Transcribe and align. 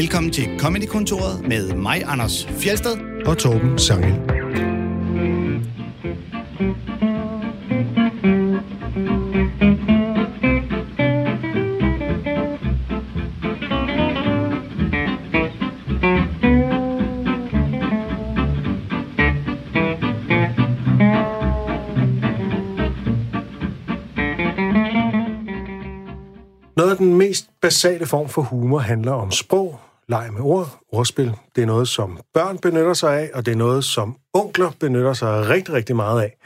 Velkommen 0.00 0.32
til 0.32 0.48
Comedy-kontoret 0.58 1.48
med 1.48 1.74
mig, 1.74 2.02
Anders 2.06 2.46
Fjelsted. 2.46 2.96
og 3.26 3.38
Torben 3.38 3.78
Sangel. 3.78 4.12
Noget 26.76 26.90
af 26.90 26.96
den 26.96 27.14
mest 27.14 27.50
basale 27.60 28.06
form 28.06 28.28
for 28.28 28.42
humor 28.42 28.78
handler 28.78 29.12
om 29.12 29.30
sprog, 29.30 29.79
leg 30.10 30.32
med 30.32 30.40
ord, 30.40 30.78
ordspil. 30.92 31.32
Det 31.56 31.62
er 31.62 31.66
noget, 31.66 31.88
som 31.88 32.20
børn 32.34 32.58
benytter 32.58 32.94
sig 32.94 33.20
af, 33.20 33.30
og 33.34 33.46
det 33.46 33.52
er 33.52 33.56
noget, 33.56 33.84
som 33.84 34.16
onkler 34.34 34.70
benytter 34.80 35.12
sig 35.12 35.48
rigtig, 35.48 35.74
rigtig 35.74 35.96
meget 35.96 36.22
af. 36.22 36.36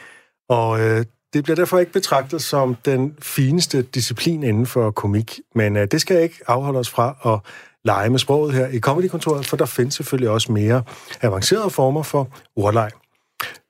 Og 0.49 0.81
øh, 0.81 1.05
det 1.33 1.45
bliver 1.45 1.57
derfor 1.57 1.79
ikke 1.79 1.93
betragtet 1.93 2.43
som 2.43 2.77
den 2.85 3.17
fineste 3.23 3.83
disciplin 3.83 4.43
inden 4.43 4.67
for 4.67 4.91
komik. 4.91 5.41
Men 5.55 5.77
øh, 5.77 5.89
det 5.91 6.01
skal 6.01 6.23
ikke 6.23 6.41
afholde 6.47 6.79
os 6.79 6.91
fra 6.91 7.35
at 7.35 7.51
lege 7.85 8.11
med 8.11 8.19
sproget 8.19 8.55
her 8.55 8.67
i 8.67 8.81
Comedykontoret, 8.81 9.47
for 9.47 9.57
der 9.57 9.67
findes 9.67 9.95
selvfølgelig 9.95 10.31
også 10.31 10.53
mere 10.53 10.83
avancerede 11.23 11.71
former 11.71 12.03
for 12.03 12.29
ordleg. 12.57 12.91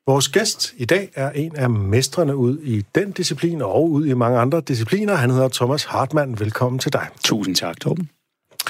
Vores 0.06 0.28
gæst 0.28 0.74
i 0.76 0.84
dag 0.84 1.10
er 1.14 1.30
en 1.30 1.56
af 1.56 1.70
mestrene 1.70 2.36
ud 2.36 2.58
i 2.58 2.84
den 2.94 3.12
disciplin 3.12 3.62
og 3.62 3.90
ud 3.90 4.06
i 4.06 4.14
mange 4.14 4.38
andre 4.38 4.60
discipliner. 4.60 5.14
Han 5.14 5.30
hedder 5.30 5.48
Thomas 5.48 5.84
Hartmann. 5.84 6.40
Velkommen 6.40 6.78
til 6.78 6.92
dig. 6.92 7.06
Tusind 7.24 7.56
tak, 7.56 7.80
Torben. 7.80 8.08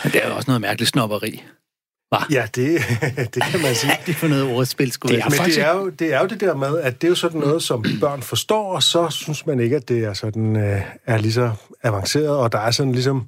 Men 0.04 0.12
det 0.12 0.24
er 0.24 0.28
jo 0.28 0.36
også 0.36 0.50
noget 0.50 0.60
mærkeligt 0.60 0.88
snopperi. 0.90 1.42
Ja, 2.30 2.46
det, 2.54 2.80
det 3.34 3.42
kan 3.42 3.62
man 3.62 3.74
sige. 3.74 3.92
Det 4.06 4.12
er 4.12 4.16
for 4.16 4.28
noget 4.28 4.44
ordspil, 4.56 4.92
skulle 4.92 5.16
Det 5.16 5.20
er, 5.24 5.28
men 5.28 5.32
faktisk- 5.38 5.58
det 5.58 5.66
er, 5.66 5.74
jo, 5.74 5.88
det 5.88 6.14
er 6.14 6.20
jo 6.20 6.26
det 6.26 6.40
der 6.40 6.54
med, 6.54 6.78
at 6.78 7.02
det 7.02 7.06
er 7.06 7.10
jo 7.10 7.14
sådan 7.14 7.40
noget, 7.40 7.62
som 7.62 7.84
børn 8.00 8.22
forstår, 8.22 8.74
og 8.74 8.82
så 8.82 9.08
synes 9.10 9.46
man 9.46 9.60
ikke, 9.60 9.76
at 9.76 9.88
det 9.88 10.04
er 10.04 10.12
sådan 10.12 10.56
øh, 10.56 10.80
er 11.06 11.18
lige 11.18 11.32
så 11.32 11.50
avanceret, 11.82 12.28
og 12.36 12.52
der 12.52 12.58
er 12.58 12.70
sådan 12.70 12.92
ligesom... 12.92 13.26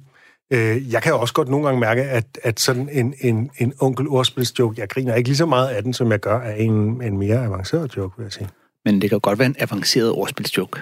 Øh, 0.53 0.91
jeg 0.91 1.01
kan 1.03 1.11
jo 1.11 1.19
også 1.19 1.33
godt 1.33 1.49
nogle 1.49 1.65
gange 1.65 1.79
mærke, 1.79 2.03
at, 2.03 2.25
at 2.43 2.59
sådan 2.59 2.89
en, 2.91 3.13
en, 3.21 3.51
en 3.57 3.73
onkel 3.79 4.07
ordspilsjoke, 4.07 4.81
jeg 4.81 4.89
griner 4.89 5.15
ikke 5.15 5.29
lige 5.29 5.37
så 5.37 5.45
meget 5.45 5.67
af 5.67 5.83
den, 5.83 5.93
som 5.93 6.11
jeg 6.11 6.19
gør 6.19 6.39
af 6.39 6.55
en, 6.59 7.03
en 7.03 7.17
mere 7.17 7.43
avanceret 7.45 7.97
joke, 7.97 8.17
vil 8.17 8.23
jeg 8.23 8.31
sige. 8.31 8.47
Men 8.85 9.01
det 9.01 9.09
kan 9.09 9.19
godt 9.19 9.39
være 9.39 9.45
en 9.45 9.55
avanceret 9.59 10.11
ordspilsjoke. 10.11 10.79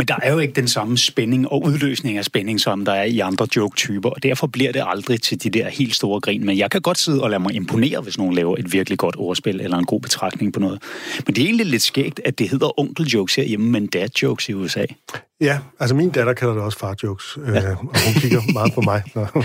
Men 0.00 0.08
der 0.08 0.16
er 0.22 0.32
jo 0.32 0.38
ikke 0.38 0.54
den 0.54 0.68
samme 0.68 0.98
spænding 0.98 1.48
og 1.48 1.64
udløsning 1.64 2.18
af 2.18 2.24
spænding, 2.24 2.60
som 2.60 2.84
der 2.84 2.92
er 2.92 3.04
i 3.04 3.18
andre 3.18 3.46
joke-typer, 3.56 4.10
og 4.10 4.22
derfor 4.22 4.46
bliver 4.46 4.72
det 4.72 4.82
aldrig 4.86 5.22
til 5.22 5.42
de 5.42 5.50
der 5.50 5.68
helt 5.68 5.94
store 5.94 6.20
grin. 6.20 6.46
Men 6.46 6.58
jeg 6.58 6.70
kan 6.70 6.80
godt 6.80 6.98
sidde 6.98 7.22
og 7.22 7.30
lade 7.30 7.42
mig 7.42 7.54
imponere, 7.54 8.00
hvis 8.00 8.18
nogen 8.18 8.34
laver 8.34 8.56
et 8.56 8.72
virkelig 8.72 8.98
godt 8.98 9.16
ordspil 9.18 9.60
eller 9.60 9.78
en 9.78 9.84
god 9.84 10.00
betragtning 10.00 10.52
på 10.52 10.60
noget. 10.60 10.82
Men 11.26 11.34
det 11.34 11.42
er 11.42 11.46
egentlig 11.46 11.66
lidt 11.66 11.82
skægt, 11.82 12.20
at 12.24 12.38
det 12.38 12.48
hedder 12.48 12.80
onkel-jokes 12.80 13.34
herhjemme, 13.34 13.70
men 13.70 13.86
dad-jokes 13.86 14.48
i 14.48 14.54
USA. 14.54 14.84
Ja, 15.40 15.58
altså 15.80 15.94
min 15.94 16.10
datter 16.10 16.32
kalder 16.32 16.54
det 16.54 16.62
også 16.62 16.78
far-jokes, 16.78 17.38
øh, 17.38 17.70
og 17.70 18.04
hun 18.04 18.14
kigger 18.20 18.52
meget 18.52 18.72
på 18.74 18.80
mig, 18.80 19.02
når, 19.14 19.44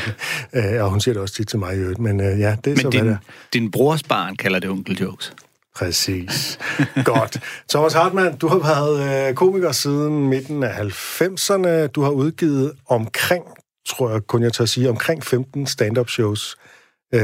øh, 0.54 0.84
og 0.84 0.90
hun 0.90 1.00
siger 1.02 1.14
det 1.14 1.22
også 1.22 1.36
tit 1.36 1.48
til 1.48 1.60
mig 1.60 1.76
i 1.76 1.78
øvrigt, 1.78 2.00
men 2.00 2.20
øh, 2.22 2.40
ja, 2.40 2.56
det 2.66 2.74
er 2.74 2.78
så, 2.78 2.90
Men 2.90 2.92
hvad 2.92 2.92
det 2.92 3.02
din, 3.02 3.08
er. 3.08 3.18
din 3.54 3.72
brors 3.72 4.04
barn 4.04 4.36
kalder 4.36 4.60
det 4.60 4.70
onkel-jokes. 4.70 5.34
Præcis. 5.76 6.60
Godt. 7.06 7.40
Thomas 7.70 7.94
Hartmann, 7.94 8.38
du 8.38 8.48
har 8.48 8.58
været 8.58 9.28
øh, 9.30 9.36
komiker 9.36 9.72
siden 9.72 10.30
midten 10.30 10.64
af 10.64 10.70
90'erne. 10.70 11.88
Du 11.88 12.02
har 12.02 12.10
udgivet 12.10 12.72
omkring, 12.90 13.46
tror 13.88 14.12
jeg 14.12 14.22
kun 14.28 14.44
jeg 14.44 14.54
tør 14.54 14.66
sige, 14.66 14.90
omkring 14.90 15.24
15 15.24 15.68
stand-up 15.68 16.10
shows. 16.10 16.58
Øh, 17.14 17.22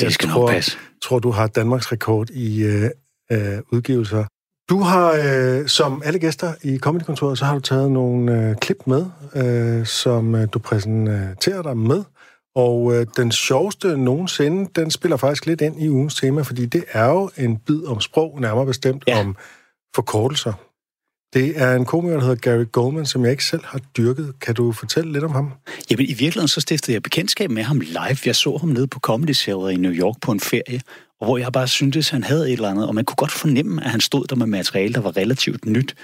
det 0.00 0.14
skal 0.14 0.28
nok 0.28 0.34
tror, 0.34 0.50
passe. 0.50 0.78
tror, 1.02 1.18
du 1.18 1.30
har 1.30 1.46
Danmarks 1.46 1.92
rekord 1.92 2.30
i 2.30 2.62
øh, 2.62 2.90
øh, 3.32 3.58
udgivelser. 3.72 4.24
Du 4.70 4.80
har, 4.80 5.12
øh, 5.24 5.66
som 5.66 6.02
alle 6.04 6.18
gæster 6.18 6.52
i 6.62 6.78
Comedykontoret, 6.78 7.38
så 7.38 7.44
har 7.44 7.54
du 7.54 7.60
taget 7.60 7.90
nogle 7.90 8.48
øh, 8.48 8.56
klip 8.56 8.76
med, 8.86 9.06
øh, 9.34 9.86
som 9.86 10.34
øh, 10.34 10.48
du 10.52 10.58
præsenterer 10.58 11.62
dig 11.62 11.76
med. 11.76 12.04
Og 12.56 12.94
øh, 12.94 13.06
den 13.16 13.32
sjoveste 13.32 13.96
nogensinde, 13.96 14.70
den 14.76 14.90
spiller 14.90 15.16
faktisk 15.16 15.46
lidt 15.46 15.60
ind 15.60 15.82
i 15.82 15.88
ugens 15.88 16.14
tema, 16.14 16.42
fordi 16.42 16.66
det 16.66 16.84
er 16.92 17.06
jo 17.06 17.30
en 17.38 17.58
bid 17.58 17.84
om 17.86 18.00
sprog, 18.00 18.40
nærmere 18.40 18.66
bestemt 18.66 19.04
Ja. 19.06 19.20
om 19.20 19.36
forkortelser. 19.94 20.52
Det 21.34 21.60
er 21.62 21.76
en 21.76 21.84
komiker, 21.84 22.14
der 22.16 22.20
hedder 22.22 22.34
Gary 22.50 22.64
Goldman, 22.72 23.06
som 23.06 23.22
jeg 23.24 23.30
ikke 23.30 23.44
selv 23.44 23.64
har 23.64 23.78
dyrket. 23.96 24.34
Kan 24.40 24.54
du 24.54 24.72
fortælle 24.72 25.12
lidt 25.12 25.24
om 25.24 25.30
ham? 25.30 25.52
Jamen, 25.90 26.04
i 26.04 26.08
virkeligheden 26.08 26.48
så 26.48 26.60
stiftede 26.60 26.94
jeg 26.94 27.02
bekendtskab 27.02 27.50
med 27.50 27.62
ham 27.62 27.80
live. 27.80 28.16
Jeg 28.26 28.36
så 28.36 28.56
ham 28.56 28.68
nede 28.68 28.86
på 28.86 29.00
Comedy 29.00 29.34
Cellar 29.34 29.68
i 29.68 29.76
New 29.76 29.92
York 29.92 30.16
på 30.22 30.32
en 30.32 30.40
ferie, 30.40 30.80
og 31.20 31.26
hvor 31.26 31.38
jeg 31.38 31.52
bare 31.52 31.68
syntes, 31.68 32.08
at 32.08 32.12
han 32.12 32.24
havde 32.24 32.46
et 32.46 32.52
eller 32.52 32.68
andet, 32.68 32.88
og 32.88 32.94
man 32.94 33.04
kunne 33.04 33.16
godt 33.16 33.30
fornemme, 33.30 33.84
at 33.84 33.90
han 33.90 34.00
stod 34.00 34.24
der 34.24 34.36
med 34.36 34.46
materiale, 34.46 34.94
der 34.94 35.00
var 35.00 35.16
relativt 35.16 35.66
nyt. 35.66 35.94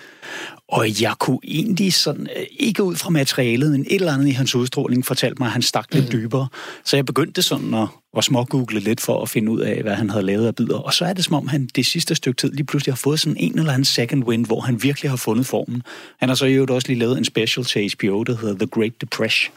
Og 0.68 1.02
jeg 1.02 1.14
kunne 1.18 1.38
egentlig 1.44 1.92
sådan, 1.92 2.28
øh, 2.36 2.46
ikke 2.58 2.82
ud 2.82 2.96
fra 2.96 3.10
materialet, 3.10 3.72
men 3.72 3.80
et 3.80 3.94
eller 3.94 4.12
andet 4.12 4.28
i 4.28 4.30
hans 4.30 4.54
udstråling 4.54 5.06
fortalte 5.06 5.38
mig, 5.38 5.46
at 5.46 5.52
han 5.52 5.62
stak 5.62 5.94
lidt 5.94 6.12
dybere. 6.12 6.48
Så 6.84 6.96
jeg 6.96 7.06
begyndte 7.06 7.42
sådan 7.42 7.74
at, 7.74 7.88
at 8.16 8.24
smågoogle 8.24 8.80
lidt 8.80 9.00
for 9.00 9.22
at 9.22 9.28
finde 9.28 9.52
ud 9.52 9.60
af, 9.60 9.82
hvad 9.82 9.94
han 9.94 10.10
havde 10.10 10.26
lavet 10.26 10.46
af 10.46 10.54
bidder. 10.54 10.78
Og 10.78 10.92
så 10.92 11.04
er 11.04 11.12
det 11.12 11.24
som 11.24 11.34
om, 11.34 11.48
han 11.48 11.68
det 11.74 11.86
sidste 11.86 12.14
stykke 12.14 12.36
tid 12.36 12.52
lige 12.52 12.66
pludselig 12.66 12.92
har 12.92 12.96
fået 12.96 13.20
sådan 13.20 13.36
en 13.36 13.58
eller 13.58 13.72
anden 13.72 13.84
second 13.84 14.24
wind, 14.24 14.46
hvor 14.46 14.60
han 14.60 14.82
virkelig 14.82 15.10
har 15.10 15.16
fundet 15.16 15.46
formen. 15.46 15.82
Han 16.20 16.28
har 16.28 16.36
så 16.36 16.46
i 16.46 16.52
øvrigt 16.52 16.70
også 16.70 16.88
lige 16.88 16.98
lavet 16.98 17.18
en 17.18 17.24
special 17.24 17.64
til 17.64 17.92
HBO, 17.94 18.22
der 18.22 18.36
hedder 18.36 18.54
The 18.54 18.66
Great 18.66 19.00
Depression 19.00 19.54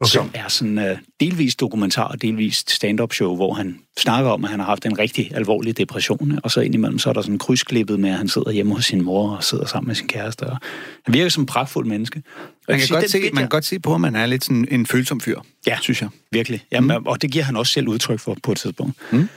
okay. 0.00 0.10
som 0.10 0.30
er 0.34 0.48
sådan 0.48 0.78
uh, 0.78 0.98
delvis 1.20 1.56
dokumentar 1.56 2.04
og 2.04 2.22
delvis 2.22 2.64
stand-up 2.68 3.12
show, 3.14 3.36
hvor 3.36 3.54
han 3.54 3.78
snakker 3.98 4.30
om, 4.30 4.44
at 4.44 4.50
han 4.50 4.60
har 4.60 4.66
haft 4.66 4.86
en 4.86 4.98
rigtig 4.98 5.30
alvorlig 5.34 5.76
depression, 5.76 6.40
og 6.44 6.50
så 6.50 6.60
indimellem 6.60 6.98
så 6.98 7.08
er 7.08 7.12
der 7.12 7.22
sådan 7.22 7.38
krydsklippet 7.38 8.00
med, 8.00 8.10
at 8.10 8.16
han 8.16 8.28
sidder 8.28 8.50
hjemme 8.50 8.74
hos 8.74 8.84
sin 8.84 9.02
mor 9.04 9.36
og 9.36 9.44
sidder 9.44 9.66
sammen 9.66 9.86
med 9.88 9.94
sin 9.94 10.08
kæreste. 10.08 10.42
Og 10.42 10.58
han 11.04 11.14
virker 11.14 11.28
som 11.30 11.42
en 11.42 11.46
pragtfuld 11.46 11.86
menneske. 11.86 12.22
Man 12.68 12.78
kan, 12.78 12.86
siger, 12.86 13.00
godt 13.00 13.10
se, 13.10 13.18
man 13.18 13.24
jeg- 13.24 13.32
kan 13.36 13.48
godt 13.48 13.64
se 13.64 13.78
på, 13.78 13.94
at 13.94 14.00
man 14.00 14.16
er 14.16 14.26
lidt 14.26 14.44
sådan 14.44 14.68
en 14.70 14.86
følsom 14.86 15.20
fyr, 15.20 15.40
Ja. 15.66 15.78
synes 15.82 16.02
jeg. 16.02 16.08
Virkelig. 16.32 16.60
Jamen, 16.72 16.98
mm. 16.98 17.06
Og 17.06 17.22
det 17.22 17.30
giver 17.32 17.44
han 17.44 17.56
også 17.56 17.72
selv 17.72 17.88
udtryk 17.88 18.20
for 18.20 18.36
på 18.42 18.52
et 18.52 18.58
tidspunkt. 18.58 18.96
Mm. 19.12 19.28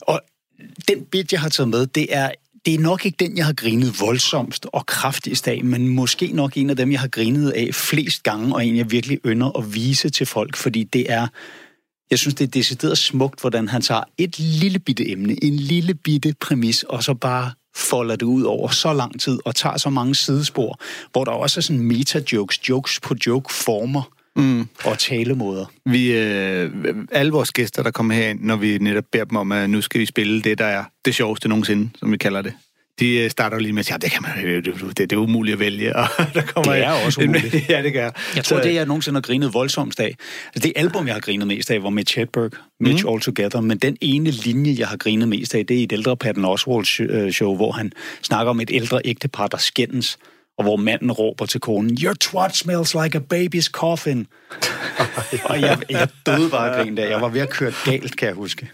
Og 0.00 0.20
den 0.88 1.04
bit, 1.04 1.32
jeg 1.32 1.40
har 1.40 1.48
taget 1.48 1.68
med, 1.68 1.86
det 1.86 2.06
er, 2.10 2.30
det 2.66 2.74
er 2.74 2.78
nok 2.78 3.06
ikke 3.06 3.16
den, 3.24 3.36
jeg 3.36 3.46
har 3.46 3.52
grinet 3.52 4.00
voldsomst 4.00 4.66
og 4.72 4.86
kraftigst 4.86 5.48
af, 5.48 5.64
men 5.64 5.88
måske 5.88 6.26
nok 6.32 6.56
en 6.56 6.70
af 6.70 6.76
dem, 6.76 6.92
jeg 6.92 7.00
har 7.00 7.08
grinet 7.08 7.50
af 7.50 7.74
flest 7.74 8.22
gange, 8.22 8.54
og 8.54 8.66
en, 8.66 8.76
jeg 8.76 8.90
virkelig 8.90 9.18
ynder 9.26 9.58
at 9.58 9.74
vise 9.74 10.10
til 10.10 10.26
folk, 10.26 10.56
fordi 10.56 10.84
det 10.84 11.12
er... 11.12 11.26
Jeg 12.10 12.18
synes, 12.18 12.34
det 12.34 12.44
er 12.44 12.50
decideret 12.50 12.98
smukt, 12.98 13.40
hvordan 13.40 13.68
han 13.68 13.82
tager 13.82 14.02
et 14.18 14.38
lille 14.38 14.78
bitte 14.78 15.10
emne, 15.10 15.44
en 15.44 15.56
lille 15.56 15.94
bitte 15.94 16.34
præmis, 16.40 16.82
og 16.82 17.02
så 17.02 17.14
bare 17.14 17.52
folder 17.76 18.16
det 18.16 18.26
ud 18.26 18.42
over 18.42 18.68
så 18.68 18.92
lang 18.92 19.20
tid, 19.20 19.38
og 19.44 19.54
tager 19.54 19.76
så 19.76 19.90
mange 19.90 20.14
sidespor, 20.14 20.80
hvor 21.12 21.24
der 21.24 21.32
også 21.32 21.60
er 21.60 21.62
sådan 21.62 21.82
meta-jokes, 21.82 22.68
jokes 22.68 23.00
på 23.00 23.14
joke-former 23.26 24.02
mm. 24.36 24.68
og 24.84 24.98
talemåder. 24.98 25.66
Vi, 25.86 26.12
øh, 26.12 26.70
alle 27.12 27.32
vores 27.32 27.52
gæster, 27.52 27.82
der 27.82 27.90
kommer 27.90 28.14
herind, 28.14 28.40
når 28.40 28.56
vi 28.56 28.78
netop 28.78 29.04
beder 29.12 29.24
dem 29.24 29.36
om, 29.36 29.52
at 29.52 29.70
nu 29.70 29.80
skal 29.80 30.00
vi 30.00 30.06
spille 30.06 30.42
det, 30.42 30.58
der 30.58 30.64
er 30.64 30.84
det 31.04 31.14
sjoveste 31.14 31.48
nogensinde, 31.48 31.90
som 31.98 32.12
vi 32.12 32.16
kalder 32.16 32.42
det. 32.42 32.52
De 33.00 33.18
øh, 33.18 33.30
starter 33.30 33.58
lige 33.58 33.72
med 33.72 33.80
at 33.80 33.86
sige, 33.86 33.94
ja, 33.94 33.98
det, 33.98 34.10
kan 34.10 34.22
man, 34.22 34.64
det, 34.64 34.64
det, 34.64 34.96
det 34.98 35.12
er 35.12 35.16
umuligt 35.16 35.52
at 35.52 35.60
vælge. 35.60 35.96
Og 35.96 36.06
der 36.34 36.42
kommer 36.42 36.72
Det 36.72 36.84
er 36.84 37.04
også 37.06 37.20
umuligt. 37.20 37.54
ja, 37.70 37.82
det 37.82 37.92
gør 37.92 38.10
Jeg 38.36 38.44
tror, 38.44 38.60
det 38.60 38.74
jeg 38.74 38.86
nogensinde 38.86 39.16
har 39.16 39.22
grinet 39.22 39.54
voldsomst 39.54 40.00
af, 40.00 40.14
altså 40.46 40.68
det 40.68 40.72
album, 40.76 41.06
jeg 41.06 41.14
har 41.14 41.20
grinet 41.20 41.46
mest 41.46 41.70
af, 41.70 41.82
var 41.82 41.90
med 41.90 42.04
Chetberg, 42.06 42.50
Mitch 42.80 43.04
mm. 43.04 43.12
All 43.12 43.20
Together, 43.20 43.60
men 43.60 43.78
den 43.78 43.96
ene 44.00 44.30
linje, 44.30 44.74
jeg 44.78 44.88
har 44.88 44.96
grinet 44.96 45.28
mest 45.28 45.54
af, 45.54 45.66
det 45.66 45.80
er 45.80 45.84
et 45.84 45.92
ældre 45.92 46.16
Patton 46.16 46.44
Oswalt 46.44 46.86
show, 47.34 47.56
hvor 47.56 47.72
han 47.72 47.92
snakker 48.22 48.50
om 48.50 48.60
et 48.60 48.70
ældre 48.72 49.00
ægtepar, 49.04 49.46
der 49.46 49.58
skændes, 49.58 50.18
og 50.58 50.64
hvor 50.64 50.76
manden 50.76 51.12
råber 51.12 51.46
til 51.46 51.60
konen, 51.60 51.98
Your 52.02 52.14
twat 52.14 52.56
smells 52.56 52.94
like 52.94 53.18
a 53.18 53.20
baby's 53.34 53.70
coffin. 53.70 54.26
og 55.50 55.60
jeg, 55.60 55.78
jeg 55.90 56.08
døde 56.26 56.50
bare 56.50 56.70
af 56.70 56.82
grin 56.82 56.96
der. 56.96 57.06
Jeg 57.06 57.20
var 57.20 57.28
ved 57.28 57.40
at 57.40 57.50
køre 57.50 57.72
galt, 57.84 58.16
kan 58.16 58.28
jeg 58.28 58.34
huske. 58.34 58.70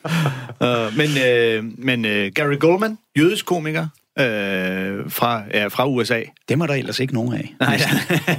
Uh, 0.61 0.97
men 0.99 1.08
øh, 1.26 1.64
men 1.79 2.05
øh, 2.05 2.32
Gary 2.35 2.58
Goldman, 2.58 2.99
jødisk 3.19 3.47
komiker 3.47 3.87
øh, 4.19 5.11
fra, 5.11 5.43
ja, 5.55 5.67
fra 5.67 5.87
USA. 5.87 6.23
Dem 6.49 6.61
er 6.61 6.67
der 6.67 6.75
ellers 6.75 7.00
ikke 7.00 7.14
nogen 7.14 7.35
af. 7.35 7.55
Nej, 7.61 7.81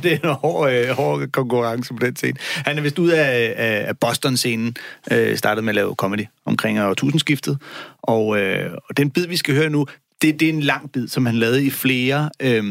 det 0.04 0.14
er 0.14 0.30
en 0.30 0.36
hård, 0.36 0.72
øh, 0.72 0.90
hård 0.90 1.28
konkurrence 1.28 1.94
på 1.94 2.06
den 2.06 2.16
scene. 2.16 2.38
Han 2.40 2.78
er 2.78 2.81
vist 2.81 3.00
ud 3.00 3.10
af, 3.10 3.54
af, 3.58 3.88
af 3.88 3.98
Boston-scenen, 3.98 4.75
øh, 5.12 5.38
startede 5.38 5.66
med 5.66 5.72
at 5.72 5.75
lave 5.75 5.96
comedy 5.96 6.25
omkring 6.46 6.81
årtusindskiftet. 6.81 7.58
Og, 8.02 8.40
øh, 8.40 8.72
og 8.90 8.98
den 8.98 9.12
bid, 9.12 9.28
vi 9.28 9.38
skal 9.38 9.56
høre 9.56 9.69
nu, 9.69 9.86
det, 10.21 10.39
det 10.39 10.50
er 10.50 10.54
en 10.54 10.60
lang 10.60 10.92
bid, 10.92 11.07
som 11.07 11.25
han 11.25 11.36
lavede 11.36 11.66
i 11.66 11.69
flere 11.69 12.30
øh, 12.39 12.63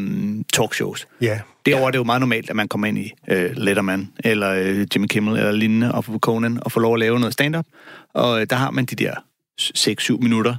talkshows. 0.53 1.09
Ja. 1.21 1.41
Derovre 1.67 1.87
er 1.87 1.91
det 1.91 1.99
jo 1.99 2.05
meget 2.05 2.21
normalt, 2.21 2.51
at 2.51 2.57
man 2.57 2.69
kommer 2.69 2.87
ind 2.87 2.99
i 2.99 3.13
øh, 3.29 3.51
Letterman, 3.57 4.13
eller 4.25 4.51
øh, 4.51 4.87
Jimmy 4.95 5.07
Kimmel, 5.07 5.37
eller 5.37 5.53
lignende, 5.53 5.93
og 5.93 6.05
på 6.05 6.19
Conan, 6.19 6.59
og 6.63 6.73
får 6.73 6.81
lov 6.81 6.95
at 6.95 7.01
lave 7.01 7.21
noget 7.21 7.33
stand-up. 7.33 7.67
Og 8.15 8.41
øh, 8.41 8.47
der 8.51 8.57
har 8.57 8.71
man 8.71 8.85
de 8.85 8.97
der 8.97 9.15
6-7 9.61 10.19
minutter, 10.19 10.55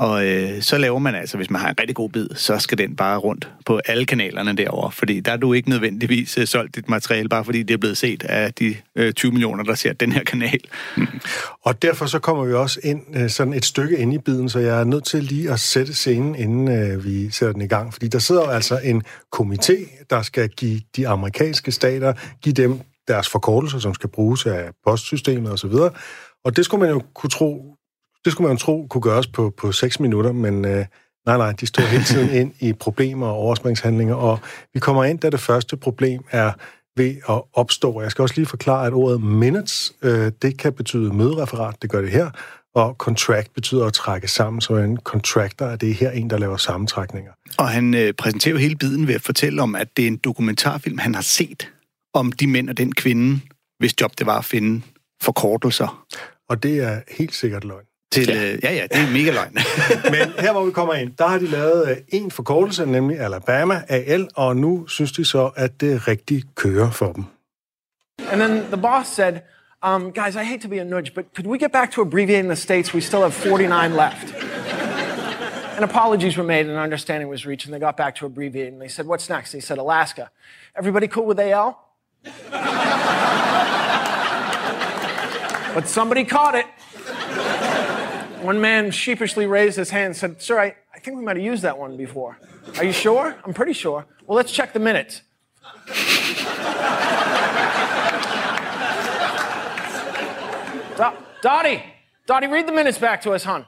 og 0.00 0.26
øh, 0.26 0.62
så 0.62 0.78
laver 0.78 0.98
man 0.98 1.14
altså, 1.14 1.36
hvis 1.36 1.50
man 1.50 1.60
har 1.60 1.68
en 1.68 1.74
rigtig 1.80 1.96
god 1.96 2.10
bid, 2.10 2.28
så 2.34 2.58
skal 2.58 2.78
den 2.78 2.96
bare 2.96 3.18
rundt 3.18 3.48
på 3.66 3.80
alle 3.86 4.06
kanalerne 4.06 4.56
derover, 4.56 4.90
fordi 4.90 5.20
der 5.20 5.32
er 5.32 5.36
du 5.36 5.52
ikke 5.52 5.70
nødvendigvis 5.70 6.38
øh, 6.38 6.46
solgt 6.46 6.76
dit 6.76 6.88
materiale, 6.88 7.28
bare 7.28 7.44
fordi 7.44 7.62
det 7.62 7.74
er 7.74 7.78
blevet 7.78 7.96
set 7.96 8.22
af 8.22 8.54
de 8.54 8.76
øh, 8.96 9.12
20 9.12 9.32
millioner, 9.32 9.64
der 9.64 9.74
ser 9.74 9.92
den 9.92 10.12
her 10.12 10.24
kanal. 10.24 10.60
Mm. 10.96 11.06
Og 11.66 11.82
derfor 11.82 12.06
så 12.06 12.18
kommer 12.18 12.44
vi 12.44 12.52
også 12.52 12.80
ind 12.82 13.16
øh, 13.16 13.30
sådan 13.30 13.52
et 13.52 13.64
stykke 13.64 13.98
ind 13.98 14.14
i 14.14 14.18
biden, 14.18 14.48
så 14.48 14.58
jeg 14.58 14.80
er 14.80 14.84
nødt 14.84 15.04
til 15.04 15.24
lige 15.24 15.50
at 15.50 15.60
sætte 15.60 15.94
scenen, 15.94 16.34
inden 16.34 16.68
øh, 16.68 17.04
vi 17.04 17.30
sætter 17.30 17.52
den 17.52 17.62
i 17.62 17.68
gang. 17.68 17.92
Fordi 17.92 18.08
der 18.08 18.18
sidder 18.18 18.42
altså 18.42 18.80
en 18.84 19.02
komité, 19.36 20.06
der 20.10 20.22
skal 20.22 20.48
give 20.48 20.80
de 20.96 21.08
amerikanske 21.08 21.72
stater, 21.72 22.12
give 22.42 22.52
dem 22.52 22.80
deres 23.08 23.28
forkortelser, 23.28 23.78
som 23.78 23.94
skal 23.94 24.10
bruges 24.10 24.46
af 24.46 24.70
postsystemet 24.86 25.52
osv., 25.52 25.74
og 26.44 26.56
det 26.56 26.64
skulle 26.64 26.80
man 26.80 26.90
jo 26.90 27.02
kunne 27.14 27.30
tro, 27.30 27.76
det 28.24 28.32
skulle 28.32 28.48
man 28.48 28.56
jo 28.56 28.60
tro 28.60 28.86
kunne 28.90 29.02
gøres 29.02 29.26
på, 29.26 29.52
på 29.56 29.72
6 29.72 30.00
minutter, 30.00 30.32
men 30.32 30.64
øh, 30.64 30.84
nej, 31.26 31.36
nej, 31.36 31.52
de 31.52 31.66
står 31.66 31.82
hele 31.82 32.04
tiden 32.04 32.30
ind 32.40 32.52
i 32.60 32.72
problemer 32.72 33.26
og 33.26 33.34
overspringshandlinger, 33.34 34.14
og 34.14 34.38
vi 34.74 34.80
kommer 34.80 35.04
ind, 35.04 35.18
da 35.18 35.30
det 35.30 35.40
første 35.40 35.76
problem 35.76 36.24
er 36.30 36.52
ved 36.96 37.16
at 37.28 37.42
opstå. 37.52 38.00
Jeg 38.00 38.10
skal 38.10 38.22
også 38.22 38.34
lige 38.34 38.46
forklare, 38.46 38.86
at 38.86 38.92
ordet 38.92 39.22
minutes, 39.22 39.92
øh, 40.02 40.32
det 40.42 40.58
kan 40.58 40.72
betyde 40.72 41.12
mødereferat, 41.12 41.82
det 41.82 41.90
gør 41.90 42.00
det 42.00 42.10
her, 42.10 42.30
og 42.74 42.94
contract 42.94 43.54
betyder 43.54 43.86
at 43.86 43.92
trække 43.92 44.28
sammen, 44.28 44.60
så 44.60 44.76
en 44.76 44.96
contractor 44.96 45.66
er 45.66 45.76
det 45.76 45.94
her 45.94 46.10
en, 46.10 46.30
der 46.30 46.38
laver 46.38 46.56
sammentrækninger. 46.56 47.32
Og 47.58 47.68
han 47.68 47.94
øh, 47.94 48.12
præsenterer 48.12 48.58
hele 48.58 48.76
biden 48.76 49.06
ved 49.06 49.14
at 49.14 49.22
fortælle 49.22 49.62
om, 49.62 49.74
at 49.74 49.96
det 49.96 50.02
er 50.02 50.06
en 50.06 50.16
dokumentarfilm, 50.16 50.98
han 50.98 51.14
har 51.14 51.22
set 51.22 51.68
om 52.14 52.32
de 52.32 52.46
mænd 52.46 52.68
og 52.68 52.78
den 52.78 52.94
kvinde, 52.94 53.40
hvis 53.78 54.00
job 54.00 54.18
det 54.18 54.26
var 54.26 54.38
at 54.38 54.44
finde 54.44 54.82
forkortelser. 55.22 56.06
Og 56.48 56.62
det 56.62 56.78
er 56.78 57.00
helt 57.08 57.34
sikkert 57.34 57.64
løgn. 57.64 57.89
Til, 58.12 58.28
ja. 58.28 58.52
Øh, 58.52 58.58
ja, 58.62 58.72
ja, 58.72 58.82
det 58.82 59.08
er 59.08 59.12
mega 59.12 59.30
løgn. 59.30 59.54
Men 60.14 60.32
her, 60.38 60.52
hvor 60.52 60.64
vi 60.64 60.70
kommer 60.70 60.94
ind, 60.94 61.12
der 61.18 61.26
har 61.26 61.38
de 61.38 61.46
lavet 61.46 61.88
øh, 61.88 61.96
en 62.08 62.30
forkortelse, 62.30 62.86
nemlig 62.86 63.20
Alabama 63.20 63.82
AL, 63.88 64.28
og 64.34 64.56
nu 64.56 64.86
synes 64.86 65.12
de 65.12 65.24
så, 65.24 65.50
at 65.56 65.80
det 65.80 66.08
rigtig 66.08 66.42
kører 66.54 66.90
for 66.90 67.12
dem. 67.12 67.24
And 68.32 68.40
then 68.40 68.62
the 68.72 68.76
boss 68.76 69.08
said, 69.08 69.34
um, 69.82 70.12
guys, 70.12 70.34
I 70.34 70.44
hate 70.44 70.62
to 70.62 70.68
be 70.68 70.80
a 70.80 70.84
nudge, 70.84 71.14
but 71.14 71.24
could 71.34 71.46
we 71.46 71.58
get 71.58 71.72
back 71.72 71.90
to 71.92 72.02
abbreviating 72.02 72.48
the 72.48 72.56
states? 72.56 72.94
We 72.94 73.00
still 73.00 73.20
have 73.20 73.32
49 73.32 73.96
left. 73.96 74.34
And 75.76 75.84
apologies 75.84 76.36
were 76.36 76.46
made 76.46 76.66
and 76.66 76.78
understanding 76.78 77.30
was 77.30 77.46
reached, 77.46 77.64
and 77.66 77.74
they 77.74 77.80
got 77.80 77.96
back 77.96 78.14
to 78.16 78.26
abbreviating. 78.26 78.78
They 78.78 78.88
said, 78.88 79.06
what's 79.06 79.28
next? 79.28 79.52
They 79.52 79.60
said, 79.60 79.78
Alaska. 79.78 80.30
Everybody 80.76 81.08
cool 81.08 81.26
with 81.26 81.40
AL? 81.40 81.78
but 85.74 85.88
somebody 85.88 86.24
caught 86.24 86.54
it. 86.54 86.66
One 88.42 88.60
man 88.60 88.90
sheepishly 88.90 89.46
raised 89.46 89.76
his 89.76 89.90
hand 89.90 90.06
and 90.06 90.16
said, 90.16 90.42
Sir, 90.42 90.58
I, 90.58 90.74
I 90.94 90.98
think 90.98 91.16
we 91.16 91.24
might 91.24 91.36
have 91.36 91.44
used 91.44 91.62
that 91.62 91.78
one 91.78 91.96
before. 91.96 92.38
Are 92.78 92.84
you 92.84 92.92
sure? 92.92 93.36
I'm 93.44 93.54
pretty 93.54 93.74
sure. 93.74 94.06
Well, 94.26 94.36
let's 94.36 94.52
check 94.52 94.72
the 94.72 94.80
minutes. 94.80 95.22
Dottie, 101.42 101.82
Dottie, 102.26 102.48
read 102.48 102.68
the 102.68 102.72
minutes 102.72 102.98
back 102.98 103.22
to 103.22 103.32
us, 103.32 103.44
hon. 103.44 103.66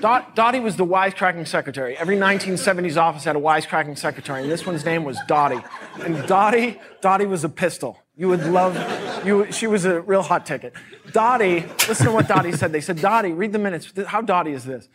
Dot, 0.00 0.34
Dottie 0.34 0.60
was 0.60 0.76
the 0.76 0.86
wisecracking 0.86 1.46
secretary. 1.46 1.96
Every 1.96 2.16
1970s 2.16 2.96
office 2.96 3.24
had 3.24 3.36
a 3.36 3.38
wisecracking 3.38 3.98
secretary, 3.98 4.42
and 4.42 4.50
this 4.50 4.64
one's 4.64 4.84
name 4.84 5.04
was 5.04 5.18
Dottie. 5.28 5.62
And 6.02 6.26
Dottie, 6.26 6.80
Dottie 7.02 7.26
was 7.26 7.44
a 7.44 7.48
pistol. 7.48 8.01
You 8.14 8.28
would 8.28 8.44
love, 8.44 8.76
you, 9.24 9.50
she 9.50 9.66
was 9.66 9.86
a 9.86 10.02
real 10.02 10.20
hot 10.20 10.44
ticket. 10.44 10.74
Dottie, 11.12 11.64
listen 11.88 12.06
to 12.06 12.12
what 12.12 12.28
Dottie 12.28 12.52
said. 12.52 12.70
They 12.70 12.82
said, 12.82 13.00
Dottie, 13.00 13.32
read 13.32 13.52
the 13.52 13.58
minutes. 13.58 13.90
How 14.06 14.20
Dottie 14.20 14.52
is 14.52 14.64
this? 14.64 14.86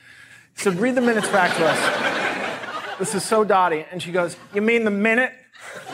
He 0.55 0.61
said, 0.61 0.75
read 0.75 0.93
the 0.93 1.01
minutes 1.01 1.27
back 1.29 1.55
to 1.57 1.65
us. 1.65 2.99
This 2.99 3.15
is 3.15 3.23
so 3.23 3.43
Dottie. 3.43 3.85
And 3.91 4.03
she 4.03 4.11
goes, 4.11 4.37
you 4.53 4.61
mean 4.61 4.83
the 4.83 4.91
minute? 4.91 5.33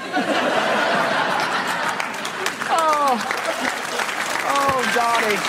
oh, 2.69 3.15
oh, 4.49 4.91
Dottie. 4.93 5.39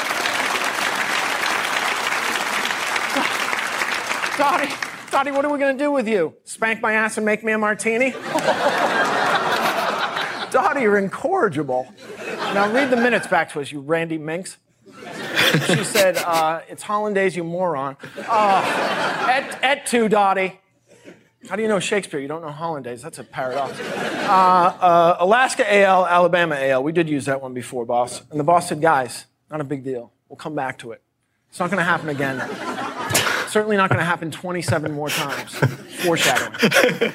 Dottie, 4.39 4.73
Dottie, 5.11 5.31
what 5.33 5.45
are 5.45 5.53
we 5.53 5.59
going 5.59 5.77
to 5.77 5.85
do 5.85 5.91
with 5.91 6.07
you? 6.07 6.35
Spank 6.45 6.81
my 6.81 6.93
ass 6.93 7.17
and 7.17 7.27
make 7.27 7.43
me 7.43 7.51
a 7.51 7.59
martini? 7.59 8.15
Dottie, 10.75 10.83
you're 10.87 10.99
incorrigible. 10.99 11.87
Now 12.27 12.73
read 12.73 12.91
the 12.91 12.97
minutes 12.97 13.29
back 13.29 13.49
to 13.53 13.61
us, 13.61 13.71
you 13.71 13.79
Randy 13.79 14.19
Minks. 14.19 14.57
She 15.69 15.85
said, 15.85 16.17
uh, 16.17 16.63
it's 16.69 16.83
hollandaise, 16.83 17.37
you 17.37 17.45
moron. 17.45 17.97
Uh, 18.29 19.29
et, 19.31 19.57
et 19.63 19.87
tu, 19.87 20.09
Dottie. 20.09 20.59
How 21.49 21.55
do 21.55 21.63
you 21.63 21.69
know 21.69 21.79
Shakespeare? 21.79 22.19
You 22.19 22.27
don't 22.27 22.43
know 22.43 22.51
hollandaise. 22.51 23.03
That's 23.03 23.21
a 23.21 23.25
paradox. 23.25 23.79
Uh, 23.79 24.33
uh, 24.81 25.17
Alaska 25.21 25.65
AL, 25.73 26.09
Alabama 26.09 26.57
AL. 26.57 26.83
We 26.83 26.91
did 26.91 27.09
use 27.09 27.27
that 27.27 27.41
one 27.41 27.55
before, 27.55 27.85
boss. 27.85 28.23
And 28.33 28.41
the 28.41 28.45
boss 28.45 28.69
said, 28.69 28.81
guys, 28.83 29.27
not 29.53 29.61
a 29.61 29.65
big 29.65 29.85
deal. 29.85 30.11
We'll 30.29 30.39
come 30.39 30.57
back 30.57 30.79
to 30.79 30.91
it. 30.91 31.03
It's 31.51 31.61
not 31.61 31.71
going 31.71 31.79
to 31.79 31.85
happen 31.85 32.09
again. 32.09 32.39
Certainly 33.49 33.77
not 33.77 33.91
going 33.91 34.01
to 34.01 34.05
happen 34.05 34.33
27 34.33 34.91
more 34.91 35.09
times. 35.09 35.55
Foreshadowing. 36.03 37.13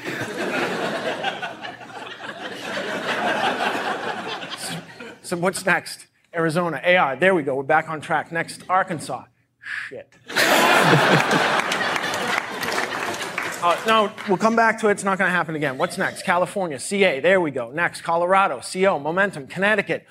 So, 5.29 5.37
what's 5.37 5.63
next? 5.63 6.07
Arizona, 6.33 6.81
AI. 6.83 7.13
There 7.13 7.35
we 7.35 7.43
go. 7.43 7.55
We're 7.55 7.61
back 7.61 7.87
on 7.87 8.01
track. 8.01 8.31
Next, 8.31 8.63
Arkansas. 8.67 9.25
Shit. 9.61 10.11
Uh, 13.61 13.77
no, 13.85 14.09
we'll 14.29 14.37
come 14.37 14.55
back 14.55 14.79
to 14.79 14.87
it. 14.87 14.91
It's 14.91 15.03
not 15.03 15.17
going 15.17 15.27
to 15.27 15.35
happen 15.35 15.53
again. 15.53 15.77
What's 15.77 15.97
next? 15.97 16.23
California, 16.23 16.79
CA. 16.79 17.19
There 17.19 17.41
we 17.41 17.51
go. 17.51 17.71
Next, 17.71 18.03
Colorado, 18.03 18.61
CO, 18.61 18.97
Momentum, 18.99 19.47
Connecticut. 19.47 20.05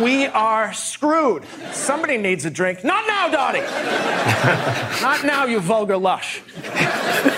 we 0.00 0.24
are 0.24 0.72
screwed. 0.72 1.44
Somebody 1.72 2.16
needs 2.16 2.46
a 2.46 2.50
drink. 2.50 2.82
Not 2.82 3.06
now, 3.06 3.28
Dottie. 3.28 3.60
Not 5.02 5.22
now, 5.22 5.44
you 5.44 5.60
vulgar 5.60 5.98
lush. 5.98 6.40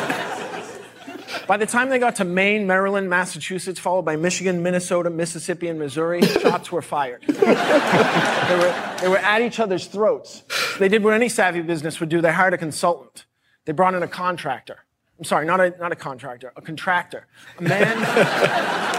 By 1.46 1.56
the 1.56 1.66
time 1.66 1.90
they 1.90 2.00
got 2.00 2.16
to 2.16 2.24
Maine, 2.24 2.66
Maryland, 2.66 3.08
Massachusetts, 3.08 3.78
followed 3.78 4.02
by 4.02 4.16
Michigan, 4.16 4.64
Minnesota, 4.64 5.10
Mississippi, 5.10 5.68
and 5.68 5.78
Missouri, 5.78 6.22
shots 6.26 6.72
were 6.72 6.82
fired. 6.82 7.22
they, 7.26 7.34
were, 7.36 8.96
they 9.00 9.08
were 9.08 9.18
at 9.18 9.42
each 9.42 9.60
other's 9.60 9.86
throats. 9.86 10.42
They 10.80 10.88
did 10.88 11.04
what 11.04 11.14
any 11.14 11.28
savvy 11.28 11.62
business 11.62 12.00
would 12.00 12.08
do. 12.08 12.20
They 12.20 12.32
hired 12.32 12.54
a 12.54 12.58
consultant. 12.58 13.26
They 13.64 13.72
brought 13.72 13.94
in 13.94 14.02
a 14.02 14.08
contractor. 14.08 14.78
I'm 15.18 15.24
sorry, 15.24 15.46
not 15.46 15.60
a, 15.60 15.70
not 15.78 15.92
a 15.92 15.96
contractor, 15.96 16.52
a 16.56 16.62
contractor. 16.62 17.28
A 17.58 17.62
man. 17.62 17.96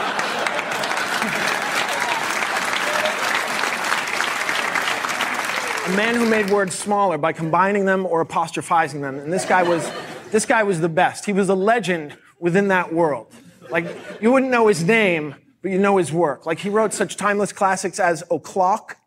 a 5.85 5.95
man 5.97 6.15
who 6.15 6.29
made 6.29 6.49
words 6.49 6.75
smaller 6.75 7.17
by 7.17 7.33
combining 7.33 7.85
them 7.85 8.05
or 8.05 8.21
apostrophizing 8.21 9.01
them. 9.01 9.19
And 9.19 9.33
this 9.33 9.45
guy 9.45 9.63
was, 9.63 9.91
this 10.31 10.45
guy 10.45 10.63
was 10.63 10.79
the 10.79 10.89
best. 10.89 11.25
He 11.25 11.33
was 11.33 11.49
a 11.49 11.55
legend 11.55 12.17
within 12.39 12.67
that 12.69 12.93
world. 12.93 13.33
Like, 13.69 13.85
you 14.21 14.31
wouldn't 14.31 14.51
know 14.51 14.67
his 14.67 14.83
name, 14.83 15.35
but 15.61 15.71
you 15.71 15.79
know 15.79 15.97
his 15.97 16.11
work. 16.11 16.45
Like, 16.45 16.59
he 16.59 16.69
wrote 16.69 16.93
such 16.93 17.17
timeless 17.17 17.51
classics 17.51 17.99
as 17.99 18.23
O'Clock. 18.31 18.97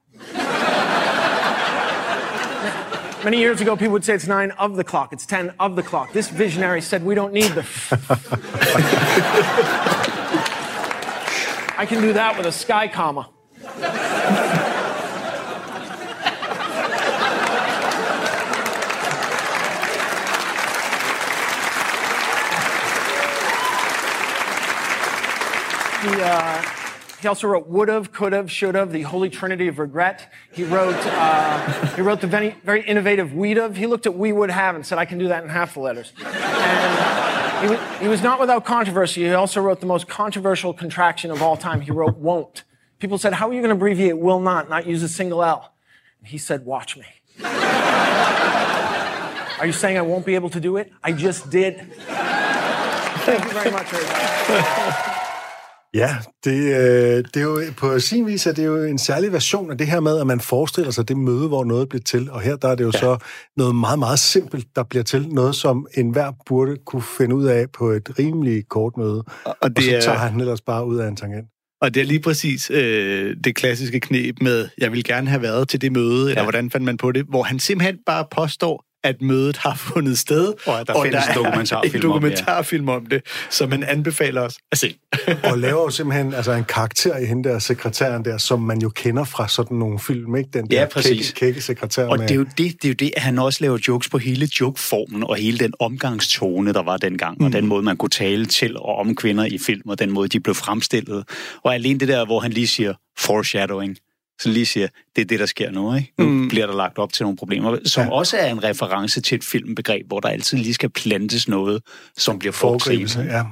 Many 3.22 3.38
years 3.38 3.60
ago, 3.60 3.76
people 3.76 3.92
would 3.92 4.04
say 4.04 4.14
it's 4.14 4.26
nine 4.26 4.50
of 4.52 4.76
the 4.76 4.84
clock, 4.84 5.12
it's 5.12 5.26
ten 5.26 5.52
of 5.60 5.76
the 5.76 5.82
clock. 5.82 6.10
This 6.14 6.30
visionary 6.30 6.80
said 6.80 7.04
we 7.04 7.14
don't 7.14 7.34
need 7.34 7.52
the. 7.52 7.66
I 11.76 11.84
can 11.86 12.00
do 12.00 12.14
that 12.14 12.36
with 12.38 12.46
a 12.46 12.52
sky 12.52 12.88
comma. 12.88 13.28
He, 26.02 26.08
uh, 26.08 26.62
he 27.20 27.28
also 27.28 27.46
wrote 27.46 27.68
would 27.68 27.88
have, 27.88 28.10
could 28.12 28.32
have, 28.32 28.50
should 28.50 28.74
have, 28.74 28.90
the 28.90 29.02
holy 29.02 29.28
trinity 29.28 29.68
of 29.68 29.78
regret. 29.78 30.32
He 30.52 30.64
wrote, 30.64 30.96
uh, 30.96 31.86
he 31.94 32.00
wrote 32.00 32.22
the 32.22 32.26
very, 32.26 32.56
very 32.64 32.82
innovative 32.82 33.34
we'd 33.34 33.58
have. 33.58 33.76
He 33.76 33.86
looked 33.86 34.06
at 34.06 34.14
we 34.16 34.32
would 34.32 34.50
have 34.50 34.74
and 34.74 34.86
said, 34.86 34.96
I 34.96 35.04
can 35.04 35.18
do 35.18 35.28
that 35.28 35.42
in 35.42 35.50
half 35.50 35.74
the 35.74 35.80
letters. 35.80 36.14
And 36.24 37.68
he, 37.68 37.74
was, 37.74 37.98
he 38.00 38.08
was 38.08 38.22
not 38.22 38.40
without 38.40 38.64
controversy. 38.64 39.24
He 39.24 39.32
also 39.34 39.60
wrote 39.60 39.80
the 39.80 39.86
most 39.86 40.08
controversial 40.08 40.72
contraction 40.72 41.30
of 41.30 41.42
all 41.42 41.58
time. 41.58 41.82
He 41.82 41.90
wrote 41.90 42.16
won't. 42.16 42.64
People 42.98 43.18
said, 43.18 43.34
how 43.34 43.50
are 43.50 43.52
you 43.52 43.60
going 43.60 43.68
to 43.68 43.76
abbreviate 43.76 44.16
will 44.16 44.40
not, 44.40 44.70
not 44.70 44.86
use 44.86 45.02
a 45.02 45.08
single 45.08 45.42
L? 45.44 45.74
And 46.20 46.28
he 46.28 46.38
said, 46.38 46.64
watch 46.64 46.96
me. 46.96 47.04
Are 49.58 49.66
you 49.66 49.72
saying 49.72 49.98
I 49.98 50.02
won't 50.02 50.24
be 50.24 50.34
able 50.34 50.48
to 50.50 50.60
do 50.60 50.78
it? 50.78 50.90
I 51.02 51.12
just 51.12 51.50
did. 51.50 51.92
Thank 51.92 53.44
you 53.44 53.50
very 53.50 53.70
much, 53.70 53.92
everybody. 53.92 55.19
Ja, 55.94 56.16
det, 56.44 56.58
øh, 56.58 57.24
det 57.34 57.36
er 57.36 57.42
jo 57.42 57.60
på 57.76 57.98
sin 57.98 58.26
vis 58.26 58.46
er 58.46 58.52
det 58.52 58.66
jo 58.66 58.76
en 58.76 58.98
særlig 58.98 59.32
version 59.32 59.70
af 59.70 59.78
det 59.78 59.86
her 59.86 60.00
med, 60.00 60.20
at 60.20 60.26
man 60.26 60.40
forestiller 60.40 60.90
sig 60.90 61.08
det 61.08 61.16
møde, 61.16 61.48
hvor 61.48 61.64
noget 61.64 61.88
bliver 61.88 62.02
til. 62.02 62.30
Og 62.30 62.40
her 62.40 62.56
der 62.56 62.68
er 62.68 62.74
det 62.74 62.84
jo 62.84 62.90
ja. 62.94 62.98
så 62.98 63.18
noget 63.56 63.74
meget, 63.74 63.98
meget 63.98 64.18
simpelt, 64.18 64.66
der 64.76 64.82
bliver 64.82 65.02
til. 65.02 65.28
Noget, 65.28 65.54
som 65.54 65.86
enhver 65.94 66.32
burde 66.46 66.76
kunne 66.86 67.02
finde 67.18 67.34
ud 67.34 67.44
af 67.44 67.70
på 67.70 67.90
et 67.90 68.18
rimelig 68.18 68.68
kort 68.68 68.96
møde. 68.96 69.24
Og, 69.44 69.56
og, 69.62 69.76
det 69.76 69.78
og 69.78 70.02
så 70.02 70.06
tager 70.06 70.18
er... 70.18 70.28
han 70.28 70.40
ellers 70.40 70.60
bare 70.60 70.86
ud 70.86 70.98
af 70.98 71.08
en 71.08 71.16
tangent. 71.16 71.46
Og 71.82 71.94
det 71.94 72.00
er 72.00 72.04
lige 72.04 72.20
præcis 72.20 72.70
øh, 72.70 73.36
det 73.44 73.56
klassiske 73.56 74.00
knep 74.00 74.36
med, 74.40 74.68
jeg 74.78 74.92
vil 74.92 75.04
gerne 75.04 75.28
have 75.28 75.42
været 75.42 75.68
til 75.68 75.80
det 75.80 75.92
møde, 75.92 76.24
ja. 76.24 76.30
eller 76.30 76.42
hvordan 76.42 76.70
fandt 76.70 76.84
man 76.84 76.96
på 76.96 77.12
det, 77.12 77.24
hvor 77.28 77.42
han 77.42 77.58
simpelthen 77.58 77.98
bare 78.06 78.26
påstår, 78.30 78.84
at 79.04 79.22
mødet 79.22 79.56
har 79.56 79.74
fundet 79.74 80.18
sted. 80.18 80.54
Og 80.66 80.80
at 80.80 80.86
der 80.86 80.94
og 80.94 81.04
findes 81.04 81.24
der 81.26 81.34
dokumentarfilm, 81.34 81.94
en 81.94 82.02
dokumentarfilm 82.02 82.88
om, 82.88 83.06
det, 83.06 83.22
som 83.50 83.68
man 83.68 83.84
anbefaler 83.84 84.40
os 84.40 84.58
at 84.72 84.78
se. 84.78 84.94
og 85.50 85.58
laver 85.58 85.82
jo 85.82 85.90
simpelthen 85.90 86.34
altså, 86.34 86.52
en 86.52 86.64
karakter 86.64 87.18
i 87.18 87.24
hende 87.24 87.48
der 87.48 87.58
sekretæren 87.58 88.24
der, 88.24 88.38
som 88.38 88.60
man 88.60 88.80
jo 88.80 88.88
kender 88.88 89.24
fra 89.24 89.48
sådan 89.48 89.76
nogle 89.76 89.98
film, 89.98 90.36
ikke? 90.36 90.50
Den 90.52 90.66
der 90.70 90.80
ja, 90.80 90.86
præcis. 90.86 91.32
Kække, 91.32 91.40
kække 91.40 91.60
sekretær. 91.60 92.06
Og 92.06 92.18
med... 92.18 92.28
det, 92.28 92.34
er 92.34 92.38
jo 92.38 92.44
det, 92.44 92.56
det 92.56 92.84
er 92.84 92.88
jo 92.88 92.94
det, 92.94 93.10
at 93.16 93.22
han 93.22 93.38
også 93.38 93.58
laver 93.60 93.78
jokes 93.88 94.08
på 94.08 94.18
hele 94.18 94.48
jokeformen 94.60 95.24
og 95.24 95.36
hele 95.36 95.58
den 95.58 95.72
omgangstone, 95.78 96.72
der 96.72 96.82
var 96.82 96.96
dengang, 96.96 97.38
mm. 97.38 97.44
og 97.46 97.52
den 97.52 97.66
måde, 97.66 97.82
man 97.82 97.96
kunne 97.96 98.10
tale 98.10 98.46
til 98.46 98.76
og 98.76 98.96
om 98.96 99.14
kvinder 99.14 99.44
i 99.44 99.58
film, 99.58 99.88
og 99.88 99.98
den 99.98 100.10
måde, 100.10 100.28
de 100.28 100.40
blev 100.40 100.54
fremstillet. 100.54 101.24
Og 101.62 101.74
alene 101.74 102.00
det 102.00 102.08
der, 102.08 102.26
hvor 102.26 102.40
han 102.40 102.50
lige 102.50 102.66
siger 102.66 102.94
foreshadowing, 103.18 103.96
så 104.40 104.48
lige 104.48 104.66
siger, 104.66 104.88
det 105.16 105.22
er 105.22 105.26
det, 105.26 105.40
der 105.40 105.46
sker 105.46 105.70
nu. 105.70 105.94
Ikke? 105.94 106.12
Nu 106.18 106.28
mm. 106.28 106.48
bliver 106.48 106.66
der 106.66 106.76
lagt 106.76 106.98
op 106.98 107.12
til 107.12 107.24
nogle 107.24 107.36
problemer, 107.36 107.76
som 107.84 108.04
ja. 108.04 108.12
også 108.12 108.36
er 108.36 108.50
en 108.50 108.64
reference 108.64 109.20
til 109.20 109.34
et 109.34 109.44
filmbegreb, 109.44 110.06
hvor 110.06 110.20
der 110.20 110.28
altid 110.28 110.58
lige 110.58 110.74
skal 110.74 110.90
plantes 110.90 111.48
noget, 111.48 111.82
som 112.16 112.38
bliver 112.38 112.52
forudset. 112.52 113.16
Ja. 113.16 113.42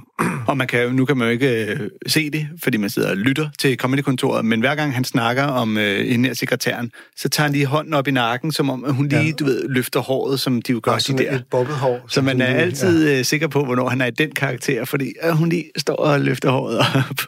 Og 0.47 0.57
man 0.57 0.66
kan, 0.66 0.95
nu 0.95 1.04
kan 1.04 1.16
man 1.16 1.26
jo 1.26 1.33
ikke 1.33 1.64
øh, 1.64 1.90
se 2.07 2.30
det, 2.30 2.49
fordi 2.62 2.76
man 2.76 2.90
sidder 2.90 3.11
og 3.11 3.16
lytter 3.16 3.49
til 3.59 3.76
comedykontoret, 3.76 4.45
men 4.45 4.61
hver 4.61 4.75
gang 4.75 4.95
han 4.95 5.04
snakker 5.04 5.45
om 5.45 5.78
øh, 5.78 6.14
en 6.14 6.25
her 6.25 6.35
sekretæren, 6.35 6.90
så 7.16 7.28
tager 7.28 7.45
han 7.45 7.52
lige 7.52 7.66
hånden 7.66 7.95
op 7.95 8.09
i 8.09 8.11
nakken, 8.11 8.52
som 8.52 8.71
om 8.71 8.95
hun 8.95 9.09
lige, 9.09 9.23
ja. 9.23 9.33
du 9.33 9.45
ved, 9.45 9.68
løfter 9.68 10.00
håret, 10.00 10.40
som 10.40 10.62
de 10.62 10.73
jo 10.73 10.80
gør 10.83 10.97
de 10.97 11.18
der. 11.18 11.35
Et 11.35 11.66
hår. 11.66 12.04
Så 12.09 12.23
man 12.23 12.40
er 12.40 12.47
altid 12.47 13.09
ja. 13.09 13.18
Øh, 13.18 13.25
sikker 13.25 13.49
på, 13.49 13.64
hvornår 13.64 13.88
han 13.88 14.00
er 14.00 14.07
i 14.07 14.11
den 14.11 14.30
karakter, 14.30 14.85
fordi 14.85 15.12
øh, 15.25 15.30
hun 15.30 15.49
lige 15.49 15.71
står 15.76 15.97
og 15.97 16.21
løfter 16.21 16.50
håret 16.50 16.78
op. 16.78 17.21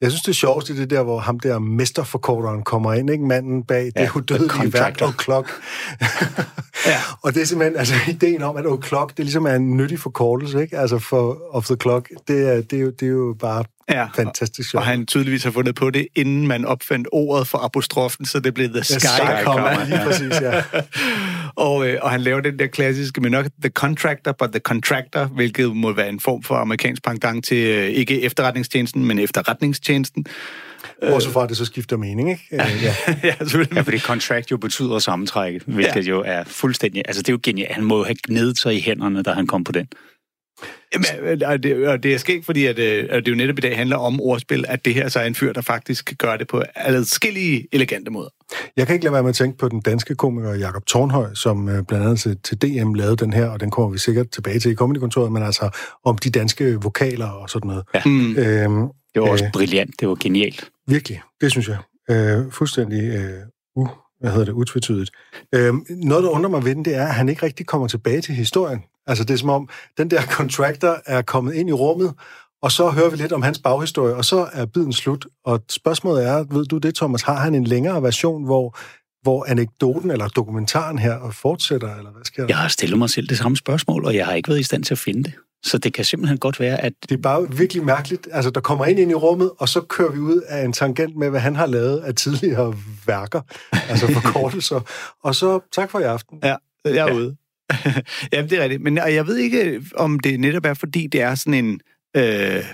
Jeg 0.00 0.10
synes, 0.10 0.22
det 0.22 0.28
er 0.28 0.34
sjovt, 0.34 0.68
det 0.68 0.90
der, 0.90 1.02
hvor 1.02 1.18
ham 1.18 1.40
der 1.40 1.58
mesterforkorteren 1.58 2.62
kommer 2.62 2.92
ind, 2.94 3.10
ikke? 3.10 3.24
Manden 3.24 3.64
bag 3.64 3.92
ja, 3.96 4.02
det 4.02 4.10
udødelige 4.16 4.72
værk 4.72 5.02
O'Clock. 5.02 5.52
ja. 6.86 6.98
og 7.22 7.34
det 7.34 7.42
er 7.42 7.46
simpelthen, 7.46 7.78
altså 7.78 7.94
ideen 8.08 8.42
om, 8.42 8.56
at 8.56 8.64
O'Clock, 8.64 9.06
det 9.06 9.18
ligesom 9.18 9.46
er 9.46 9.54
en 9.54 9.76
nyttig 9.76 9.98
forkortelse, 9.98 10.62
ikke? 10.62 10.78
Altså 10.78 10.98
for 10.98 11.38
of 11.50 11.66
the 11.66 11.76
clock, 11.82 12.10
det 12.28 12.48
er, 12.48 12.62
det 12.62 12.72
er, 12.72 12.80
jo, 12.80 12.90
det 12.90 13.02
er 13.02 13.10
jo 13.10 13.36
bare 13.40 13.64
Ja, 13.90 14.06
fantastisk 14.16 14.70
sjovt. 14.70 14.80
Og 14.80 14.86
han 14.86 15.06
tydeligvis 15.06 15.44
har 15.44 15.50
fundet 15.50 15.74
på 15.74 15.90
det, 15.90 16.06
inden 16.14 16.46
man 16.46 16.64
opfandt 16.64 17.08
ordet 17.12 17.48
for 17.48 17.58
apostrofen, 17.58 18.26
så 18.26 18.40
det 18.40 18.54
blev 18.54 18.68
The 18.68 18.84
Sky, 18.84 19.44
Comma. 19.44 19.84
Lige 19.84 20.00
præcis, 20.04 20.40
ja. 20.40 20.62
og, 21.66 21.88
øh, 21.88 21.98
og 22.02 22.10
han 22.10 22.20
laver 22.20 22.40
den 22.40 22.58
der 22.58 22.66
klassiske, 22.66 23.20
men 23.20 23.32
nok 23.32 23.46
The 23.62 23.70
Contractor, 23.70 24.32
but 24.32 24.50
The 24.50 24.60
Contractor, 24.60 25.24
hvilket 25.24 25.76
må 25.76 25.92
være 25.92 26.08
en 26.08 26.20
form 26.20 26.42
for 26.42 26.54
amerikansk 26.54 27.02
pendant 27.02 27.44
til 27.44 27.66
øh, 27.66 27.88
ikke 27.88 28.22
efterretningstjenesten, 28.22 29.04
men 29.04 29.18
efterretningstjenesten. 29.18 30.26
Også 31.02 31.30
fra, 31.30 31.42
at 31.42 31.48
det 31.48 31.56
så 31.56 31.64
skifter 31.64 31.96
mening, 31.96 32.30
ikke? 32.30 32.42
Ja, 32.52 32.66
ja. 32.82 32.94
ja 33.28 33.34
selvfølgelig. 33.38 33.76
Ja, 33.76 33.80
fordi 33.80 33.98
contract 33.98 34.50
jo 34.50 34.56
betyder 34.56 34.98
sammentræk, 34.98 35.62
hvilket 35.66 36.06
ja. 36.06 36.10
jo 36.10 36.22
er 36.26 36.44
fuldstændig... 36.44 37.02
Altså, 37.06 37.22
det 37.22 37.28
er 37.28 37.32
jo 37.32 37.40
genialt. 37.42 37.74
Han 37.74 37.84
må 37.84 38.04
have 38.04 38.16
gnedet 38.26 38.58
sig 38.58 38.74
i 38.74 38.80
hænderne, 38.80 39.22
da 39.22 39.30
han 39.30 39.46
kom 39.46 39.64
på 39.64 39.72
den. 39.72 39.88
Jamen, 40.94 41.42
og 41.42 41.62
det, 41.62 41.88
og 41.88 42.02
det 42.02 42.14
er 42.14 42.18
sket, 42.18 42.44
fordi 42.44 42.66
at, 42.66 42.78
øh, 42.78 43.06
at 43.10 43.26
det 43.26 43.30
jo 43.32 43.36
netop 43.36 43.58
i 43.58 43.60
dag 43.60 43.76
handler 43.76 43.96
om 43.96 44.20
ordspil, 44.20 44.64
at 44.68 44.84
det 44.84 44.94
her 44.94 45.08
så 45.08 45.20
er 45.20 45.24
en 45.24 45.34
fyr, 45.34 45.52
der 45.52 45.60
faktisk 45.60 46.14
gør 46.18 46.36
det 46.36 46.48
på 46.48 46.62
adskillige 46.74 47.68
elegante 47.72 48.10
måder. 48.10 48.28
Jeg 48.76 48.86
kan 48.86 48.94
ikke 48.94 49.04
lade 49.04 49.12
være 49.12 49.22
med 49.22 49.30
at 49.30 49.36
tænke 49.36 49.58
på 49.58 49.68
den 49.68 49.80
danske 49.80 50.14
komiker 50.14 50.54
Jakob 50.54 50.86
Tornhøj, 50.86 51.34
som 51.34 51.68
øh, 51.68 51.82
blandt 51.88 52.04
andet 52.04 52.20
til, 52.20 52.38
til 52.44 52.62
DM 52.62 52.94
lavede 52.94 53.16
den 53.16 53.32
her, 53.32 53.46
og 53.46 53.60
den 53.60 53.70
kommer 53.70 53.90
vi 53.90 53.98
sikkert 53.98 54.30
tilbage 54.30 54.58
til 54.58 54.72
i 54.72 54.74
Comedykontoret, 54.74 55.32
men 55.32 55.42
altså 55.42 55.70
om 56.04 56.18
de 56.18 56.30
danske 56.30 56.82
vokaler 56.82 57.28
og 57.28 57.50
sådan 57.50 57.68
noget. 57.68 57.84
Ja. 57.94 58.02
Mm. 58.04 58.36
Øhm, 58.36 58.88
det 59.14 59.22
var 59.22 59.28
også 59.28 59.44
øh, 59.44 59.52
brilliant, 59.52 60.00
det 60.00 60.08
var 60.08 60.14
genialt. 60.14 60.70
Virkelig, 60.86 61.20
det 61.40 61.50
synes 61.50 61.68
jeg. 61.68 61.78
Øh, 62.10 62.52
fuldstændig 62.52 63.02
øh, 63.02 63.40
uh, 63.76 63.88
hvad 64.20 64.30
hedder 64.30 64.44
det, 64.44 64.52
utvetydigt. 64.52 65.10
Øh, 65.54 65.74
noget, 65.88 66.24
der 66.24 66.30
undrer 66.30 66.50
mig 66.50 66.64
ved 66.64 66.74
den, 66.74 66.84
det 66.84 66.94
er, 66.94 67.06
at 67.06 67.14
han 67.14 67.28
ikke 67.28 67.42
rigtig 67.42 67.66
kommer 67.66 67.88
tilbage 67.88 68.20
til 68.20 68.34
historien. 68.34 68.82
Altså, 69.08 69.24
det 69.24 69.34
er 69.34 69.38
som 69.38 69.48
om, 69.48 69.68
den 69.98 70.10
der 70.10 70.22
contractor 70.38 71.00
er 71.06 71.22
kommet 71.22 71.54
ind 71.54 71.68
i 71.68 71.72
rummet, 71.72 72.14
og 72.62 72.72
så 72.72 72.90
hører 72.90 73.10
vi 73.10 73.16
lidt 73.16 73.32
om 73.32 73.42
hans 73.42 73.58
baghistorie, 73.58 74.14
og 74.14 74.24
så 74.24 74.48
er 74.52 74.66
biden 74.66 74.92
slut. 74.92 75.26
Og 75.44 75.60
spørgsmålet 75.70 76.26
er, 76.26 76.44
ved 76.50 76.64
du 76.64 76.78
det, 76.78 76.94
Thomas, 76.94 77.22
har 77.22 77.36
han 77.36 77.54
en 77.54 77.64
længere 77.64 78.02
version, 78.02 78.44
hvor, 78.44 78.78
hvor 79.22 79.44
anekdoten 79.48 80.10
eller 80.10 80.28
dokumentaren 80.28 80.98
her 80.98 81.30
fortsætter, 81.30 81.96
eller 81.96 82.10
hvad 82.10 82.24
sker 82.24 82.42
der? 82.42 82.48
Jeg 82.48 82.56
har 82.56 82.68
stillet 82.68 82.98
mig 82.98 83.10
selv 83.10 83.28
det 83.28 83.38
samme 83.38 83.56
spørgsmål, 83.56 84.04
og 84.04 84.14
jeg 84.14 84.26
har 84.26 84.34
ikke 84.34 84.48
været 84.48 84.60
i 84.60 84.62
stand 84.62 84.84
til 84.84 84.94
at 84.94 84.98
finde 84.98 85.24
det. 85.24 85.32
Så 85.64 85.78
det 85.78 85.92
kan 85.92 86.04
simpelthen 86.04 86.38
godt 86.38 86.60
være, 86.60 86.80
at... 86.80 86.92
Det 87.02 87.12
er 87.12 87.22
bare 87.22 87.50
virkelig 87.50 87.84
mærkeligt. 87.84 88.28
Altså, 88.32 88.50
der 88.50 88.60
kommer 88.60 88.86
ind 88.86 88.98
ind 88.98 89.10
i 89.10 89.14
rummet, 89.14 89.50
og 89.58 89.68
så 89.68 89.80
kører 89.80 90.12
vi 90.12 90.18
ud 90.18 90.40
af 90.48 90.64
en 90.64 90.72
tangent 90.72 91.16
med, 91.16 91.30
hvad 91.30 91.40
han 91.40 91.56
har 91.56 91.66
lavet 91.66 91.98
af 91.98 92.14
tidligere 92.14 92.74
værker, 93.06 93.40
altså 93.72 94.12
forkortelser. 94.12 94.80
og 95.22 95.34
så 95.34 95.60
tak 95.72 95.90
for 95.90 95.98
i 95.98 96.02
aften. 96.02 96.38
Ja, 96.42 96.56
jeg 96.84 96.96
er 96.96 97.06
ja. 97.06 97.14
ude. 97.14 97.36
Jamen, 98.32 98.50
det 98.50 98.58
er 98.58 98.62
rigtigt. 98.62 98.82
Men 98.82 98.96
jeg 98.96 99.26
ved 99.26 99.36
ikke, 99.36 99.82
om 99.94 100.20
det 100.20 100.40
netop 100.40 100.66
er, 100.66 100.74
fordi 100.74 101.06
det 101.06 101.20
er 101.20 101.34
sådan 101.34 101.54
en, 101.54 101.80
øh, 102.16 102.64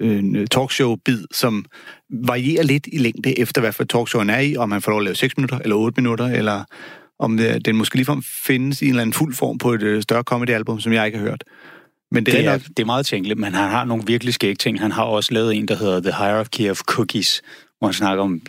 en 0.00 0.46
talkshow-bid, 0.46 1.24
som 1.32 1.64
varierer 2.26 2.62
lidt 2.62 2.86
i 2.92 2.98
længde 2.98 3.38
efter, 3.38 3.60
hvad 3.60 3.72
for 3.72 3.84
talkshowen 3.84 4.30
er 4.30 4.38
i, 4.38 4.56
om 4.56 4.68
man 4.68 4.82
får 4.82 4.90
lov 4.90 5.00
at 5.00 5.04
lave 5.04 5.14
6 5.14 5.36
minutter, 5.36 5.58
eller 5.58 5.76
8 5.76 6.00
minutter, 6.00 6.26
eller 6.26 6.64
om 7.18 7.36
det, 7.36 7.64
den 7.64 7.76
måske 7.76 7.96
ligefrem 7.96 8.22
findes 8.22 8.82
i 8.82 8.84
en 8.84 8.90
eller 8.90 9.02
anden 9.02 9.14
fuld 9.14 9.34
form 9.34 9.58
på 9.58 9.72
et 9.72 9.82
øh, 9.82 10.02
større 10.02 10.22
comedy-album, 10.22 10.80
som 10.80 10.92
jeg 10.92 11.06
ikke 11.06 11.18
har 11.18 11.24
hørt. 11.26 11.44
Men 12.10 12.26
det, 12.26 12.34
det, 12.34 12.46
er, 12.46 12.52
nok... 12.52 12.60
det 12.60 12.78
er 12.78 12.84
meget 12.84 13.06
tænkeligt, 13.06 13.38
men 13.38 13.54
han 13.54 13.70
har 13.70 13.84
nogle 13.84 14.04
virkelig 14.06 14.34
skægge 14.34 14.54
ting. 14.54 14.80
Han 14.80 14.92
har 14.92 15.02
også 15.02 15.34
lavet 15.34 15.54
en, 15.54 15.68
der 15.68 15.76
hedder 15.76 16.00
The 16.00 16.12
Hierarchy 16.18 16.70
of 16.70 16.80
Cookies, 16.80 17.42
hvor 17.84 17.88
han 17.88 17.94
snakker 17.94 18.24
om 18.24 18.40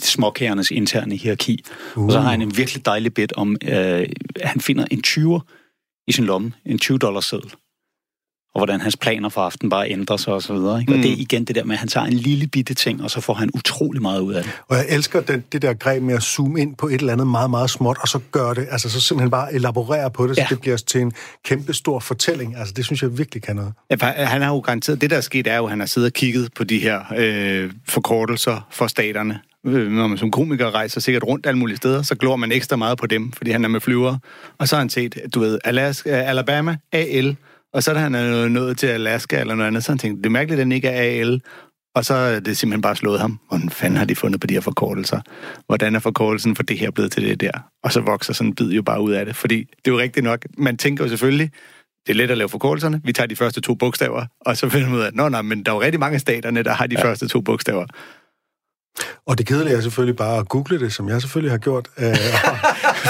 småkagernes 0.00 0.70
interne 0.70 1.16
hierarki. 1.16 1.64
Uh. 1.96 2.04
Og 2.04 2.12
så 2.12 2.20
har 2.20 2.30
han 2.30 2.42
en 2.42 2.56
virkelig 2.56 2.84
dejlig 2.84 3.14
bit 3.14 3.32
om, 3.32 3.56
øh, 3.62 4.06
at 4.36 4.48
han 4.48 4.60
finder 4.60 4.84
en 4.90 5.02
20'er 5.06 5.40
i 6.08 6.12
sin 6.12 6.24
lomme, 6.24 6.52
en 6.66 6.78
20 6.78 6.98
dollars 6.98 7.24
seddel 7.24 7.54
og 8.54 8.60
hvordan 8.60 8.80
hans 8.80 8.96
planer 8.96 9.28
for 9.28 9.40
aften 9.40 9.70
bare 9.70 9.90
ændrer 9.90 10.16
sig 10.16 10.32
og 10.34 10.42
så 10.42 10.54
videre. 10.54 10.80
Ikke? 10.80 10.92
Mm. 10.92 10.98
Og 10.98 11.04
det 11.04 11.12
er 11.12 11.16
igen 11.18 11.44
det 11.44 11.54
der 11.54 11.64
med, 11.64 11.74
at 11.74 11.78
han 11.78 11.88
tager 11.88 12.06
en 12.06 12.12
lille 12.12 12.46
bitte 12.46 12.74
ting, 12.74 13.02
og 13.02 13.10
så 13.10 13.20
får 13.20 13.34
han 13.34 13.50
utrolig 13.54 14.02
meget 14.02 14.20
ud 14.20 14.32
af 14.32 14.42
det. 14.42 14.52
Og 14.68 14.76
jeg 14.76 14.86
elsker 14.88 15.20
den, 15.20 15.44
det 15.52 15.62
der 15.62 15.74
greb 15.74 16.02
med 16.02 16.14
at 16.14 16.22
zoome 16.22 16.60
ind 16.60 16.76
på 16.76 16.88
et 16.88 16.94
eller 16.94 17.12
andet 17.12 17.26
meget, 17.26 17.50
meget 17.50 17.70
småt, 17.70 17.96
og 18.00 18.08
så 18.08 18.18
gøre 18.32 18.54
det, 18.54 18.66
altså 18.70 18.90
så 18.90 19.00
simpelthen 19.00 19.30
bare 19.30 19.54
elaborere 19.54 20.10
på 20.10 20.26
det, 20.26 20.38
ja. 20.38 20.42
så 20.42 20.54
det 20.54 20.60
bliver 20.60 20.76
til 20.76 21.00
en 21.00 21.12
kæmpe 21.44 21.74
stor 21.74 22.00
fortælling. 22.00 22.56
Altså 22.56 22.74
det 22.74 22.84
synes 22.84 23.02
jeg 23.02 23.18
virkelig 23.18 23.42
kan 23.42 23.56
noget. 23.56 23.72
Ja, 23.90 23.96
han 24.06 24.42
har 24.42 24.48
jo 24.48 24.58
garanteret, 24.58 25.00
det 25.00 25.10
der 25.10 25.16
er 25.16 25.20
sket 25.20 25.46
er 25.46 25.56
jo, 25.56 25.64
at 25.64 25.70
han 25.70 25.80
har 25.80 25.86
siddet 25.86 26.08
og 26.08 26.12
kigget 26.12 26.54
på 26.54 26.64
de 26.64 26.78
her 26.78 27.00
øh, 27.16 27.70
forkortelser 27.88 28.66
for 28.70 28.86
staterne, 28.86 29.40
øh, 29.66 29.92
når 29.92 30.06
man 30.06 30.18
som 30.18 30.30
komiker 30.30 30.74
rejser 30.74 31.00
sikkert 31.00 31.24
rundt 31.24 31.46
alle 31.46 31.58
mulige 31.58 31.76
steder, 31.76 32.02
så 32.02 32.14
glor 32.14 32.36
man 32.36 32.52
ekstra 32.52 32.76
meget 32.76 32.98
på 32.98 33.06
dem, 33.06 33.32
fordi 33.32 33.50
han 33.50 33.64
er 33.64 33.68
med 33.68 33.80
flyver. 33.80 34.16
Og 34.58 34.68
så 34.68 34.76
har 34.76 34.80
han 34.80 34.90
set, 34.90 35.18
du 35.34 35.40
ved, 35.40 35.58
Alaska, 35.64 36.10
Alabama, 36.10 36.76
AL, 36.92 37.36
og 37.72 37.82
så 37.82 37.90
er 37.90 37.98
han 37.98 38.12
nået 38.52 38.78
til 38.78 38.86
Alaska 38.86 39.40
eller 39.40 39.54
noget 39.54 39.66
andet, 39.66 39.84
så 39.84 39.92
han 39.92 39.98
tænkte, 39.98 40.22
det 40.22 40.26
er 40.26 40.30
mærkeligt, 40.30 40.60
at 40.60 40.64
den 40.64 40.72
ikke 40.72 40.88
er 40.88 41.20
AL. 41.20 41.40
Og 41.94 42.04
så 42.04 42.14
er 42.14 42.40
det 42.40 42.56
simpelthen 42.56 42.82
bare 42.82 42.96
slået 42.96 43.20
ham. 43.20 43.40
Hvordan 43.48 43.70
fanden 43.70 43.96
har 43.96 44.04
de 44.04 44.16
fundet 44.16 44.40
på 44.40 44.46
de 44.46 44.54
her 44.54 44.60
forkortelser? 44.60 45.20
Hvordan 45.66 45.94
er 45.94 45.98
forkortelsen 45.98 46.56
for 46.56 46.62
det 46.62 46.78
her 46.78 46.90
blevet 46.90 47.12
til 47.12 47.22
det 47.22 47.40
der? 47.40 47.50
Og 47.82 47.92
så 47.92 48.00
vokser 48.00 48.32
sådan 48.32 48.48
en 48.48 48.54
bid 48.54 48.70
jo 48.70 48.82
bare 48.82 49.00
ud 49.00 49.12
af 49.12 49.26
det. 49.26 49.36
Fordi 49.36 49.58
det 49.58 49.90
er 49.90 49.90
jo 49.90 49.98
rigtigt 49.98 50.24
nok. 50.24 50.46
Man 50.58 50.76
tænker 50.76 51.04
jo 51.04 51.08
selvfølgelig, 51.08 51.50
det 52.06 52.12
er 52.12 52.16
let 52.16 52.30
at 52.30 52.38
lave 52.38 52.48
forkortelserne. 52.48 53.00
Vi 53.04 53.12
tager 53.12 53.26
de 53.26 53.36
første 53.36 53.60
to 53.60 53.74
bogstaver, 53.74 54.26
og 54.40 54.56
så 54.56 54.68
finder 54.68 54.88
man 54.88 54.98
ud 54.98 55.02
af, 55.02 55.10
nå, 55.12 55.28
nej, 55.28 55.42
men 55.42 55.62
der 55.64 55.72
er 55.72 55.74
jo 55.74 55.80
rigtig 55.80 56.00
mange 56.00 56.14
af 56.14 56.20
staterne, 56.20 56.62
der 56.62 56.72
har 56.72 56.86
de 56.86 56.96
ja. 56.98 57.04
første 57.04 57.28
to 57.28 57.40
bogstaver. 57.40 57.86
Og 59.26 59.38
det 59.38 59.46
kedelige 59.46 59.76
er 59.76 59.80
selvfølgelig 59.80 60.16
bare 60.16 60.38
at 60.38 60.48
google 60.48 60.80
det, 60.80 60.92
som 60.92 61.08
jeg 61.08 61.20
selvfølgelig 61.20 61.50
har 61.52 61.58
gjort, 61.58 61.88
øh, 61.98 62.16
og 62.44 62.56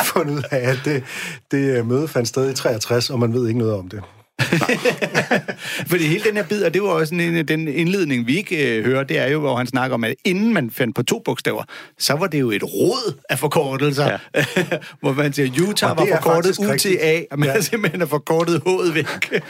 fundet 0.15 0.35
ud 0.35 0.43
af, 0.51 0.71
at 0.71 0.79
det, 0.85 1.05
det 1.51 1.87
møde 1.87 2.09
fandt 2.09 2.29
sted 2.29 2.51
i 2.51 2.55
63, 2.55 3.11
og 3.11 3.19
man 3.19 3.33
ved 3.33 3.49
ikke 3.49 3.59
noget 3.59 3.75
om 3.75 3.89
det. 3.89 4.03
Fordi 5.91 6.07
hele 6.07 6.25
den 6.25 6.37
her 6.37 6.43
bid, 6.43 6.65
og 6.65 6.75
det 6.75 6.83
var 6.83 6.89
også 6.89 7.15
en, 7.15 7.49
den 7.49 7.69
indledning, 7.69 8.27
vi 8.27 8.37
ikke 8.37 8.77
øh, 8.77 8.85
hører, 8.85 9.05
det 9.05 9.19
er 9.19 9.27
jo, 9.27 9.41
hvor 9.41 9.57
han 9.57 9.67
snakker 9.67 9.95
om, 9.95 10.05
at 10.05 10.15
inden 10.25 10.55
man 10.55 10.71
fandt 10.71 10.97
på 10.97 11.03
to 11.03 11.23
bogstaver, 11.25 11.65
så 11.99 12.15
var 12.15 12.27
det 12.27 12.41
jo 12.41 12.51
et 12.51 12.63
råd 12.65 13.15
af 13.31 13.39
forkortelser. 13.39 14.19
Ja. 14.35 14.45
hvor 15.01 15.13
man 15.13 15.33
siger, 15.33 15.69
Utah 15.69 15.97
var 15.97 16.07
forkortet 16.17 16.59
UTA, 16.59 17.25
og 17.31 17.39
man 17.39 17.49
ja. 17.49 17.61
simpelthen 17.71 18.01
har 18.01 18.09
forkortet 18.09 18.63
H'et 18.67 18.95
væk. 18.95 19.43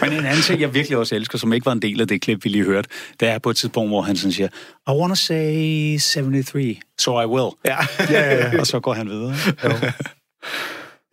Men 0.00 0.12
en 0.12 0.26
anden 0.26 0.42
ting, 0.42 0.60
jeg 0.60 0.74
virkelig 0.74 0.98
også 0.98 1.14
elsker, 1.14 1.38
som 1.38 1.52
ikke 1.52 1.66
var 1.66 1.72
en 1.72 1.82
del 1.82 2.00
af 2.00 2.08
det 2.08 2.20
klip, 2.20 2.44
vi 2.44 2.48
lige 2.48 2.64
hørte, 2.64 2.88
det 3.20 3.28
er 3.28 3.38
på 3.38 3.50
et 3.50 3.56
tidspunkt, 3.56 3.90
hvor 3.90 4.02
han 4.02 4.16
sådan 4.16 4.32
siger, 4.32 4.48
I 4.88 4.90
wanna 4.90 5.14
say 5.14 5.98
73, 5.98 6.78
so 6.98 7.20
I 7.20 7.26
will. 7.26 7.50
Ja. 7.64 7.76
ja, 8.10 8.34
ja, 8.34 8.50
ja. 8.52 8.60
og 8.60 8.66
så 8.66 8.80
går 8.80 8.92
han 8.92 9.08
videre. 9.08 9.34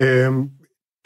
øhm, 0.01 0.49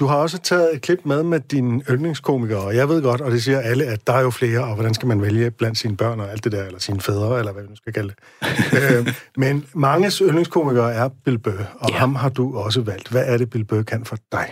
Du 0.01 0.05
har 0.05 0.15
også 0.15 0.38
taget 0.38 0.75
et 0.75 0.81
klip 0.81 1.00
med 1.05 1.24
med 1.24 1.39
dine 1.39 1.81
yndlingskomikere, 1.89 2.60
og 2.60 2.75
jeg 2.75 2.89
ved 2.89 3.01
godt, 3.01 3.22
og 3.22 3.31
det 3.31 3.43
siger 3.43 3.60
alle, 3.60 3.86
at 3.86 4.08
der 4.08 4.13
er 4.13 4.22
jo 4.22 4.29
flere, 4.29 4.63
og 4.63 4.75
hvordan 4.75 4.93
skal 4.93 5.08
man 5.08 5.22
vælge 5.22 5.51
blandt 5.51 5.77
sine 5.77 5.98
børn 5.98 6.20
og 6.20 6.31
alt 6.31 6.43
det 6.43 6.51
der, 6.51 6.63
eller 6.63 6.79
sine 6.79 7.01
fædre, 7.01 7.39
eller 7.39 7.51
hvad 7.51 7.63
vi 7.63 7.70
nu 7.70 7.75
skal 7.75 7.93
kalde 7.93 8.13
det. 8.13 8.98
øh, 8.98 9.13
men 9.38 9.65
manges 9.74 10.17
yndlingskomikere 10.17 10.93
er 10.93 11.10
Bill 11.25 11.39
Burr, 11.39 11.77
og 11.79 11.89
ja. 11.89 11.96
ham 11.96 12.15
har 12.15 12.29
du 12.29 12.58
også 12.58 12.81
valgt. 12.81 13.10
Hvad 13.10 13.24
er 13.25 13.38
det, 13.38 13.50
Bill 13.50 13.65
Burr 13.65 13.81
kan 13.81 14.05
for 14.05 14.17
dig? 14.31 14.50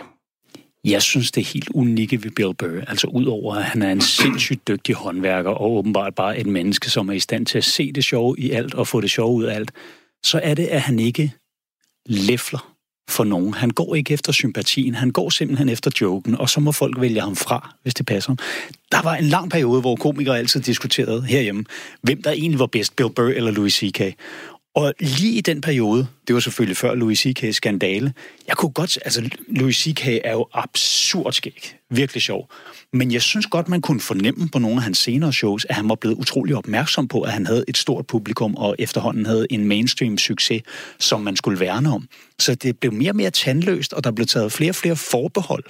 Jeg 0.84 1.02
synes, 1.02 1.32
det 1.32 1.40
er 1.40 1.46
helt 1.46 1.68
unikke 1.74 2.24
ved 2.24 2.30
Bill 2.30 2.54
Burr. 2.54 2.84
Altså 2.88 3.06
udover, 3.06 3.54
at 3.54 3.64
han 3.64 3.82
er 3.82 3.92
en 3.92 4.00
sindssygt 4.00 4.68
dygtig 4.68 4.94
håndværker, 4.94 5.50
og 5.50 5.72
åbenbart 5.72 6.14
bare 6.14 6.38
et 6.38 6.46
menneske, 6.46 6.90
som 6.90 7.08
er 7.08 7.12
i 7.12 7.20
stand 7.20 7.46
til 7.46 7.58
at 7.58 7.64
se 7.64 7.92
det 7.92 8.04
sjove 8.04 8.34
i 8.38 8.50
alt, 8.50 8.74
og 8.74 8.86
få 8.86 9.00
det 9.00 9.10
sjove 9.10 9.34
ud 9.34 9.44
af 9.44 9.54
alt, 9.54 9.72
så 10.24 10.40
er 10.42 10.54
det, 10.54 10.66
at 10.66 10.80
han 10.80 10.98
ikke 10.98 11.32
læfler 12.06 12.70
for 13.08 13.24
nogen. 13.24 13.54
Han 13.54 13.70
går 13.70 13.94
ikke 13.94 14.14
efter 14.14 14.32
sympatien, 14.32 14.94
han 14.94 15.10
går 15.10 15.30
simpelthen 15.30 15.68
efter 15.68 15.90
joken, 16.00 16.34
og 16.34 16.50
så 16.50 16.60
må 16.60 16.72
folk 16.72 17.00
vælge 17.00 17.20
ham 17.20 17.36
fra, 17.36 17.74
hvis 17.82 17.94
det 17.94 18.06
passer. 18.06 18.34
Der 18.92 19.02
var 19.02 19.14
en 19.14 19.24
lang 19.24 19.50
periode, 19.50 19.80
hvor 19.80 19.96
komikere 19.96 20.38
altid 20.38 20.60
diskuterede 20.60 21.22
herhjemme, 21.22 21.64
hvem 22.02 22.22
der 22.22 22.30
egentlig 22.30 22.58
var 22.58 22.66
bedst, 22.66 22.96
Bill 22.96 23.10
Burr 23.10 23.28
eller 23.28 23.50
Louis 23.50 23.74
C.K. 23.74 24.00
Og 24.74 24.94
lige 25.00 25.38
i 25.38 25.40
den 25.40 25.60
periode, 25.60 26.06
det 26.26 26.34
var 26.34 26.40
selvfølgelig 26.40 26.76
før 26.76 26.94
Louis 26.94 27.18
C.K.'s 27.18 27.56
skandale, 27.56 28.12
jeg 28.48 28.56
kunne 28.56 28.72
godt, 28.72 28.98
altså 29.04 29.30
Louis 29.48 29.76
C.K. 29.76 30.06
er 30.06 30.32
jo 30.32 30.46
absurd 30.52 31.32
skæg, 31.32 31.76
virkelig 31.90 32.22
sjov. 32.22 32.50
Men 32.92 33.12
jeg 33.12 33.22
synes 33.22 33.46
godt, 33.46 33.68
man 33.68 33.80
kunne 33.80 34.00
fornemme 34.00 34.48
på 34.48 34.58
nogle 34.58 34.76
af 34.76 34.82
hans 34.82 34.98
senere 34.98 35.32
shows, 35.32 35.64
at 35.64 35.74
han 35.74 35.88
var 35.88 35.94
blevet 35.94 36.16
utrolig 36.16 36.56
opmærksom 36.56 37.08
på, 37.08 37.20
at 37.20 37.32
han 37.32 37.46
havde 37.46 37.64
et 37.68 37.76
stort 37.76 38.06
publikum, 38.06 38.54
og 38.54 38.76
efterhånden 38.78 39.26
havde 39.26 39.46
en 39.50 39.64
mainstream 39.64 40.18
succes, 40.18 40.62
som 40.98 41.20
man 41.20 41.36
skulle 41.36 41.60
værne 41.60 41.92
om. 41.92 42.08
Så 42.38 42.54
det 42.54 42.78
blev 42.78 42.92
mere 42.92 43.10
og 43.10 43.16
mere 43.16 43.30
tandløst, 43.30 43.92
og 43.92 44.04
der 44.04 44.10
blev 44.10 44.26
taget 44.26 44.52
flere 44.52 44.70
og 44.70 44.76
flere 44.76 44.96
forbehold, 44.96 45.64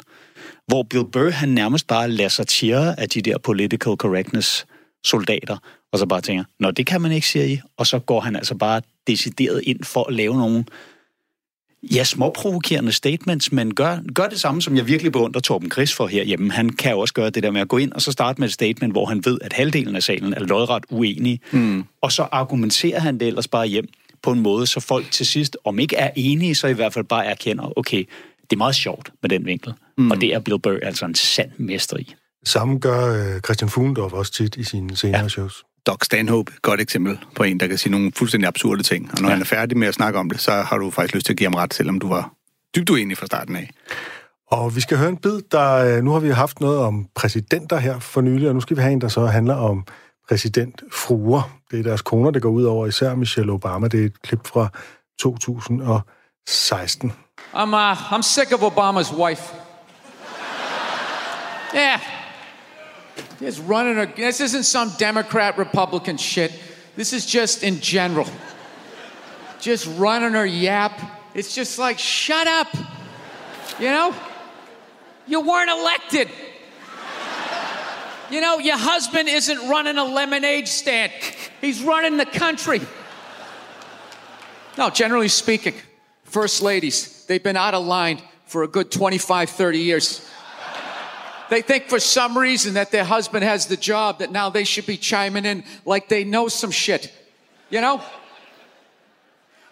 hvor 0.67 0.83
Bill 0.83 1.05
Burr, 1.13 1.31
han 1.31 1.49
nærmest 1.49 1.87
bare 1.87 2.11
lader 2.11 2.29
sig 2.29 2.47
tjere 2.47 3.01
af 3.01 3.09
de 3.09 3.23
der 3.23 3.39
political 3.39 3.93
correctness 3.97 4.67
soldater, 5.05 5.57
og 5.93 5.99
så 5.99 6.07
bare 6.07 6.21
tænker, 6.21 6.45
nå, 6.61 6.71
det 6.71 6.87
kan 6.87 7.01
man 7.01 7.13
ikke, 7.13 7.29
sige 7.29 7.53
I. 7.53 7.61
Og 7.77 7.87
så 7.87 7.99
går 7.99 8.21
han 8.21 8.37
altså 8.37 8.55
bare 8.55 8.81
decideret 9.07 9.63
ind 9.65 9.85
for 9.85 10.09
at 10.09 10.15
lave 10.15 10.37
nogle 10.37 10.65
ja, 11.83 12.05
småprovokerende 12.05 12.93
statements, 12.93 13.53
men 13.53 13.75
gør, 13.75 13.99
gør 14.15 14.27
det 14.27 14.41
samme, 14.41 14.63
som 14.63 14.77
jeg 14.77 14.87
virkelig 14.87 15.13
beundrer 15.13 15.41
Torben 15.41 15.71
Chris 15.71 15.95
for 15.95 16.07
herhjemme. 16.07 16.53
Han 16.53 16.71
kan 16.71 16.93
jo 16.93 17.01
også 17.01 17.15
gøre 17.15 17.31
det 17.31 17.43
der 17.43 17.51
med 17.51 17.61
at 17.61 17.69
gå 17.69 17.77
ind 17.77 17.93
og 17.93 18.03
så 18.03 18.13
starte 18.13 18.41
med 18.41 18.49
et 18.49 18.55
statement, 18.55 18.95
hvor 18.95 19.07
han 19.07 19.25
ved, 19.25 19.39
at 19.43 19.53
halvdelen 19.53 19.97
af 19.97 20.03
salen 20.03 20.35
er 20.35 20.41
lodret 20.41 20.85
uenige, 20.91 21.41
mm. 21.53 21.85
og 22.01 22.13
så 22.13 22.23
argumenterer 22.23 23.01
han 23.01 23.21
det 23.21 23.29
ellers 23.29 23.49
bare 23.49 23.67
hjem 23.67 23.89
på 24.23 24.33
en 24.33 24.41
måde, 24.41 24.67
så 24.67 24.81
folk 24.81 25.11
til 25.11 25.27
sidst, 25.27 25.57
om 25.65 25.79
ikke 25.79 25.97
er 25.97 26.11
enige, 26.17 26.55
så 26.55 26.67
i 26.67 26.73
hvert 26.73 26.93
fald 26.93 27.05
bare 27.05 27.27
erkender, 27.27 27.79
okay, 27.79 28.05
det 28.41 28.53
er 28.53 28.59
meget 28.59 28.75
sjovt 28.75 29.13
med 29.23 29.31
den 29.31 29.47
vinkel. 29.47 29.75
Mm. 29.99 30.11
Og 30.11 30.21
det 30.21 30.35
er 30.35 30.39
Bill 30.39 30.59
Burr 30.59 30.79
altså 30.83 31.05
en 31.05 31.15
sand 31.15 31.51
mester 31.59 31.97
i. 31.97 32.15
Samme 32.45 32.79
gør 32.79 33.35
øh, 33.35 33.41
Christian 33.41 33.71
Fugendorf 33.71 34.13
også 34.13 34.33
tit 34.33 34.57
i 34.57 34.65
sine 34.65 34.97
senere 34.97 35.23
ja. 35.23 35.29
shows. 35.29 35.65
Doc 35.87 36.05
Stanhope, 36.05 36.53
godt 36.63 36.81
eksempel 36.81 37.19
på 37.35 37.43
en, 37.43 37.61
der 37.61 37.67
kan 37.67 37.79
sige 37.79 37.93
nogle 37.93 38.13
fuldstændig 38.17 38.49
absurde 38.49 38.83
ting. 38.83 39.11
Og 39.13 39.21
når 39.21 39.29
ja. 39.29 39.35
han 39.35 39.41
er 39.41 39.47
færdig 39.47 39.79
med 39.79 39.89
at 39.89 39.95
snakke 39.95 40.19
om 40.19 40.31
det, 40.31 40.41
så 40.41 40.53
har 40.53 40.79
du 40.79 40.91
faktisk 40.91 41.15
lyst 41.15 41.27
til 41.27 41.33
at 41.33 41.37
give 41.37 41.47
ham 41.47 41.55
ret, 41.55 41.75
selvom 41.75 41.99
du 41.99 42.09
var 42.09 42.33
dybt 42.77 42.91
uenig 42.91 43.19
fra 43.19 43.27
starten 43.27 43.57
af. 43.57 43.71
Og 44.51 44.77
vi 44.77 44.81
skal 44.81 44.99
høre 44.99 45.09
en 45.09 45.17
bid, 45.17 45.41
der... 45.53 45.73
Øh, 45.73 46.05
nu 46.05 46.13
har 46.13 46.21
vi 46.21 46.31
haft 46.31 46.61
noget 46.61 46.79
om 46.79 47.07
præsidenter 47.15 47.79
her 47.79 47.99
for 47.99 48.21
nylig, 48.21 48.49
og 48.49 48.55
nu 48.55 48.61
skal 48.61 48.77
vi 48.77 48.83
have 48.83 48.93
en, 48.93 49.01
der 49.01 49.09
så 49.09 49.27
handler 49.27 49.55
om 49.55 49.87
præsidentfruer. 50.29 51.59
Det 51.71 51.79
er 51.79 51.83
deres 51.83 52.03
koner, 52.03 52.31
der 52.31 52.41
går 52.41 52.51
ud 52.51 52.65
over, 52.65 52.87
især 52.87 53.15
Michelle 53.15 53.53
Obama. 53.53 53.89
Det 53.89 54.01
er 54.01 54.05
et 54.05 54.23
klip 54.23 54.47
fra 54.47 54.69
2016. 55.21 57.13
I'm, 57.55 57.75
uh, 57.75 58.13
I'm 58.13 58.23
sick 58.23 58.53
of 58.53 58.61
Obama's 58.61 59.17
wife. 59.17 59.55
Yeah, 61.75 62.01
Running 63.41 63.99
a, 63.99 64.07
this 64.15 64.41
isn't 64.41 64.65
some 64.65 64.93
Democrat 64.99 65.57
Republican 65.57 66.19
shit. 66.19 66.53
This 66.97 67.13
is 67.13 67.25
just 67.25 67.63
in 67.63 67.81
general. 67.81 68.27
Just 69.61 69.87
running 69.99 70.33
her 70.33 70.45
yap. 70.45 71.01
It's 71.35 71.55
just 71.55 71.79
like, 71.79 71.99
shut 71.99 72.47
up. 72.47 72.69
You 73.79 73.91
know? 73.91 74.15
You 75.27 75.41
weren't 75.41 75.71
elected. 75.71 76.29
You 78.31 78.41
know, 78.41 78.59
your 78.59 78.77
husband 78.77 79.29
isn't 79.29 79.69
running 79.69 79.97
a 79.97 80.05
lemonade 80.05 80.69
stand, 80.69 81.13
he's 81.61 81.83
running 81.83 82.17
the 82.17 82.27
country. 82.27 82.81
No, 84.79 84.89
generally 84.89 85.29
speaking, 85.29 85.75
first 86.25 86.63
ladies, 86.63 87.25
they've 87.27 87.43
been 87.43 87.57
out 87.57 87.75
of 87.75 87.85
line 87.85 88.23
for 88.47 88.63
a 88.63 88.69
good 88.69 88.91
25, 88.91 89.51
30 89.51 89.79
years. 89.79 90.31
They 91.51 91.63
think 91.63 91.89
for 91.89 91.99
some 91.99 92.39
reason 92.39 92.75
that 92.75 92.93
their 92.93 93.05
husband 93.05 93.45
has 93.45 93.67
the 93.67 93.77
job 93.77 94.21
that 94.21 94.31
now 94.31 94.51
they 94.51 94.65
should 94.65 94.87
be 94.87 94.97
chiming 94.97 95.45
in 95.45 95.65
like 95.85 96.09
they 96.09 96.23
know 96.23 96.49
some 96.49 96.71
shit. 96.71 97.13
You 97.71 97.81
know? 97.81 98.01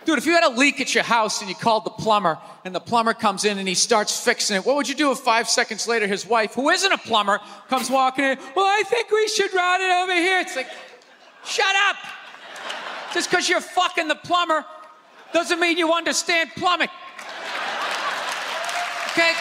Dude, 0.05 0.19
if 0.19 0.27
you 0.27 0.33
had 0.33 0.45
a 0.45 0.49
leak 0.49 0.81
at 0.81 0.95
your 0.95 1.05
house 1.05 1.41
and 1.41 1.49
you 1.49 1.55
called 1.55 1.85
the 1.85 1.91
plumber 1.91 2.39
and 2.65 2.75
the 2.75 2.81
plumber 2.81 3.15
comes 3.15 3.45
in 3.45 3.59
and 3.59 3.69
he 3.69 3.75
starts 3.75 4.25
fixing 4.25 4.57
it, 4.57 4.67
what 4.67 4.75
would 4.75 4.89
you 4.89 4.95
do 4.95 5.13
if 5.13 5.19
five 5.19 5.49
seconds 5.49 5.87
later 5.87 6.07
his 6.07 6.27
wife, 6.27 6.55
who 6.55 6.71
isn't 6.71 6.93
a 6.93 6.99
plumber, 6.99 7.39
comes 7.69 7.91
walking 7.91 8.25
in? 8.25 8.39
Well, 8.57 8.67
I 8.67 8.83
think 8.87 9.11
we 9.11 9.29
should 9.29 9.53
run 9.55 9.81
it 9.81 9.91
over 9.91 10.15
here. 10.15 10.41
It's 10.41 10.57
like, 10.57 10.69
shut 11.45 11.77
up. 11.89 11.97
Just 13.15 13.31
because 13.31 13.49
you're 13.49 13.61
fucking 13.61 14.09
the 14.09 14.15
plumber 14.17 14.65
doesn't 15.33 15.61
mean 15.61 15.79
you 15.79 15.93
understand 15.93 16.51
plumbing. 16.57 16.89
Okay? 19.13 19.33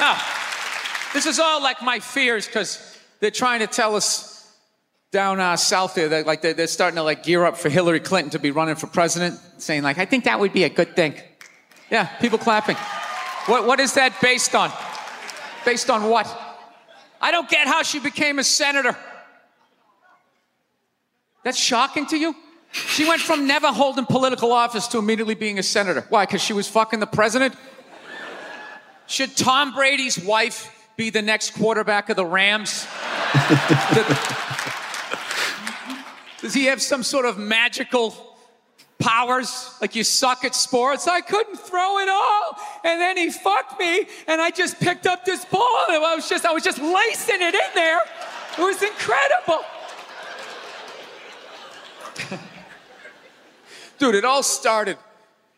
Now, 0.00 0.18
this 1.12 1.26
is 1.26 1.38
all 1.38 1.62
like 1.62 1.82
my 1.82 2.00
fears 2.00 2.46
because 2.46 2.98
they're 3.20 3.30
trying 3.30 3.60
to 3.60 3.66
tell 3.66 3.94
us 3.94 4.56
down 5.12 5.40
uh, 5.40 5.56
south 5.56 5.94
there 5.94 6.08
that 6.08 6.26
like 6.26 6.40
they're, 6.40 6.54
they're 6.54 6.66
starting 6.66 6.96
to 6.96 7.02
like 7.02 7.22
gear 7.22 7.44
up 7.44 7.58
for 7.58 7.68
Hillary 7.68 8.00
Clinton 8.00 8.30
to 8.30 8.38
be 8.38 8.50
running 8.50 8.76
for 8.76 8.86
president, 8.86 9.38
saying 9.58 9.82
like, 9.82 9.98
I 9.98 10.06
think 10.06 10.24
that 10.24 10.40
would 10.40 10.52
be 10.52 10.64
a 10.64 10.68
good 10.70 10.96
thing. 10.96 11.14
Yeah, 11.90 12.06
people 12.16 12.38
clapping. 12.38 12.76
What, 13.46 13.66
what 13.66 13.80
is 13.80 13.94
that 13.94 14.18
based 14.22 14.54
on? 14.54 14.72
Based 15.64 15.90
on 15.90 16.08
what? 16.08 16.26
I 17.20 17.30
don't 17.30 17.48
get 17.48 17.66
how 17.66 17.82
she 17.82 17.98
became 17.98 18.38
a 18.38 18.44
senator. 18.44 18.96
That's 21.44 21.58
shocking 21.58 22.06
to 22.06 22.16
you? 22.16 22.34
She 22.72 23.06
went 23.06 23.20
from 23.20 23.46
never 23.46 23.66
holding 23.68 24.06
political 24.06 24.52
office 24.52 24.86
to 24.88 24.98
immediately 24.98 25.34
being 25.34 25.58
a 25.58 25.62
senator. 25.62 26.06
Why? 26.08 26.24
Because 26.24 26.40
she 26.40 26.52
was 26.52 26.68
fucking 26.68 27.00
the 27.00 27.06
president? 27.06 27.54
Should 29.10 29.36
Tom 29.36 29.74
Brady's 29.74 30.18
wife 30.20 30.88
be 30.96 31.10
the 31.10 31.20
next 31.20 31.50
quarterback 31.54 32.08
of 32.10 32.16
the 32.16 32.24
Rams? 32.24 32.86
Does 36.40 36.54
he 36.54 36.66
have 36.66 36.80
some 36.80 37.02
sort 37.02 37.26
of 37.26 37.36
magical 37.36 38.14
powers? 39.00 39.74
Like 39.80 39.96
you 39.96 40.04
suck 40.04 40.44
at 40.44 40.54
sports? 40.54 41.08
I 41.08 41.22
couldn't 41.22 41.56
throw 41.56 41.98
it 41.98 42.08
all. 42.08 42.56
And 42.84 43.00
then 43.00 43.16
he 43.16 43.30
fucked 43.30 43.80
me 43.80 44.06
and 44.28 44.40
I 44.40 44.50
just 44.50 44.78
picked 44.78 45.08
up 45.08 45.24
this 45.24 45.44
ball 45.44 45.86
and 45.88 45.96
I 45.96 46.14
was 46.14 46.28
just 46.28 46.46
I 46.46 46.52
was 46.52 46.62
just 46.62 46.78
lacing 46.78 47.42
it 47.42 47.54
in 47.54 47.70
there. 47.74 47.98
It 48.58 48.62
was 48.62 48.80
incredible. 48.80 49.64
Dude, 53.98 54.14
it 54.14 54.24
all 54.24 54.44
started. 54.44 54.98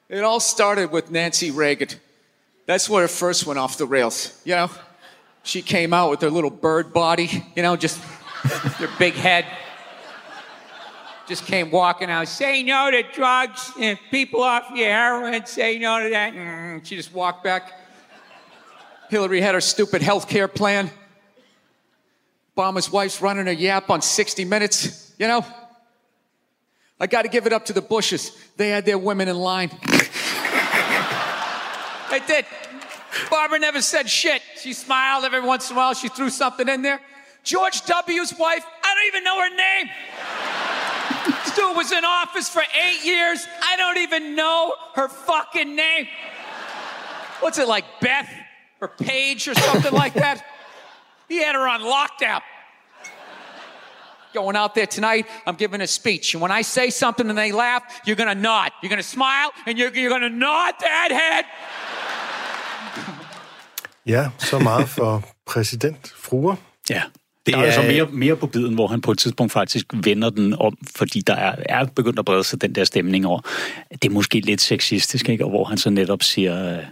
It 0.09 0.25
all 0.25 0.41
started 0.41 0.91
with 0.91 1.11
Nancy 1.11 1.51
Reagan. 1.51 1.89
That's 2.73 2.89
where 2.89 3.05
it 3.05 3.11
first 3.11 3.45
went 3.45 3.59
off 3.59 3.77
the 3.77 3.85
rails. 3.85 4.41
You 4.47 4.55
know, 4.55 4.71
she 5.43 5.61
came 5.61 5.93
out 5.93 6.09
with 6.09 6.23
her 6.23 6.31
little 6.31 6.49
bird 6.49 6.95
body, 6.95 7.45
you 7.55 7.63
know, 7.63 7.77
just 7.77 7.99
her 8.79 8.89
big 8.99 9.13
head. 9.13 9.45
Just 11.29 11.45
came 11.45 11.71
walking 11.71 12.09
out, 12.11 12.29
say 12.29 12.63
no 12.63 12.91
to 12.91 13.03
drugs 13.03 13.71
and 13.79 13.99
people 14.11 14.43
off 14.43 14.71
your 14.75 14.89
heroin, 14.89 15.45
say 15.45 15.79
no 15.79 16.03
to 16.03 16.09
that. 16.09 16.33
Mm, 16.33 16.83
she 16.83 16.97
just 16.97 17.13
walked 17.13 17.45
back. 17.45 17.75
Hillary 19.11 19.43
had 19.43 19.55
her 19.55 19.61
stupid 19.61 20.01
health 20.01 20.27
care 20.27 20.49
plan. 20.49 20.91
Obama's 22.57 22.91
wife's 22.91 23.21
running 23.21 23.49
a 23.49 23.53
yap 23.53 23.91
on 23.91 24.01
60 24.01 24.47
Minutes, 24.47 25.13
you 25.19 25.29
know? 25.29 25.45
I 26.99 27.07
got 27.07 27.23
to 27.23 27.29
give 27.29 27.47
it 27.47 27.53
up 27.53 27.67
to 27.67 27.75
the 27.75 27.83
Bushes. 27.83 28.35
They 28.57 28.71
had 28.71 28.87
their 28.87 28.97
women 28.97 29.29
in 29.29 29.37
line. 29.37 29.69
they 32.11 32.21
did. 32.21 32.47
Barbara 33.33 33.61
never 33.61 33.81
said 33.81 34.11
shit. 34.11 34.43
She 34.61 34.75
smiled 34.75 35.25
every 35.25 35.41
once 35.41 35.71
in 35.71 35.75
a 35.75 35.79
while. 35.79 35.95
She 35.95 36.09
threw 36.09 36.29
something 36.29 36.69
in 36.69 36.83
there. 36.83 37.01
George 37.43 37.81
W.'s 37.87 38.35
wife, 38.39 38.63
I 38.85 38.95
don't 38.95 39.07
even 39.07 39.25
know 39.25 39.41
her 39.41 39.57
name. 39.57 39.91
Stu 41.47 41.73
was 41.73 41.93
in 41.93 42.05
office 42.05 42.51
for 42.51 42.61
eight 42.61 43.03
years. 43.03 43.43
I 43.63 43.77
don't 43.79 43.97
even 43.97 44.37
know 44.37 44.75
her 44.97 45.09
fucking 45.09 45.75
name. 45.75 46.09
What's 47.41 47.57
it 47.57 47.67
like, 47.67 47.87
Beth 48.03 48.29
or 48.83 48.89
Paige 48.89 49.49
or 49.49 49.55
something 49.55 49.95
like 49.95 50.13
that? 50.13 50.45
He 51.27 51.43
had 51.43 51.55
her 51.55 51.67
on 51.67 51.81
lockdown. 51.81 52.43
going 54.35 54.57
out 54.57 54.75
there 54.75 54.87
tonight. 54.87 55.27
I'm 55.47 55.57
giving 55.57 55.81
a 55.81 55.87
speech. 55.87 56.35
And 56.35 56.43
when 56.43 56.51
I 56.51 56.61
say 56.61 56.91
something 56.91 57.27
and 57.31 57.39
they 57.39 57.51
laugh, 57.51 57.83
you're 58.05 58.17
going 58.17 58.29
to 58.29 58.35
nod. 58.35 58.73
You're 58.83 58.91
going 58.91 59.01
to 59.01 59.09
smile 59.09 59.53
and 59.65 59.79
you're, 59.79 59.95
you're 59.95 60.11
going 60.11 60.21
to 60.21 60.29
nod 60.29 60.75
that 60.81 61.09
head. 61.11 61.47
Ja, 64.07 64.29
så 64.39 64.59
meget 64.59 64.89
for 64.89 65.25
præsidentfruer. 65.47 66.57
Ja. 66.91 67.03
Det 67.47 67.55
der 67.55 67.61
er, 67.61 67.65
er 67.65 67.73
så 67.73 67.83
mere, 67.83 68.07
mere 68.13 68.37
på 68.37 68.47
biden, 68.47 68.75
hvor 68.75 68.87
han 68.87 69.01
på 69.01 69.11
et 69.11 69.19
tidspunkt 69.19 69.53
faktisk 69.53 69.87
vender 69.95 70.31
den 70.31 70.55
om, 70.55 70.79
fordi 70.97 71.21
der 71.21 71.35
er, 71.35 71.57
er 71.69 71.87
begyndt 71.87 72.19
at 72.19 72.25
brede 72.25 72.45
sig 72.45 72.63
den 72.63 72.75
der 72.75 72.85
stemning 72.85 73.27
over. 73.27 73.41
Det 73.91 74.05
er 74.05 74.11
måske 74.11 74.41
lidt 74.41 74.61
sexistisk, 74.61 75.29
ikke? 75.29 75.45
Og 75.45 75.51
hvor 75.51 75.65
han 75.65 75.79
så 75.79 75.91
netop 75.91 76.23
siger, 76.23 76.73
øh, 76.73 76.85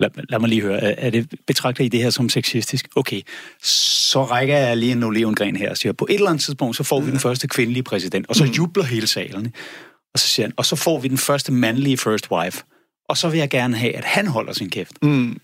lad, 0.00 0.10
lad 0.28 0.38
mig 0.38 0.48
lige 0.48 0.60
høre, 0.60 0.80
er 0.82 1.10
det, 1.10 1.34
betragter 1.46 1.84
I 1.84 1.88
det 1.88 2.02
her 2.02 2.10
som 2.10 2.28
sexistisk? 2.28 2.88
Okay, 2.96 3.22
så 3.62 4.24
rækker 4.24 4.56
jeg 4.56 4.76
lige 4.76 4.92
en 4.92 5.02
olivengren 5.02 5.56
her 5.56 5.70
og 5.70 5.76
siger, 5.76 5.92
på 5.92 6.06
et 6.10 6.14
eller 6.14 6.30
andet 6.30 6.42
tidspunkt, 6.42 6.76
så 6.76 6.82
får 6.82 7.00
vi 7.00 7.10
den 7.10 7.20
første 7.20 7.48
kvindelige 7.48 7.82
præsident, 7.82 8.28
og 8.28 8.36
så 8.36 8.44
jubler 8.44 8.84
hele 8.84 9.06
salen. 9.06 9.54
Og 10.14 10.20
så 10.20 10.26
siger 10.26 10.46
han, 10.46 10.52
og 10.56 10.66
så 10.66 10.76
får 10.76 11.00
vi 11.00 11.08
den 11.08 11.18
første 11.18 11.52
mandlige 11.52 11.96
first 11.96 12.30
wife, 12.30 12.62
og 13.08 13.16
så 13.16 13.28
vil 13.28 13.38
jeg 13.38 13.50
gerne 13.50 13.76
have, 13.76 13.96
at 13.96 14.04
han 14.04 14.26
holder 14.26 14.52
sin 14.52 14.70
kæft. 14.70 15.02
Mm. 15.02 15.40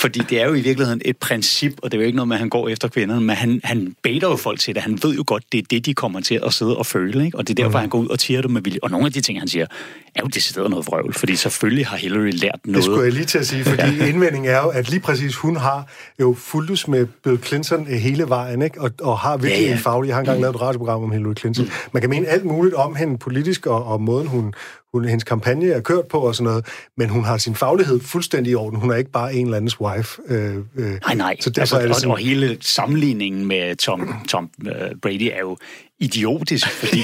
Fordi 0.00 0.18
det 0.18 0.40
er 0.40 0.46
jo 0.46 0.54
i 0.54 0.60
virkeligheden 0.60 1.02
et 1.04 1.16
princip, 1.16 1.72
og 1.82 1.92
det 1.92 1.98
er 1.98 2.02
jo 2.02 2.06
ikke 2.06 2.16
noget 2.16 2.28
med, 2.28 2.36
at 2.36 2.40
han 2.40 2.48
går 2.48 2.68
efter 2.68 2.88
kvinderne, 2.88 3.20
men 3.20 3.36
han, 3.36 3.60
han 3.64 3.96
beder 4.02 4.28
jo 4.28 4.36
folk 4.36 4.60
til 4.60 4.74
det. 4.74 4.82
Han 4.82 4.98
ved 5.02 5.14
jo 5.14 5.24
godt, 5.26 5.44
det 5.52 5.58
er 5.58 5.62
det, 5.70 5.86
de 5.86 5.94
kommer 5.94 6.20
til 6.20 6.40
at 6.46 6.52
sidde 6.52 6.76
og 6.76 6.86
føle, 6.86 7.24
ikke? 7.24 7.38
og 7.38 7.48
det 7.48 7.58
er 7.58 7.64
derfor, 7.64 7.78
mm. 7.78 7.80
han 7.80 7.88
går 7.88 7.98
ud 7.98 8.08
og 8.08 8.18
tiger 8.18 8.42
det 8.42 8.50
med 8.50 8.62
vilje. 8.62 8.78
Og 8.82 8.90
nogle 8.90 9.06
af 9.06 9.12
de 9.12 9.20
ting, 9.20 9.38
han 9.38 9.48
siger, 9.48 9.66
er 10.14 10.20
jo 10.22 10.26
decideret 10.26 10.70
noget 10.70 10.86
vrøvl, 10.86 11.14
fordi 11.14 11.36
selvfølgelig 11.36 11.86
har 11.86 11.96
Hillary 11.96 12.30
lært 12.32 12.60
noget. 12.64 12.76
Det 12.76 12.84
skulle 12.84 13.04
jeg 13.04 13.12
lige 13.12 13.24
til 13.24 13.38
at 13.38 13.46
sige, 13.46 13.64
fordi 13.64 13.82
ja. 13.98 14.06
indvendingen 14.06 14.50
er 14.50 14.58
jo, 14.62 14.68
at 14.68 14.90
lige 14.90 15.00
præcis 15.00 15.36
hun 15.36 15.56
har 15.56 15.86
jo 16.20 16.36
fuldtes 16.38 16.88
med 16.88 17.06
Bill 17.24 17.38
Clinton 17.44 17.86
hele 17.86 18.28
vejen, 18.28 18.62
ikke? 18.62 18.80
Og, 18.80 18.90
og 19.02 19.18
har 19.18 19.36
virkelig 19.36 19.62
ja, 19.62 19.66
ja. 19.66 19.72
en 19.72 19.78
faglig... 19.78 20.08
Jeg 20.08 20.16
har 20.16 20.20
engang 20.20 20.38
mm. 20.38 20.42
lavet 20.42 20.54
et 20.54 20.60
radioprogram 20.60 21.02
om 21.02 21.12
Hillary 21.12 21.34
Clinton. 21.34 21.64
Mm. 21.64 21.70
Man 21.92 22.00
kan 22.00 22.10
mene 22.10 22.26
alt 22.26 22.44
muligt 22.44 22.74
om 22.74 22.94
hende 22.94 23.18
politisk, 23.18 23.66
og, 23.66 23.84
og 23.84 24.02
måden 24.02 24.26
hun, 24.26 24.54
hun, 24.92 25.04
hendes 25.04 25.24
kampagne 25.24 25.70
er 25.70 25.80
kørt 25.80 26.06
på 26.06 26.18
og 26.18 26.34
sådan 26.34 26.50
noget, 26.50 26.66
men 26.96 27.08
hun 27.08 27.24
har 27.24 27.38
sin 27.38 27.54
faglighed 27.54 28.00
fuldstændig 28.00 28.50
i 28.50 28.54
orden. 28.54 28.80
Hun 28.80 28.90
er 28.90 28.96
ikke 28.96 29.10
bare 29.10 29.34
en 29.34 29.46
eller 29.46 29.56
andens 29.56 29.80
wife. 29.80 30.22
Øh, 30.28 30.56
øh. 30.76 30.90
Nej, 31.06 31.14
nej. 31.14 31.36
Så 31.40 31.50
derfor 31.50 31.60
altså, 31.60 31.76
er 31.76 31.86
det 31.86 31.96
sådan... 31.96 32.08
og, 32.08 32.12
og 32.12 32.18
hele 32.18 32.56
sammenligningen 32.60 33.46
med 33.46 33.76
Tom, 33.76 34.14
Tom 34.28 34.50
uh, 34.66 34.72
Brady 35.02 35.30
er 35.32 35.40
jo 35.40 35.56
idiotisk, 36.00 36.70
fordi 36.70 37.02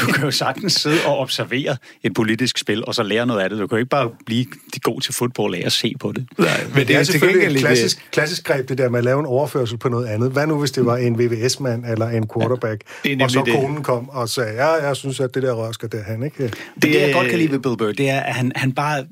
du 0.00 0.06
kan 0.06 0.24
jo 0.24 0.30
sagtens 0.30 0.72
sidde 0.72 0.98
og 1.06 1.18
observere 1.18 1.76
et 2.02 2.14
politisk 2.14 2.58
spil, 2.58 2.84
og 2.84 2.94
så 2.94 3.02
lære 3.02 3.26
noget 3.26 3.40
af 3.40 3.50
det. 3.50 3.58
Du 3.58 3.66
kan 3.66 3.76
jo 3.76 3.80
ikke 3.80 3.90
bare 3.90 4.10
blive 4.26 4.44
de 4.74 4.80
god 4.80 5.00
til 5.00 5.14
fodbold 5.14 5.54
af 5.54 5.62
at 5.66 5.72
se 5.72 5.94
på 6.00 6.12
det. 6.12 6.26
Nej, 6.38 6.64
men 6.64 6.76
det, 6.76 6.88
det 6.88 6.96
er, 6.96 7.00
er 7.00 7.04
selvfølgelig 7.04 7.56
et 7.56 7.58
klassisk, 7.58 8.08
klassisk 8.12 8.44
greb, 8.44 8.68
det 8.68 8.78
der 8.78 8.88
med 8.88 8.98
at 8.98 9.04
lave 9.04 9.20
en 9.20 9.26
overførsel 9.26 9.78
på 9.78 9.88
noget 9.88 10.06
andet. 10.06 10.30
Hvad 10.30 10.46
nu, 10.46 10.58
hvis 10.58 10.70
det 10.70 10.86
var 10.86 10.96
en 10.96 11.18
VVS-mand 11.18 11.84
eller 11.86 12.08
en 12.08 12.28
quarterback, 12.34 12.82
ja, 13.04 13.16
og 13.24 13.30
så 13.30 13.42
det. 13.46 13.54
konen 13.54 13.82
kom 13.82 14.08
og 14.08 14.28
sagde, 14.28 14.52
ja, 14.52 14.86
jeg 14.86 14.96
synes, 14.96 15.20
at 15.20 15.34
det 15.34 15.42
der 15.42 15.52
rør 15.52 15.72
skal 15.72 15.92
derhen, 15.92 16.22
ikke? 16.22 16.42
Det, 16.44 16.54
det, 16.82 16.94
jeg 16.94 17.14
godt 17.14 17.28
kan 17.28 17.38
lide 17.38 17.52
ved 17.52 17.58
Bill 17.58 17.76
Burr, 17.76 17.92
det 17.92 18.10
er, 18.10 18.20
at 18.20 18.34
han, 18.34 18.52
han 18.54 18.72
bare 18.72 19.04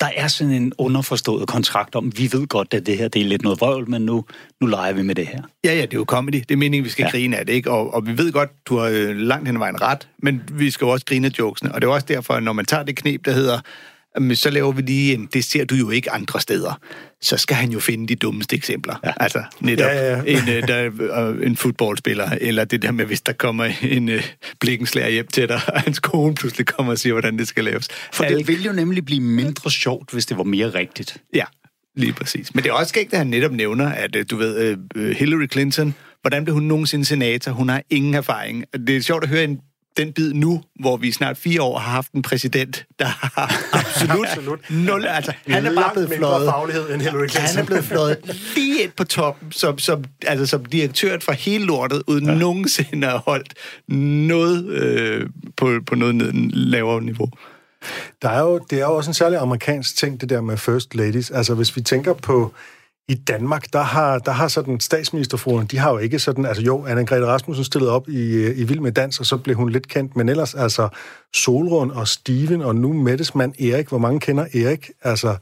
der 0.00 0.08
er 0.16 0.28
sådan 0.28 0.52
en 0.52 0.72
underforstået 0.78 1.48
kontrakt 1.48 1.94
om, 1.94 2.12
vi 2.16 2.28
ved 2.32 2.46
godt, 2.46 2.74
at 2.74 2.86
det 2.86 2.98
her 2.98 3.08
det 3.08 3.22
er 3.22 3.26
lidt 3.26 3.42
noget 3.42 3.60
vrøvl, 3.60 3.90
men 3.90 4.02
nu, 4.02 4.24
nu 4.60 4.66
leger 4.66 4.92
vi 4.92 5.02
med 5.02 5.14
det 5.14 5.26
her. 5.26 5.42
Ja, 5.64 5.74
ja, 5.74 5.82
det 5.82 5.92
er 5.92 5.98
jo 5.98 6.04
comedy. 6.08 6.34
Det 6.34 6.50
er 6.50 6.56
meningen, 6.56 6.84
vi 6.84 6.90
skal 6.90 7.02
ja. 7.02 7.10
grine 7.10 7.36
af 7.36 7.46
det, 7.46 7.52
ikke? 7.52 7.70
Og, 7.70 7.94
og 7.94 8.06
vi 8.06 8.18
ved 8.18 8.32
godt, 8.32 8.50
du 8.66 8.78
har 8.78 8.86
øh, 8.86 9.16
langt 9.16 9.48
hen 9.48 9.56
ad 9.56 9.58
vejen 9.58 9.82
ret, 9.82 10.08
men 10.18 10.42
vi 10.52 10.70
skal 10.70 10.84
jo 10.84 10.90
også 10.90 11.06
grine 11.06 11.26
af 11.26 11.30
jokesene. 11.38 11.74
Og 11.74 11.80
det 11.80 11.88
er 11.88 11.92
også 11.92 12.06
derfor, 12.06 12.40
når 12.40 12.52
man 12.52 12.64
tager 12.64 12.82
det 12.82 12.96
knep, 12.96 13.24
der 13.24 13.32
hedder, 13.32 13.60
men 14.20 14.36
så 14.36 14.50
laver 14.50 14.72
vi 14.72 14.82
lige 14.82 15.28
det 15.32 15.44
ser 15.44 15.64
du 15.64 15.74
jo 15.74 15.90
ikke 15.90 16.10
andre 16.10 16.40
steder. 16.40 16.80
Så 17.20 17.36
skal 17.36 17.56
han 17.56 17.70
jo 17.70 17.80
finde 17.80 18.08
de 18.08 18.16
dummeste 18.16 18.56
eksempler. 18.56 18.94
Ja. 19.04 19.12
Altså 19.16 19.42
netop 19.60 19.86
ja, 19.86 20.16
ja. 20.16 20.22
En, 20.26 20.48
øh, 20.48 20.68
der, 20.68 21.30
uh, 21.30 21.46
en 21.46 21.56
fodboldspiller, 21.56 22.30
eller 22.40 22.64
det 22.64 22.82
der 22.82 22.92
med, 22.92 23.04
hvis 23.04 23.20
der 23.20 23.32
kommer 23.32 23.70
en 23.82 24.08
uh, 24.08 24.14
blikkenslager 24.60 25.08
hjem 25.08 25.26
til 25.26 25.48
dig, 25.48 25.60
og 25.74 25.80
hans 25.80 25.98
kone 25.98 26.34
pludselig 26.34 26.66
kommer 26.66 26.92
og 26.92 26.98
siger, 26.98 27.12
hvordan 27.12 27.38
det 27.38 27.48
skal 27.48 27.64
laves. 27.64 27.88
For 28.12 28.24
Al- 28.24 28.38
det 28.38 28.48
vil 28.48 28.64
jo 28.64 28.72
nemlig 28.72 29.04
blive 29.04 29.20
mindre 29.20 29.70
sjovt, 29.70 30.12
hvis 30.12 30.26
det 30.26 30.38
var 30.38 30.44
mere 30.44 30.68
rigtigt. 30.74 31.16
Ja, 31.34 31.44
lige 31.96 32.12
præcis. 32.12 32.54
Men 32.54 32.64
det 32.64 32.70
er 32.70 32.74
også 32.74 32.88
skægt, 32.88 33.12
at 33.12 33.18
han 33.18 33.26
netop 33.26 33.52
nævner, 33.52 33.88
at 33.88 34.16
du 34.30 34.36
ved, 34.36 34.76
uh, 34.96 35.08
Hillary 35.10 35.46
Clinton, 35.52 35.94
hvordan 36.20 36.44
blev 36.44 36.54
hun 36.54 36.62
nogensinde 36.62 37.04
senator? 37.04 37.52
Hun 37.52 37.68
har 37.68 37.82
ingen 37.90 38.14
erfaring. 38.14 38.64
Det 38.86 38.96
er 38.96 39.00
sjovt 39.00 39.22
at 39.24 39.28
høre 39.28 39.44
en 39.44 39.58
den 39.96 40.12
bid 40.12 40.32
nu, 40.32 40.62
hvor 40.80 40.96
vi 40.96 41.12
snart 41.12 41.36
fire 41.36 41.62
år 41.62 41.78
har 41.78 41.90
haft 41.90 42.12
en 42.12 42.22
præsident, 42.22 42.84
der 42.98 43.04
har 43.04 43.68
absolut, 43.80 44.26
absolut. 44.26 44.60
nul... 44.70 45.06
Altså, 45.06 45.32
han 45.46 45.66
er 45.66 45.74
bare 45.74 45.90
blevet 45.92 46.12
fløjet... 46.16 46.48
faglighed 46.50 46.94
end 46.94 47.02
Hillary 47.02 47.28
Clinton. 47.28 47.42
Han 47.42 47.58
er 47.58 47.64
blevet 47.64 47.84
fløjet 47.84 48.18
lige 48.56 48.82
ind 48.82 48.90
på 48.96 49.04
toppen, 49.04 49.52
som, 49.52 49.78
som, 49.78 50.04
altså, 50.26 50.46
som 50.46 50.64
direktøren 50.64 51.20
for 51.20 51.32
hele 51.32 51.64
lortet, 51.64 52.02
uden 52.06 52.26
ja. 52.26 52.34
nogensinde 52.34 53.08
at 53.08 53.18
holdt 53.18 53.54
noget 54.26 54.66
øh, 54.66 55.26
på, 55.56 55.80
på 55.86 55.94
noget 55.94 56.34
lavere 56.54 57.02
niveau. 57.02 57.28
Der 58.22 58.28
er 58.28 58.40
jo, 58.40 58.58
det 58.70 58.78
er 58.78 58.84
jo 58.84 58.96
også 58.96 59.10
en 59.10 59.14
særlig 59.14 59.38
amerikansk 59.38 59.96
ting, 59.96 60.20
det 60.20 60.28
der 60.28 60.40
med 60.40 60.56
first 60.56 60.94
ladies. 60.94 61.30
Altså, 61.30 61.54
hvis 61.54 61.76
vi 61.76 61.80
tænker 61.80 62.12
på 62.12 62.54
i 63.08 63.14
Danmark, 63.14 63.72
der 63.72 63.82
har, 63.82 64.18
der 64.18 64.32
har 64.32 64.48
sådan 64.48 64.80
statsministerforen, 64.80 65.66
de 65.66 65.78
har 65.78 65.90
jo 65.90 65.98
ikke 65.98 66.18
sådan, 66.18 66.46
altså 66.46 66.62
jo, 66.62 66.86
Anna-Grethe 66.86 67.26
Rasmussen 67.26 67.64
stillede 67.64 67.92
op 67.92 68.08
i, 68.08 68.32
øh, 68.32 68.58
i 68.58 68.64
Vild 68.64 68.80
med 68.80 68.92
Dans, 68.92 69.20
og 69.20 69.26
så 69.26 69.36
blev 69.36 69.56
hun 69.56 69.70
lidt 69.70 69.88
kendt, 69.88 70.16
men 70.16 70.28
ellers 70.28 70.54
altså 70.54 70.88
Solrund 71.34 71.90
og 71.90 72.08
Steven, 72.08 72.62
og 72.62 72.74
nu 72.74 72.92
Mettes 72.92 73.34
mand 73.34 73.60
Erik, 73.60 73.88
hvor 73.88 73.98
mange 73.98 74.20
kender 74.20 74.42
Erik, 74.54 74.90
altså 75.02 75.36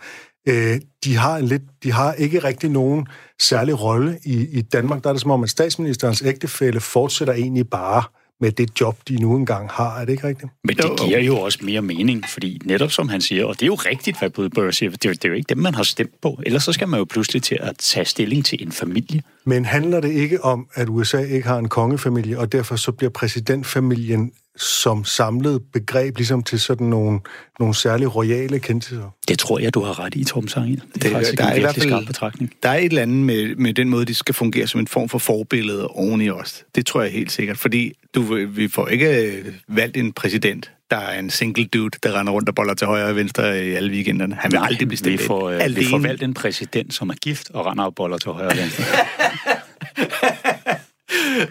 øh, 0.48 0.80
de 1.04 1.16
har 1.16 1.36
en 1.36 1.44
lidt, 1.44 1.62
de 1.82 1.92
har 1.92 2.12
ikke 2.12 2.38
rigtig 2.38 2.70
nogen 2.70 3.06
særlig 3.40 3.80
rolle 3.80 4.18
i, 4.24 4.58
i 4.58 4.62
Danmark. 4.62 5.04
Der 5.04 5.08
er 5.08 5.14
det 5.14 5.22
som 5.22 5.30
om, 5.30 5.42
at 5.42 5.50
statsministerens 5.50 6.22
ægtefælle 6.22 6.80
fortsætter 6.80 7.34
egentlig 7.34 7.68
bare 7.70 8.02
med 8.40 8.52
det 8.52 8.80
job, 8.80 8.98
de 9.08 9.16
nu 9.16 9.36
engang 9.36 9.70
har. 9.70 10.00
Er 10.00 10.04
det 10.04 10.12
ikke 10.12 10.26
rigtigt? 10.26 10.52
Men 10.64 10.76
det 10.76 11.00
giver 11.06 11.20
jo 11.20 11.40
også 11.40 11.58
mere 11.62 11.82
mening, 11.82 12.24
fordi 12.28 12.60
netop 12.64 12.90
som 12.90 13.08
han 13.08 13.20
siger, 13.20 13.44
og 13.44 13.54
det 13.54 13.62
er 13.62 13.66
jo 13.66 13.74
rigtigt, 13.74 14.18
hvad 14.18 14.30
Bud 14.30 14.48
Burr 14.48 14.70
siger, 14.70 14.90
det 14.90 15.04
er, 15.04 15.12
det 15.12 15.24
er 15.24 15.28
jo 15.28 15.34
ikke 15.34 15.48
dem, 15.48 15.58
man 15.58 15.74
har 15.74 15.82
stemt 15.82 16.20
på. 16.22 16.40
Ellers 16.46 16.64
så 16.64 16.72
skal 16.72 16.88
man 16.88 16.98
jo 16.98 17.04
pludselig 17.04 17.42
til 17.42 17.58
at 17.60 17.76
tage 17.78 18.04
stilling 18.04 18.44
til 18.44 18.62
en 18.62 18.72
familie. 18.72 19.22
Men 19.44 19.64
handler 19.64 20.00
det 20.00 20.12
ikke 20.12 20.44
om, 20.44 20.68
at 20.74 20.88
USA 20.88 21.20
ikke 21.20 21.48
har 21.48 21.58
en 21.58 21.68
kongefamilie, 21.68 22.38
og 22.38 22.52
derfor 22.52 22.76
så 22.76 22.92
bliver 22.92 23.10
præsidentfamilien 23.10 24.32
som 24.60 25.04
samlet 25.04 25.62
begreb, 25.72 26.16
ligesom 26.16 26.42
til 26.42 26.60
sådan 26.60 26.86
nogle, 26.86 27.20
nogle 27.58 27.74
særlige 27.74 28.08
royale 28.08 28.58
kendtiser? 28.58 29.14
Det 29.28 29.38
tror 29.38 29.58
jeg, 29.58 29.74
du 29.74 29.80
har 29.80 29.98
ret 29.98 30.14
i, 30.14 30.24
Tom 30.24 30.48
Sangel. 30.48 30.82
Det 30.94 31.04
er 31.04 31.10
faktisk 31.10 31.38
der 31.38 31.46
en 31.46 31.52
er 31.52 31.56
virkelig 31.56 31.82
skarp 31.82 32.06
betragtning. 32.06 32.52
Der 32.62 32.68
er 32.68 32.78
et 32.78 32.84
eller 32.84 33.02
andet 33.02 33.16
med, 33.16 33.54
med 33.56 33.74
den 33.74 33.88
måde, 33.88 34.04
de 34.04 34.14
skal 34.14 34.34
fungere 34.34 34.66
som 34.66 34.80
en 34.80 34.86
form 34.86 35.08
for 35.08 35.18
forbillede 35.18 35.86
oven 35.86 36.20
i 36.20 36.30
os. 36.30 36.64
Det 36.74 36.86
tror 36.86 37.02
jeg 37.02 37.12
helt 37.12 37.32
sikkert, 37.32 37.58
fordi 37.58 37.92
du, 38.14 38.46
vi 38.48 38.68
får 38.68 38.88
ikke 38.88 39.26
øh, 39.26 39.44
valgt 39.68 39.96
en 39.96 40.12
præsident, 40.12 40.70
der 40.90 40.96
er 40.96 41.18
en 41.18 41.30
single 41.30 41.64
dude, 41.64 41.98
der 42.02 42.18
render 42.18 42.32
rundt 42.32 42.48
og 42.48 42.54
boller 42.54 42.74
til 42.74 42.86
højre 42.86 43.06
og 43.06 43.16
venstre 43.16 43.66
i 43.66 43.70
alle 43.70 43.92
weekenderne. 43.92 44.34
Han 44.34 44.52
vil 44.52 44.60
aldrig 44.62 44.88
blive 44.88 44.98
stemt 44.98 45.20
vi 45.20 45.26
får, 45.26 45.50
øh, 45.50 45.76
vi 45.76 45.84
får 45.84 45.98
valgt 45.98 46.22
en 46.22 46.34
præsident, 46.34 46.94
som 46.94 47.10
er 47.10 47.14
gift 47.14 47.50
og 47.50 47.66
render 47.66 47.84
og 47.84 47.94
boller 47.94 48.18
til 48.18 48.30
højre 48.30 48.48
og 48.48 48.56
venstre. 48.56 48.84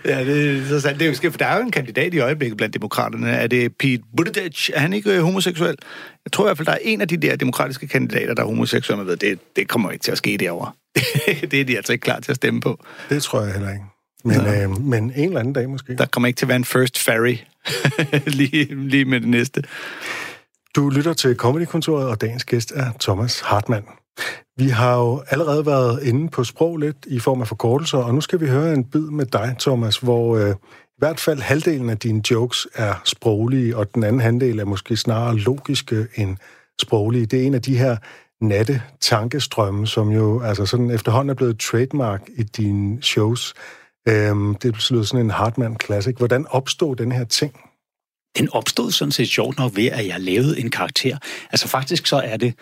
ja, 0.05 0.25
det 0.25 0.71
er 0.71 0.79
sandt. 0.79 0.99
Det 0.99 1.05
er 1.05 1.09
jo 1.09 1.15
skidt, 1.15 1.33
for 1.33 1.37
der 1.37 1.45
er 1.45 1.55
jo 1.57 1.61
en 1.61 1.71
kandidat 1.71 2.13
i 2.13 2.19
øjeblikket 2.19 2.57
blandt 2.57 2.73
demokraterne. 2.73 3.29
Er 3.29 3.47
det 3.47 3.77
Pete 3.77 4.03
Buttigieg? 4.17 4.69
Er 4.73 4.79
han 4.79 4.93
ikke 4.93 5.15
øh, 5.15 5.21
homoseksuel? 5.21 5.75
Jeg 6.25 6.31
tror 6.31 6.45
i 6.45 6.47
hvert 6.47 6.57
fald, 6.57 6.65
der 6.65 6.71
er 6.71 6.77
en 6.81 7.01
af 7.01 7.07
de 7.07 7.17
der 7.17 7.35
demokratiske 7.35 7.87
kandidater, 7.87 8.33
der 8.33 8.41
er 8.41 8.47
homoseksuel. 8.47 8.97
Man 8.97 9.07
ved, 9.07 9.17
det, 9.17 9.39
det 9.55 9.67
kommer 9.67 9.91
ikke 9.91 10.03
til 10.03 10.11
at 10.11 10.17
ske 10.17 10.37
derovre. 10.37 10.71
det 11.51 11.61
er 11.61 11.65
de 11.65 11.77
altså 11.77 11.93
ikke 11.93 12.03
klar 12.03 12.19
til 12.19 12.31
at 12.31 12.35
stemme 12.35 12.61
på. 12.61 12.83
Det 13.09 13.23
tror 13.23 13.41
jeg 13.41 13.53
heller 13.53 13.71
ikke. 13.71 13.83
Men, 14.23 14.37
øh, 14.37 14.81
men 14.81 15.03
en 15.03 15.27
eller 15.27 15.39
anden 15.39 15.53
dag 15.53 15.69
måske. 15.69 15.95
Der 15.95 16.05
kommer 16.05 16.27
ikke 16.27 16.37
til 16.37 16.45
at 16.45 16.49
være 16.49 16.55
en 16.55 16.65
first 16.65 16.99
ferry 16.99 17.37
lige, 18.39 18.87
lige 18.87 19.05
med 19.05 19.21
det 19.21 19.29
næste. 19.29 19.63
Du 20.75 20.89
lytter 20.89 21.13
til 21.13 21.35
Comedykontoret, 21.35 22.07
og 22.07 22.21
dagens 22.21 22.45
gæst 22.45 22.71
er 22.75 22.91
Thomas 22.99 23.39
Hartmann. 23.39 23.85
Vi 24.59 24.67
har 24.69 24.97
jo 24.97 25.23
allerede 25.29 25.65
været 25.65 26.03
inde 26.03 26.29
på 26.29 26.43
sprog 26.43 26.77
lidt 26.77 26.97
i 27.07 27.19
form 27.19 27.41
af 27.41 27.47
forkortelser, 27.47 27.97
og 27.97 28.13
nu 28.13 28.21
skal 28.21 28.39
vi 28.39 28.47
høre 28.47 28.73
en 28.73 28.83
bid 28.83 29.01
med 29.01 29.25
dig, 29.25 29.55
Thomas, 29.59 29.97
hvor 29.97 30.37
øh, 30.37 30.49
i 30.49 30.97
hvert 30.97 31.19
fald 31.19 31.39
halvdelen 31.39 31.89
af 31.89 31.97
dine 31.97 32.21
jokes 32.31 32.67
er 32.75 33.01
sproglige, 33.05 33.77
og 33.77 33.95
den 33.95 34.03
anden 34.03 34.21
halvdel 34.21 34.59
er 34.59 34.65
måske 34.65 34.97
snarere 34.97 35.37
logiske 35.37 36.07
end 36.15 36.37
sproglige. 36.81 37.25
Det 37.25 37.41
er 37.41 37.47
en 37.47 37.53
af 37.53 37.61
de 37.61 37.77
her 37.77 37.97
natte 38.41 38.81
tankestrømme, 39.01 39.87
som 39.87 40.09
jo 40.09 40.41
altså 40.41 40.65
sådan 40.65 40.91
efterhånden 40.91 41.29
er 41.29 41.33
blevet 41.33 41.59
trademark 41.59 42.21
i 42.37 42.43
dine 42.43 43.03
shows. 43.03 43.53
Øhm, 44.07 44.55
det 44.55 44.91
lyder 44.91 45.03
sådan 45.03 45.25
en 45.25 45.31
Hartmann 45.31 45.77
Classic. 45.85 46.15
Hvordan 46.17 46.45
opstod 46.49 46.95
den 46.95 47.11
her 47.11 47.23
ting? 47.23 47.53
Den 48.37 48.49
opstod 48.51 48.91
sådan 48.91 49.11
set 49.11 49.27
sjovt 49.27 49.57
nok 49.57 49.71
ved, 49.75 49.85
at 49.85 50.07
jeg 50.07 50.19
lavede 50.19 50.59
en 50.59 50.69
karakter. 50.69 51.17
Altså 51.51 51.67
faktisk 51.67 52.07
så 52.07 52.17
er 52.17 52.37
det 52.37 52.53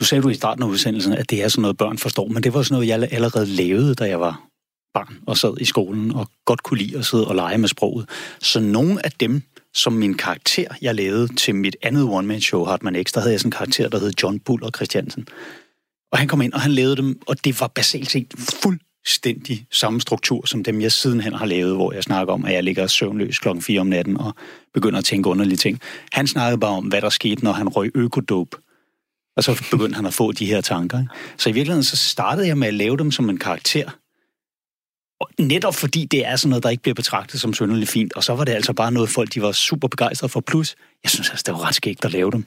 nu 0.00 0.06
sagde 0.06 0.22
du 0.22 0.28
i 0.28 0.34
starten 0.34 0.62
af 0.62 0.66
udsendelsen, 0.66 1.12
at 1.12 1.30
det 1.30 1.42
er 1.42 1.48
sådan 1.48 1.62
noget, 1.62 1.76
børn 1.76 1.98
forstår, 1.98 2.28
men 2.28 2.42
det 2.42 2.54
var 2.54 2.62
sådan 2.62 2.74
noget, 2.74 2.88
jeg 2.88 3.08
allerede 3.12 3.46
lavede, 3.46 3.94
da 3.94 4.04
jeg 4.04 4.20
var 4.20 4.48
barn 4.94 5.18
og 5.26 5.36
sad 5.36 5.54
i 5.60 5.64
skolen 5.64 6.14
og 6.14 6.28
godt 6.44 6.62
kunne 6.62 6.78
lide 6.78 6.98
at 6.98 7.06
sidde 7.06 7.28
og 7.28 7.34
lege 7.34 7.58
med 7.58 7.68
sproget. 7.68 8.08
Så 8.40 8.60
nogle 8.60 9.06
af 9.06 9.12
dem, 9.12 9.42
som 9.74 9.92
min 9.92 10.14
karakter, 10.14 10.66
jeg 10.82 10.94
lavede 10.94 11.34
til 11.34 11.54
mit 11.54 11.76
andet 11.82 12.04
one-man-show, 12.04 12.64
Hartmann 12.64 13.04
X, 13.04 13.12
der 13.12 13.20
havde 13.20 13.32
jeg 13.32 13.40
sådan 13.40 13.48
en 13.48 13.52
karakter, 13.52 13.88
der 13.88 13.98
hed 13.98 14.12
John 14.22 14.40
Bull 14.40 14.64
og 14.64 14.70
Christiansen. 14.76 15.28
Og 16.12 16.18
han 16.18 16.28
kom 16.28 16.42
ind, 16.42 16.52
og 16.52 16.60
han 16.60 16.72
lavede 16.72 16.96
dem, 16.96 17.20
og 17.26 17.44
det 17.44 17.60
var 17.60 17.66
basalt 17.66 18.10
set 18.10 18.34
fuldstændig 18.62 19.66
samme 19.70 20.00
struktur 20.00 20.46
som 20.46 20.64
dem, 20.64 20.80
jeg 20.80 20.92
sidenhen 20.92 21.32
har 21.32 21.46
lavet, 21.46 21.74
hvor 21.74 21.92
jeg 21.92 22.02
snakker 22.02 22.34
om, 22.34 22.44
at 22.44 22.52
jeg 22.52 22.64
ligger 22.64 22.86
søvnløs 22.86 23.38
klokken 23.38 23.62
4 23.62 23.80
om 23.80 23.86
natten 23.86 24.16
og 24.16 24.34
begynder 24.74 24.98
at 24.98 25.04
tænke 25.04 25.28
underlige 25.28 25.56
ting. 25.56 25.80
Han 26.12 26.26
snakkede 26.26 26.60
bare 26.60 26.76
om, 26.76 26.84
hvad 26.84 27.00
der 27.00 27.08
skete, 27.08 27.44
når 27.44 27.52
han 27.52 27.68
røg 27.68 27.90
økodope 27.94 28.56
og 29.36 29.44
så 29.44 29.64
begyndte 29.70 29.96
han 29.96 30.06
at 30.06 30.14
få 30.14 30.32
de 30.32 30.46
her 30.46 30.60
tanker. 30.60 30.98
Ikke? 30.98 31.10
Så 31.36 31.48
i 31.48 31.52
virkeligheden 31.52 31.84
så 31.84 31.96
startede 31.96 32.46
jeg 32.46 32.58
med 32.58 32.68
at 32.68 32.74
lave 32.74 32.96
dem 32.96 33.10
som 33.10 33.30
en 33.30 33.38
karakter. 33.38 33.90
Og 35.20 35.28
netop 35.38 35.74
fordi 35.74 36.04
det 36.04 36.26
er 36.26 36.36
sådan 36.36 36.50
noget, 36.50 36.62
der 36.62 36.70
ikke 36.70 36.82
bliver 36.82 36.94
betragtet 36.94 37.40
som 37.40 37.54
synderligt 37.54 37.90
fint. 37.90 38.12
Og 38.12 38.24
så 38.24 38.34
var 38.34 38.44
det 38.44 38.52
altså 38.52 38.72
bare 38.72 38.92
noget, 38.92 39.10
folk 39.10 39.34
de 39.34 39.42
var 39.42 39.52
super 39.52 39.88
begejstrede 39.88 40.32
for. 40.32 40.40
Plus, 40.40 40.76
jeg 41.04 41.10
synes 41.10 41.30
altså, 41.30 41.44
det 41.46 41.54
var 41.54 41.66
ret 41.66 41.74
skægt 41.74 42.04
at 42.04 42.12
lave 42.12 42.30
dem. 42.30 42.44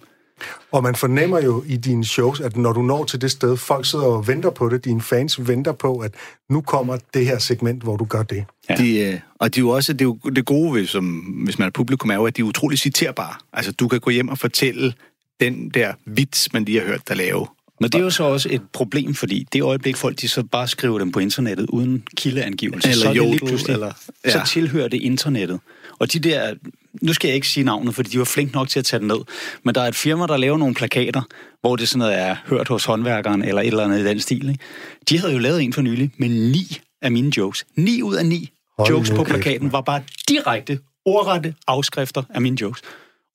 Og 0.72 0.84
man 0.84 0.96
fornemmer 0.96 1.40
jo 1.42 1.64
i 1.68 1.78
dine 1.78 2.06
shows, 2.06 2.40
at 2.40 2.58
når 2.58 2.74
du 2.74 2.82
når 2.82 3.04
til 3.04 3.22
det 3.22 3.32
sted, 3.32 3.58
folk 3.58 3.86
sidder 3.86 4.06
og 4.06 4.28
venter 4.28 4.50
på 4.50 4.70
det, 4.70 4.86
dine 4.86 5.02
fans 5.02 5.48
venter 5.48 5.72
på, 5.72 5.98
at 5.98 6.14
nu 6.50 6.62
kommer 6.62 6.98
det 7.14 7.26
her 7.26 7.40
segment, 7.40 7.84
hvor 7.84 7.98
du 7.98 8.06
gør 8.06 8.24
det. 8.24 8.46
Ja. 8.70 8.76
De, 8.76 9.00
øh, 9.00 9.20
og 9.40 9.56
de 9.56 9.60
er 9.60 9.62
jo 9.62 9.70
også, 9.70 9.94
det, 9.94 10.02
er 10.02 10.06
jo, 10.06 10.18
det 10.30 10.46
gode, 10.46 10.74
ved, 10.74 10.86
som, 10.86 11.06
hvis 11.44 11.60
man 11.60 11.68
er 11.68 11.72
publikum, 11.72 12.10
er 12.10 12.16
jo, 12.16 12.26
at 12.26 12.38
de 12.38 12.42
er 12.42 12.46
utrolig 12.46 12.80
citerbare. 12.80 13.34
Altså, 13.54 13.72
du 13.72 13.88
kan 13.88 14.00
gå 14.00 14.10
hjem 14.10 14.30
og 14.30 14.38
fortælle 14.38 14.94
den 15.40 15.70
der 15.70 15.94
vits, 16.06 16.54
man 16.54 16.66
lige 16.66 16.80
har 16.80 16.88
hørt 16.88 17.08
dig 17.08 17.18
lave. 17.18 17.48
Men 17.82 17.90
det 17.92 18.00
er 18.00 18.04
jo 18.04 18.10
så 18.10 18.24
også 18.24 18.50
et 18.52 18.62
problem, 18.74 19.14
fordi 19.16 19.48
det 19.54 19.62
øjeblik, 19.62 19.96
folk 19.98 20.22
de 20.22 20.28
så 20.28 20.44
bare 20.44 20.68
skriver 20.68 21.00
dem 21.00 21.12
på 21.12 21.20
internettet 21.20 21.66
uden 21.70 22.04
kildeangivelse, 22.18 22.90
eller 22.90 23.04
så, 23.06 23.14
det 23.14 23.22
lige 23.30 23.38
pludselig, 23.38 23.74
eller- 23.74 23.94
ja. 24.26 24.32
så 24.32 24.42
tilhører 24.52 24.88
det 24.88 25.02
internettet. 25.02 25.60
Og 26.00 26.14
de 26.14 26.20
der, 26.20 26.54
nu 27.02 27.14
skal 27.14 27.28
jeg 27.28 27.36
ikke 27.36 27.48
sige 27.48 27.64
navnet, 27.64 27.96
fordi 27.96 28.10
de 28.10 28.20
var 28.20 28.26
flink 28.26 28.54
nok 28.54 28.70
til 28.70 28.80
at 28.80 28.86
tage 28.86 29.00
den 29.00 29.08
ned, 29.08 29.18
men 29.64 29.76
der 29.76 29.82
er 29.82 29.88
et 29.88 29.96
firma, 29.96 30.28
der 30.28 30.38
laver 30.38 30.58
nogle 30.58 30.76
plakater, 30.76 31.22
hvor 31.62 31.76
det 31.76 31.90
sådan 31.90 32.00
noget 32.00 32.20
er 32.20 32.36
hørt 32.46 32.68
hos 32.68 32.86
håndværkeren, 32.86 33.44
eller 33.44 33.62
et 33.62 33.68
eller 33.68 33.84
andet 33.84 34.00
i 34.00 34.04
den 34.06 34.20
stil. 34.20 34.50
Ikke? 34.50 34.60
De 35.10 35.20
havde 35.20 35.34
jo 35.34 35.40
lavet 35.40 35.62
en 35.64 35.74
for 35.74 35.82
nylig 35.82 36.12
med 36.18 36.30
ni 36.30 36.80
af 37.02 37.12
mine 37.12 37.32
jokes. 37.38 37.66
Ni 37.76 38.02
ud 38.02 38.16
af 38.16 38.26
ni 38.26 38.50
Hold 38.78 38.90
jokes 38.90 39.10
på 39.10 39.16
kæft, 39.24 39.28
plakaten 39.30 39.72
var 39.72 39.82
bare 39.82 40.02
direkte, 40.30 40.80
ordrette 41.06 41.56
afskrifter 41.68 42.24
af 42.30 42.42
mine 42.42 42.58
jokes. 42.62 42.82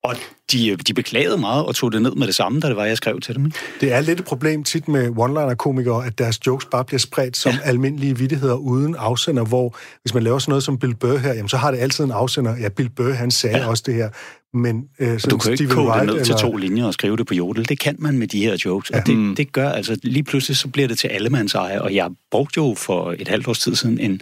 Og 0.04 0.16
de, 0.52 0.76
de 0.76 0.94
beklagede 0.94 1.38
meget 1.38 1.64
og 1.66 1.74
tog 1.74 1.92
det 1.92 2.02
ned 2.02 2.12
med 2.14 2.26
det 2.26 2.34
samme, 2.34 2.60
da 2.60 2.68
det 2.68 2.76
var, 2.76 2.84
jeg 2.84 2.96
skrev 2.96 3.20
til 3.20 3.34
dem. 3.34 3.46
Ikke? 3.46 3.58
Det 3.80 3.92
er 3.92 4.00
lidt 4.00 4.18
et 4.20 4.24
problem 4.24 4.64
tit 4.64 4.88
med 4.88 5.08
one-liner-komikere, 5.18 6.06
at 6.06 6.18
deres 6.18 6.46
jokes 6.46 6.64
bare 6.70 6.84
bliver 6.84 6.98
spredt 6.98 7.36
som 7.36 7.52
ja. 7.52 7.58
almindelige 7.64 8.18
vittigheder 8.18 8.54
uden 8.54 8.94
afsender, 8.98 9.44
hvor 9.44 9.76
hvis 10.02 10.14
man 10.14 10.22
laver 10.22 10.38
sådan 10.38 10.50
noget 10.50 10.64
som 10.64 10.78
Bill 10.78 10.94
Burr 10.94 11.16
her, 11.16 11.34
jamen 11.34 11.48
så 11.48 11.56
har 11.56 11.70
det 11.70 11.78
altid 11.78 12.04
en 12.04 12.10
afsender. 12.10 12.56
Ja, 12.56 12.68
Bill 12.68 12.90
Burr, 12.90 13.12
han 13.12 13.30
sagde 13.30 13.58
ja. 13.58 13.68
også 13.68 13.82
det 13.86 13.94
her. 13.94 14.08
Men 14.54 14.84
øh, 14.98 15.20
sådan 15.20 15.30
Du 15.30 15.38
kan 15.38 15.52
jo 15.54 15.62
ikke 15.62 15.74
kode 15.74 15.92
det 15.98 16.06
ned 16.06 16.12
til 16.14 16.20
eller- 16.20 16.36
to 16.36 16.56
linjer 16.56 16.84
og 16.84 16.94
skrive 16.94 17.16
det 17.16 17.26
på 17.26 17.34
jodel. 17.34 17.68
Det 17.68 17.78
kan 17.78 17.96
man 17.98 18.18
med 18.18 18.26
de 18.28 18.42
her 18.44 18.56
jokes. 18.64 18.90
Ja. 18.90 19.00
Og 19.00 19.06
det, 19.06 19.36
det 19.36 19.52
gør 19.52 19.68
altså, 19.68 19.98
lige 20.02 20.22
pludselig 20.22 20.56
så 20.56 20.68
bliver 20.68 20.88
det 20.88 20.98
til 20.98 21.08
allemands 21.08 21.54
eje. 21.54 21.82
Og 21.82 21.94
jeg 21.94 22.10
brugte 22.30 22.58
jo 22.58 22.74
for 22.78 23.14
et 23.18 23.28
halvt 23.28 23.48
års 23.48 23.58
tid 23.58 23.74
siden 23.74 23.98
en, 23.98 24.20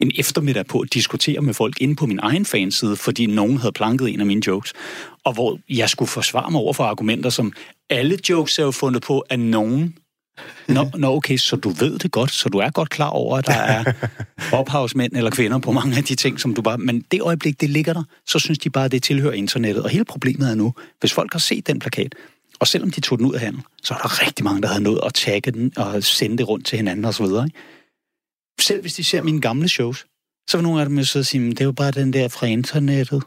en 0.00 0.12
eftermiddag 0.18 0.66
på 0.66 0.80
at 0.80 0.94
diskutere 0.94 1.40
med 1.40 1.54
folk 1.54 1.80
inde 1.80 1.96
på 1.96 2.06
min 2.06 2.18
egen 2.22 2.44
fanside, 2.44 2.96
fordi 2.96 3.26
nogen 3.26 3.56
havde 3.56 3.72
planket 3.72 4.08
en 4.08 4.20
af 4.20 4.26
mine 4.26 4.42
jokes. 4.46 4.72
Og 5.24 5.32
hvor 5.32 5.58
jeg 5.68 5.88
skulle 5.88 6.08
forsvare 6.08 6.50
mig 6.50 6.60
over 6.60 6.72
for 6.72 6.84
argumenter 6.84 7.30
som, 7.30 7.52
alle 7.90 8.18
jokes 8.28 8.58
er 8.58 8.62
jo 8.62 8.70
fundet 8.70 9.02
på 9.02 9.24
af 9.30 9.40
nogen. 9.40 9.94
Nå, 10.68 10.90
nå, 10.94 11.16
okay, 11.16 11.36
så 11.36 11.56
du 11.56 11.68
ved 11.68 11.98
det 11.98 12.10
godt, 12.12 12.30
så 12.30 12.48
du 12.48 12.58
er 12.58 12.70
godt 12.70 12.90
klar 12.90 13.08
over, 13.08 13.38
at 13.38 13.46
der 13.46 13.52
er 13.52 13.92
ophavsmænd 14.52 15.12
eller 15.16 15.30
kvinder 15.30 15.58
på 15.58 15.72
mange 15.72 15.96
af 15.96 16.04
de 16.04 16.14
ting, 16.14 16.40
som 16.40 16.54
du 16.54 16.62
bare... 16.62 16.78
Men 16.78 17.04
det 17.10 17.20
øjeblik, 17.20 17.60
det 17.60 17.70
ligger 17.70 17.92
der, 17.92 18.02
så 18.26 18.38
synes 18.38 18.58
de 18.58 18.70
bare, 18.70 18.84
at 18.84 18.92
det 18.92 19.02
tilhører 19.02 19.32
internettet. 19.32 19.82
Og 19.82 19.90
hele 19.90 20.04
problemet 20.04 20.50
er 20.50 20.54
nu, 20.54 20.74
hvis 21.00 21.12
folk 21.12 21.32
har 21.32 21.38
set 21.38 21.66
den 21.66 21.78
plakat, 21.78 22.14
og 22.58 22.66
selvom 22.66 22.90
de 22.90 23.00
tog 23.00 23.18
den 23.18 23.26
ud 23.26 23.34
af 23.34 23.40
handel, 23.40 23.62
så 23.82 23.94
er 23.94 23.98
der 23.98 24.26
rigtig 24.26 24.44
mange, 24.44 24.62
der 24.62 24.68
havde 24.68 24.82
nået 24.82 25.00
at 25.06 25.14
tagge 25.14 25.50
den 25.50 25.72
og 25.76 26.02
sende 26.02 26.38
det 26.38 26.48
rundt 26.48 26.66
til 26.66 26.76
hinanden 26.76 27.04
osv. 27.04 27.24
Ikke? 27.24 27.50
Selv 28.60 28.80
hvis 28.80 28.94
de 28.94 29.04
ser 29.04 29.22
mine 29.22 29.40
gamle 29.40 29.68
shows, 29.68 30.06
så 30.50 30.56
vil 30.56 30.62
nogle 30.62 30.80
af 30.80 30.86
dem 30.88 30.98
jo 30.98 31.04
sidde 31.04 31.22
og 31.22 31.26
sige, 31.26 31.50
det 31.50 31.60
er 31.60 31.64
jo 31.64 31.72
bare 31.72 31.90
den 31.90 32.12
der 32.12 32.28
fra 32.28 32.46
internettet. 32.46 33.22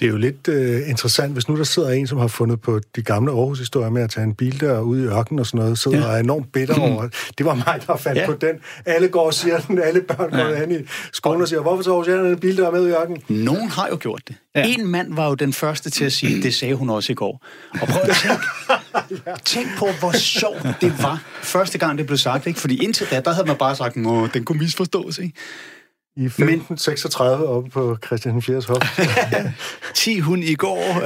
Det 0.00 0.06
er 0.06 0.10
jo 0.10 0.16
lidt 0.16 0.48
øh, 0.48 0.88
interessant, 0.88 1.32
hvis 1.32 1.48
nu 1.48 1.56
der 1.56 1.64
sidder 1.64 1.90
en, 1.90 2.06
som 2.06 2.18
har 2.18 2.26
fundet 2.26 2.60
på 2.60 2.80
de 2.96 3.02
gamle 3.02 3.32
Aarhus-historier 3.32 3.90
med 3.90 4.02
at 4.02 4.10
tage 4.10 4.24
en 4.24 4.34
bil 4.34 4.60
der 4.60 4.80
ud 4.80 5.00
i 5.00 5.04
ørkenen 5.04 5.40
og 5.40 5.46
sådan 5.46 5.60
noget, 5.60 5.78
sidder 5.78 5.98
ja. 5.98 6.02
Ja. 6.04 6.10
og 6.10 6.16
er 6.16 6.20
enormt 6.20 6.52
bitter 6.52 6.80
over. 6.80 7.08
Det 7.38 7.46
var 7.46 7.54
mig, 7.54 7.80
der 7.86 7.96
fandt 7.96 8.16
ja. 8.16 8.22
Ja. 8.22 8.26
på 8.26 8.32
den. 8.40 8.56
Alle 8.86 9.08
går 9.08 9.26
og 9.26 9.34
siger 9.34 9.58
den, 9.58 9.78
alle 9.88 10.00
børn 10.00 10.30
går 10.30 10.38
ja. 10.38 10.66
i 10.66 10.86
skolen 11.12 11.42
og 11.42 11.48
siger, 11.48 11.60
hvorfor 11.60 11.82
tager 11.82 11.96
Oceanen 11.96 12.26
en 12.26 12.38
bil, 12.38 12.56
der 12.56 12.66
er 12.66 12.70
med 12.70 12.86
i 12.86 12.90
ørkenen? 12.90 13.22
Nogen 13.28 13.68
har 13.68 13.88
jo 13.88 13.98
gjort 14.00 14.22
det. 14.28 14.36
Ja. 14.54 14.64
En 14.66 14.86
mand 14.86 15.14
var 15.14 15.28
jo 15.28 15.34
den 15.34 15.52
første 15.52 15.90
til 15.90 16.04
at 16.04 16.12
sige, 16.12 16.42
det 16.42 16.54
sagde 16.54 16.74
hun 16.74 16.90
også 16.90 17.12
i 17.12 17.14
går. 17.14 17.46
Og 17.80 17.88
prøv 17.88 18.02
at 18.02 18.16
tænke, 18.22 19.40
tænk 19.44 19.66
på, 19.78 19.86
hvor 20.00 20.12
sjovt 20.12 20.66
det 20.80 21.02
var, 21.02 21.22
første 21.42 21.78
gang 21.78 21.98
det 21.98 22.06
blev 22.06 22.18
sagt. 22.18 22.46
Ikke? 22.46 22.60
Fordi 22.60 22.84
indtil 22.84 23.06
da, 23.10 23.20
der 23.20 23.32
havde 23.32 23.46
man 23.46 23.56
bare 23.56 23.76
sagt, 23.76 23.96
at 23.96 24.34
den 24.34 24.44
kunne 24.44 24.58
misforstås. 24.58 25.18
Ikke? 25.18 25.34
I 26.20 26.24
1536 26.24 27.46
oppe 27.46 27.70
på 27.70 27.96
Christian 28.06 28.42
4. 28.42 28.62
Hof. 28.68 28.98
10 29.94 30.18
hun 30.20 30.42
i 30.42 30.54
går. 30.54 31.02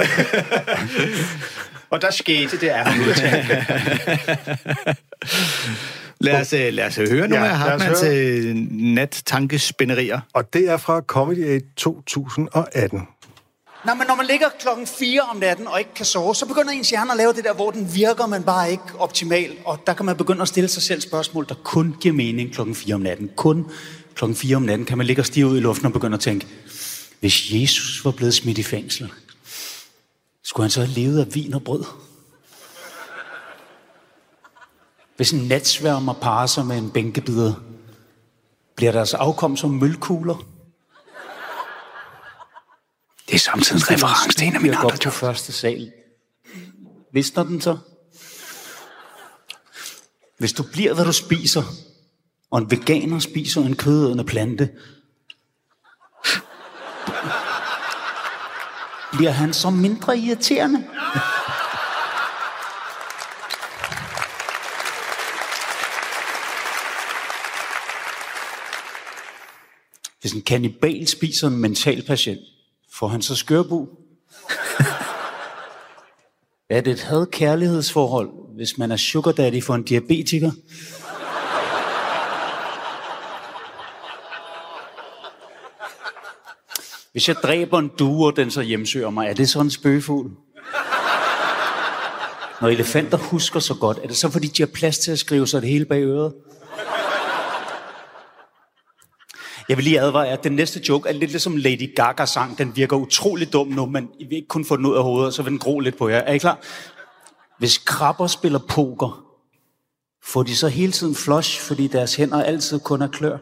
Og 1.89 2.01
der 2.01 2.11
skete 2.11 2.57
det, 2.59 2.71
er 2.75 2.85
lad, 6.19 6.41
os, 6.41 6.53
øh, 6.53 6.73
lad 6.73 6.85
os 6.85 6.95
høre 6.95 7.27
nogle 7.27 7.45
Ja, 7.45 7.51
af 7.51 7.57
Hartmanns 7.57 8.03
nat-tankespænderier. 8.71 10.19
og 10.33 10.53
det 10.53 10.69
er 10.69 10.77
fra 10.77 11.01
Comedy 11.01 11.45
Aid 11.49 11.61
2018. 11.77 12.99
Nå, 13.85 13.93
men 13.93 14.07
når 14.07 14.15
man 14.15 14.25
ligger 14.25 14.47
klokken 14.59 14.87
4 14.99 15.21
om 15.21 15.37
natten 15.37 15.67
og 15.67 15.79
ikke 15.79 15.93
kan 15.93 16.05
sove, 16.05 16.35
så 16.35 16.45
begynder 16.45 16.71
ens 16.71 16.89
hjerne 16.89 17.11
at 17.11 17.17
lave 17.17 17.33
det 17.33 17.43
der, 17.43 17.53
hvor 17.53 17.71
den 17.71 17.89
virker, 17.95 18.25
men 18.27 18.43
bare 18.43 18.71
ikke 18.71 18.83
optimalt. 18.99 19.53
Og 19.65 19.79
der 19.87 19.93
kan 19.93 20.05
man 20.05 20.17
begynde 20.17 20.41
at 20.41 20.47
stille 20.47 20.67
sig 20.67 20.83
selv 20.83 21.01
spørgsmål, 21.01 21.45
der 21.49 21.55
kun 21.63 21.95
giver 22.01 22.13
mening 22.15 22.53
klokken 22.53 22.75
4 22.75 22.95
om 22.95 23.01
natten. 23.01 23.29
Kun 23.35 23.65
klokken 24.15 24.35
4 24.35 24.55
om 24.55 24.61
natten 24.61 24.85
kan 24.85 24.97
man 24.97 25.07
ligge 25.07 25.21
og 25.21 25.25
stige 25.25 25.47
ud 25.47 25.57
i 25.57 25.59
luften 25.59 25.85
og 25.85 25.93
begynde 25.93 26.15
at 26.15 26.21
tænke, 26.21 26.47
hvis 27.19 27.51
Jesus 27.51 28.05
var 28.05 28.11
blevet 28.11 28.33
smidt 28.33 28.57
i 28.57 28.63
fængsel, 28.63 29.11
skulle 30.43 30.63
han 30.63 30.71
så 30.71 30.81
have 30.81 30.93
levet 30.93 31.19
af 31.19 31.35
vin 31.35 31.53
og 31.53 31.63
brød? 31.63 31.83
Hvis 35.15 35.31
en 35.31 35.47
natsværmer 35.47 36.13
parer 36.13 36.47
sig 36.47 36.65
med 36.65 36.77
en 36.77 36.91
bænkebider, 36.91 37.53
bliver 38.75 38.91
deres 38.91 39.13
afkom 39.13 39.57
som 39.57 39.69
mølkugler? 39.69 40.45
Det 43.27 43.35
er 43.35 43.39
samtidig 43.39 43.79
en 43.79 43.91
reference 43.91 44.37
til 44.37 44.47
en 44.47 44.55
af 44.55 44.61
mine 44.61 44.77
andre 44.77 44.97
på 45.03 45.09
første 45.09 45.51
sal. 45.51 45.91
Visner 47.13 47.43
den 47.43 47.61
så? 47.61 47.77
Hvis 50.37 50.53
du 50.53 50.63
bliver, 50.63 50.93
hvad 50.93 51.05
du 51.05 51.11
spiser, 51.11 51.63
og 52.55 52.61
en 52.61 52.71
veganer 52.71 53.19
spiser 53.19 53.61
en 53.61 53.75
kødædende 53.75 54.23
plante, 54.23 54.69
bliver 59.13 59.31
han 59.31 59.53
så 59.53 59.69
mindre 59.69 60.17
irriterende? 60.17 60.87
Hvis 70.21 70.31
en 70.33 70.41
kanibal 70.41 71.07
spiser 71.07 71.47
en 71.47 71.57
mental 71.57 72.03
patient, 72.07 72.41
får 72.93 73.07
han 73.07 73.21
så 73.21 73.35
skørbu? 73.35 73.89
er 76.69 76.81
det 76.81 76.93
et 76.93 77.01
had-kærlighedsforhold, 77.01 78.55
hvis 78.55 78.77
man 78.77 78.91
er 78.91 78.97
sugar 78.97 79.31
daddy 79.31 79.63
for 79.63 79.75
en 79.75 79.83
diabetiker? 79.83 80.51
Hvis 87.15 87.27
jeg 87.27 87.35
dræber 87.35 87.79
en 87.79 87.91
due, 87.99 88.25
og 88.25 88.35
den 88.35 88.51
så 88.51 88.61
hjemsøger 88.61 89.09
mig, 89.09 89.27
er 89.27 89.33
det 89.33 89.49
så 89.49 89.59
en 89.59 89.71
spøgefugl? 89.71 90.31
Når 92.61 92.67
elefanter 92.67 93.17
husker 93.17 93.59
så 93.59 93.73
godt, 93.73 93.97
er 94.03 94.07
det 94.07 94.17
så 94.17 94.29
fordi, 94.29 94.47
de 94.47 94.61
har 94.61 94.69
plads 94.73 94.97
til 94.97 95.11
at 95.11 95.19
skrive 95.19 95.47
sig 95.47 95.61
det 95.61 95.69
hele 95.69 95.85
bag 95.85 96.03
øret? 96.03 96.33
Jeg 99.69 99.77
vil 99.77 99.83
lige 99.83 99.99
advare 99.99 100.23
jer, 100.23 100.33
at 100.33 100.43
den 100.43 100.51
næste 100.51 100.81
joke 100.89 101.09
er 101.09 101.13
lidt 101.13 101.31
ligesom 101.31 101.57
Lady 101.57 101.95
Gaga 101.95 102.25
sang. 102.25 102.57
Den 102.57 102.75
virker 102.75 102.95
utrolig 102.95 103.53
dum 103.53 103.67
nu, 103.67 103.85
men 103.85 104.09
I 104.19 104.23
vil 104.23 104.35
ikke 104.35 104.47
kun 104.47 104.65
få 104.65 104.77
den 104.77 104.85
ud 104.85 104.95
af 104.95 105.03
hovedet, 105.03 105.33
så 105.33 105.43
vil 105.43 105.51
den 105.51 105.59
gro 105.59 105.79
lidt 105.79 105.97
på 105.97 106.09
jer. 106.09 106.17
Er 106.17 106.33
I 106.33 106.37
klar? 106.37 106.59
Hvis 107.59 107.77
krabber 107.77 108.27
spiller 108.27 108.59
poker, 108.59 109.25
får 110.23 110.43
de 110.43 110.55
så 110.55 110.67
hele 110.67 110.91
tiden 110.91 111.15
flush, 111.15 111.61
fordi 111.61 111.87
deres 111.87 112.15
hænder 112.15 112.43
altid 112.43 112.79
kun 112.79 113.01
er 113.01 113.07
klør? 113.07 113.37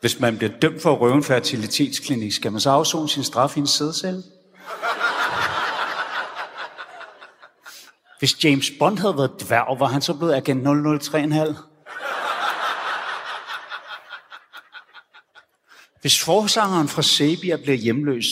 Hvis 0.00 0.20
man 0.20 0.38
bliver 0.38 0.52
dømt 0.62 0.82
for 0.82 0.92
at 0.92 1.00
røve 1.00 1.14
en 1.14 1.24
fertilitetsklinik, 1.24 2.32
skal 2.32 2.52
man 2.52 2.60
så 2.60 2.70
afzone 2.70 3.08
sin 3.08 3.24
straf 3.24 3.56
i 3.56 3.60
en 3.60 3.66
sædcelle? 3.66 4.22
Hvis 8.18 8.44
James 8.44 8.70
Bond 8.78 8.98
havde 8.98 9.16
været 9.16 9.40
dværg, 9.40 9.80
var 9.80 9.86
han 9.86 10.02
så 10.02 10.14
blevet 10.14 10.34
agent 10.34 10.66
003,5? 10.66 11.54
Hvis 16.00 16.24
forsangeren 16.24 16.88
fra 16.88 17.02
Sabia 17.02 17.56
bliver 17.56 17.76
hjemløs, 17.76 18.26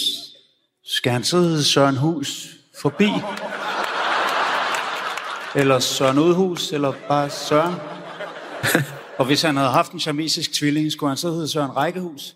Skal 0.85 1.13
han 1.13 1.25
så 1.25 1.37
hedde 1.37 1.65
Søren 1.65 1.97
Hus 1.97 2.47
forbi? 2.81 3.11
Eller 5.55 5.79
Søren 5.79 6.19
Udhus, 6.19 6.73
eller 6.73 6.93
bare 7.09 7.31
Søren? 7.31 7.75
Og 9.19 9.27
hvis 9.27 9.43
han 9.43 9.57
havde 9.57 9.71
haft 9.71 9.93
en 9.93 10.01
chamesisk 10.01 10.53
tvilling, 10.53 10.93
skulle 10.93 11.11
han 11.11 11.17
så 11.17 11.31
hedde 11.31 11.49
Søren 11.49 11.77
Rækkehus? 11.77 12.35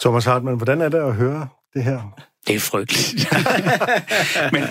Thomas 0.00 0.24
Hartmann, 0.24 0.56
hvordan 0.56 0.80
er 0.80 0.88
det 0.88 0.98
at 0.98 1.14
høre 1.14 1.48
det 1.74 1.84
her? 1.84 2.00
Det 2.46 2.56
er 2.56 2.60
frygteligt. 2.60 3.28
Men 4.54 4.62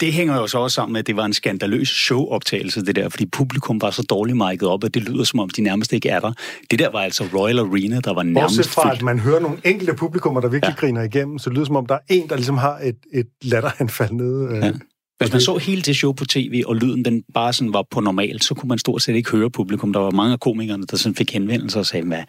det 0.00 0.12
hænger 0.12 0.36
jo 0.36 0.46
så 0.46 0.58
også 0.58 0.74
sammen 0.74 0.92
med, 0.92 1.00
at 1.00 1.06
det 1.06 1.16
var 1.16 1.24
en 1.24 1.32
skandaløs 1.32 1.88
showoptagelse, 1.88 2.84
det 2.84 2.96
der, 2.96 3.08
fordi 3.08 3.26
publikum 3.26 3.80
var 3.80 3.90
så 3.90 4.02
dårligt 4.02 4.38
mic'et 4.38 4.66
op, 4.66 4.84
at 4.84 4.94
det 4.94 5.02
lyder 5.02 5.24
som 5.24 5.40
om, 5.40 5.48
de 5.48 5.62
nærmest 5.62 5.92
ikke 5.92 6.08
er 6.08 6.20
der. 6.20 6.32
Det 6.70 6.78
der 6.78 6.90
var 6.90 7.00
altså 7.00 7.24
Royal 7.34 7.58
Arena, 7.58 8.00
der 8.00 8.14
var 8.14 8.22
nærmest 8.22 8.56
Bortset 8.56 8.66
fra, 8.66 8.82
fyldt. 8.88 8.98
at 8.98 9.02
man 9.02 9.18
hører 9.18 9.40
nogle 9.40 9.58
enkelte 9.64 9.94
publikummer, 9.94 10.40
der 10.40 10.48
virkelig 10.48 10.68
ja. 10.68 10.86
Ja. 10.86 10.86
griner 10.86 11.02
igennem, 11.02 11.38
så 11.38 11.50
det 11.50 11.54
lyder 11.56 11.66
som 11.66 11.76
om, 11.76 11.86
der 11.86 11.94
er 11.94 11.98
en, 12.08 12.28
der 12.28 12.36
ligesom 12.36 12.56
har 12.58 12.78
et, 12.82 12.96
et 13.14 13.26
latteranfald 13.42 14.10
nede. 14.12 14.66
Ja. 14.66 14.72
Hvis 15.18 15.32
man 15.32 15.40
så 15.40 15.56
hele 15.56 15.82
det 15.82 15.96
show 15.96 16.12
på 16.12 16.24
tv, 16.24 16.62
og 16.66 16.76
lyden 16.76 17.04
den 17.04 17.22
bare 17.34 17.52
sådan 17.52 17.72
var 17.72 17.84
på 17.90 18.00
normal, 18.00 18.42
så 18.42 18.54
kunne 18.54 18.68
man 18.68 18.78
stort 18.78 19.02
set 19.02 19.14
ikke 19.14 19.30
høre 19.30 19.50
publikum. 19.50 19.92
Der 19.92 20.00
var 20.00 20.10
mange 20.10 20.32
af 20.32 20.40
komikerne, 20.40 20.86
der 20.90 20.96
sådan 20.96 21.14
fik 21.14 21.32
henvendelser 21.32 21.78
og 21.80 21.86
sagde, 21.86 22.06
hvad, 22.06 22.22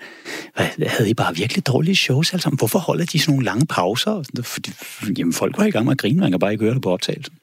hvad, 0.56 0.88
havde 0.88 1.10
I 1.10 1.14
bare 1.14 1.36
virkelig 1.36 1.68
dårlige 1.68 1.96
shows 1.96 2.34
alle 2.34 2.42
sammen? 2.42 2.58
Hvorfor 2.58 2.80
holder 2.80 3.06
de 3.06 3.20
sådan 3.20 3.32
nogle 3.32 3.46
lange 3.46 3.66
pauser? 3.66 4.24
Fordi, 4.44 4.72
jamen, 5.18 5.34
folk 5.34 5.58
var 5.58 5.66
i 5.66 5.72
gang 5.72 5.86
med 5.86 5.92
at 5.92 5.98
grine, 5.98 6.20
man 6.20 6.32
kan 6.32 6.40
bare 6.40 6.52
ikke 6.52 6.64
høre 6.64 6.74
det 6.74 6.82
på 6.82 6.92
optagelsen. 6.92 7.34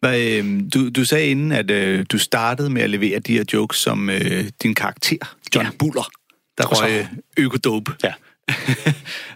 Hvad, 0.00 0.20
øh, 0.20 0.62
du, 0.74 0.88
du 0.88 1.04
sagde 1.04 1.26
inden, 1.26 1.52
at 1.52 1.70
øh, 1.70 2.06
du 2.12 2.18
startede 2.18 2.70
med 2.70 2.82
at 2.82 2.90
levere 2.90 3.18
de 3.18 3.32
her 3.32 3.44
jokes 3.52 3.78
som 3.78 4.10
øh, 4.10 4.44
din 4.62 4.74
karakter, 4.74 5.36
John 5.54 5.66
Ja. 5.66 5.70
Buller, 5.78 6.10
der 6.58 6.64
røg 6.66 6.90
øh, 6.90 7.06
økodope. 7.36 7.92
Ja. 8.04 8.12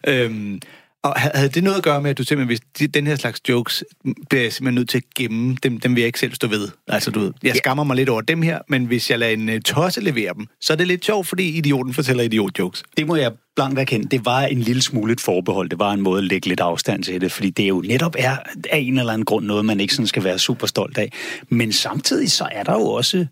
øhm, 0.25 0.61
og 1.05 1.21
ha- 1.21 1.31
havde 1.35 1.49
det 1.49 1.65
noget 1.65 1.77
at 1.77 1.83
gøre 1.83 2.03
med, 2.03 2.11
at 2.11 2.19
du 2.19 2.25
simpelthen, 2.25 2.49
hvis 2.49 2.61
de, 2.79 2.87
den 2.87 3.07
her 3.07 3.17
slags 3.17 3.41
jokes, 3.49 3.85
bliver 4.31 4.43
jeg 4.43 4.53
simpelthen 4.53 4.75
nødt 4.75 4.89
til 4.89 4.99
at 4.99 5.05
gemme, 5.17 5.57
dem, 5.63 5.81
dem 5.81 5.95
vil 5.95 6.01
jeg 6.01 6.07
ikke 6.07 6.21
selv 6.21 6.35
stå 6.35 6.47
ved. 6.49 6.69
Altså, 6.89 7.11
du 7.11 7.21
ved, 7.21 7.33
jeg 7.43 7.57
skammer 7.57 7.85
mig 7.85 7.97
lidt 7.97 8.09
over 8.09 8.21
dem 8.21 8.43
her, 8.43 8.59
men 8.69 8.85
hvis 8.85 9.11
jeg 9.11 9.19
lader 9.19 9.33
en 9.33 9.49
uh, 9.49 9.61
tosse 9.61 10.01
levere 10.01 10.35
dem, 10.35 10.47
så 10.61 10.73
er 10.73 10.77
det 10.77 10.87
lidt 10.87 11.05
sjovt, 11.05 11.27
fordi 11.27 11.49
idioten 11.59 11.95
fortæller 11.95 12.23
idiot-jokes. 12.25 12.83
Det 12.97 13.07
må 13.07 13.17
jeg 13.17 13.33
blankt 13.57 13.79
erkende. 13.79 14.09
Det 14.09 14.25
var 14.25 14.43
en 14.43 14.61
lille 14.61 14.83
smule 14.83 15.13
et 15.13 15.21
forbehold. 15.21 15.69
Det 15.71 15.79
var 15.79 15.93
en 15.93 16.01
måde 16.01 16.19
at 16.19 16.25
lægge 16.25 16.49
lidt 16.49 16.61
afstand 16.61 17.03
til 17.05 17.21
det, 17.21 17.33
fordi 17.33 17.51
det 17.51 17.69
jo 17.69 17.81
netop 17.87 18.15
er 18.19 18.37
af 18.71 18.79
en 18.79 18.99
eller 18.99 19.13
anden 19.13 19.25
grund 19.25 19.47
noget, 19.47 19.65
man 19.65 19.81
ikke 19.81 19.95
sådan 19.95 20.07
skal 20.07 20.25
være 20.25 20.39
super 20.39 20.67
stolt 20.67 20.99
af. 20.99 21.13
Men 21.49 21.73
samtidig 21.73 22.31
så 22.31 22.49
er 22.53 22.63
der 22.63 22.73
jo 22.73 22.85
også... 22.87 23.27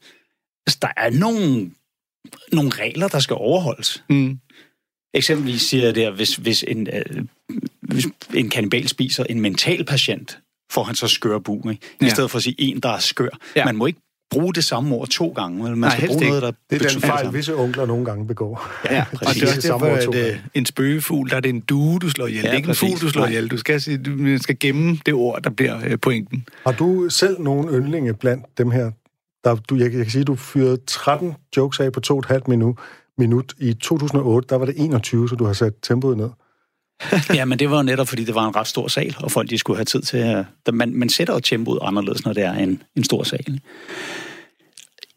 altså, 0.67 0.79
Der 0.83 0.89
er 0.97 1.11
nogle, 1.11 1.71
nogle 2.53 2.71
regler, 2.71 3.09
der 3.09 3.19
skal 3.19 3.37
overholdes. 3.37 4.05
Mm. 4.11 4.39
Eksempelvis 5.15 5.63
siger 5.63 5.85
jeg 5.85 5.95
der, 5.95 6.11
hvis, 6.11 6.35
hvis, 6.37 6.65
en, 6.69 6.89
øh, 6.93 7.25
hvis 7.83 8.07
en 8.35 8.49
kannibal 8.51 8.89
spiser 8.89 9.25
en 9.25 9.41
mental 9.41 9.85
patient, 9.85 10.39
får 10.73 10.85
han 10.85 10.95
så 10.95 11.07
skør 11.09 11.39
bu, 11.39 11.71
ikke? 11.71 11.83
I 12.01 12.05
Ja. 12.05 12.09
stedet 12.09 12.31
for 12.31 12.37
at 12.39 12.43
sige 12.43 12.55
en, 12.59 12.81
der 12.81 12.89
er 12.89 12.99
skør. 12.99 13.25
Ja. 13.57 13.61
Ja. 13.61 13.65
Man 13.65 13.77
må 13.77 13.87
ikke 13.87 14.01
bruge 14.31 14.55
det 14.55 14.65
samme 14.65 14.95
ord 14.95 15.09
to 15.09 15.29
gange. 15.29 15.63
Vel? 15.65 15.71
Man 15.71 15.79
Nej, 15.81 15.97
skal 15.97 16.09
bruge 16.09 16.21
ikke. 16.21 16.29
noget, 16.29 16.43
der 16.43 16.51
Det 16.71 16.83
er 16.87 16.89
den 16.89 17.01
fejl, 17.01 17.35
visse 17.35 17.55
onkler 17.57 17.87
nogle 17.87 18.05
gange 18.05 18.27
begår. 18.27 18.69
Ja, 18.91 19.05
Og 19.13 19.19
præcis. 19.19 19.35
det 19.35 19.43
er 19.43 19.47
også 19.47 19.61
Det 19.61 19.65
er 19.65 19.69
samme 19.69 19.87
derfor, 19.87 19.97
ord 19.97 20.05
to 20.05 20.11
at 20.13 20.17
gange. 20.25 20.33
øh, 20.33 20.39
en 20.55 20.67
spøgefugl, 20.67 21.31
der 21.31 21.37
er 21.37 21.41
det 21.41 21.49
en 21.49 21.61
due, 21.61 21.99
du 21.99 22.11
slår 22.11 22.27
ihjel. 22.27 22.43
Ja, 22.43 22.49
det 22.49 22.53
er 22.53 22.57
ikke 22.57 22.67
en 22.67 22.71
præcis. 22.71 22.81
fugl, 22.81 23.01
du 23.01 23.09
slår 23.09 23.23
Nej. 23.23 23.29
ihjel. 23.31 23.49
Du 23.49 23.57
skal, 23.59 23.81
sige, 23.81 23.99
du 23.99 24.39
skal 24.43 24.57
gemme 24.61 24.99
det 25.07 25.15
ord, 25.15 25.43
der 25.43 25.51
bliver 25.51 25.81
øh, 25.87 25.99
pointen. 25.99 26.47
Har 26.67 26.73
du 26.73 27.09
selv 27.09 27.41
nogle 27.41 27.79
yndlinge 27.79 28.15
blandt 28.15 28.45
dem 28.59 28.71
her? 28.71 28.91
Der, 29.45 29.55
du, 29.55 29.75
jeg, 29.77 29.83
jeg 29.85 29.93
kan 30.05 30.11
sige, 30.11 30.21
at 30.21 30.27
du 30.27 30.37
fyrede 30.37 30.79
13 30.87 31.35
jokes 31.57 31.81
af 31.81 31.93
på 31.93 32.01
to 32.01 32.15
og 32.15 32.19
et 32.19 32.27
halvt 32.27 32.49
minut 32.49 32.79
minut. 33.19 33.55
I 33.59 33.73
2008, 33.73 34.47
der 34.49 34.57
var 34.57 34.67
det 34.67 34.75
21, 34.79 35.29
så 35.29 35.35
du 35.35 35.45
har 35.45 35.53
sat 35.53 35.73
tempoet 35.83 36.17
ned. 36.17 36.31
Ja, 37.35 37.45
men 37.45 37.59
det 37.59 37.71
var 37.71 37.77
jo 37.77 37.83
netop, 37.83 38.09
fordi 38.09 38.25
det 38.25 38.35
var 38.35 38.49
en 38.49 38.57
ret 38.57 38.67
stor 38.67 38.89
sal, 38.89 39.17
og 39.19 39.31
folk 39.31 39.51
de 39.51 39.59
skulle 39.59 39.77
have 39.77 39.85
tid 39.85 40.03
til 40.03 40.19
øh, 40.19 40.45
at... 40.67 40.75
Man, 40.75 40.95
man 40.95 41.09
sætter 41.09 41.35
jo 41.35 41.41
tempoet 41.41 41.79
anderledes, 41.83 42.25
når 42.25 42.33
det 42.33 42.45
er 42.45 42.53
en, 42.53 42.83
en 42.97 43.05
stor 43.05 43.23
sal. 43.23 43.61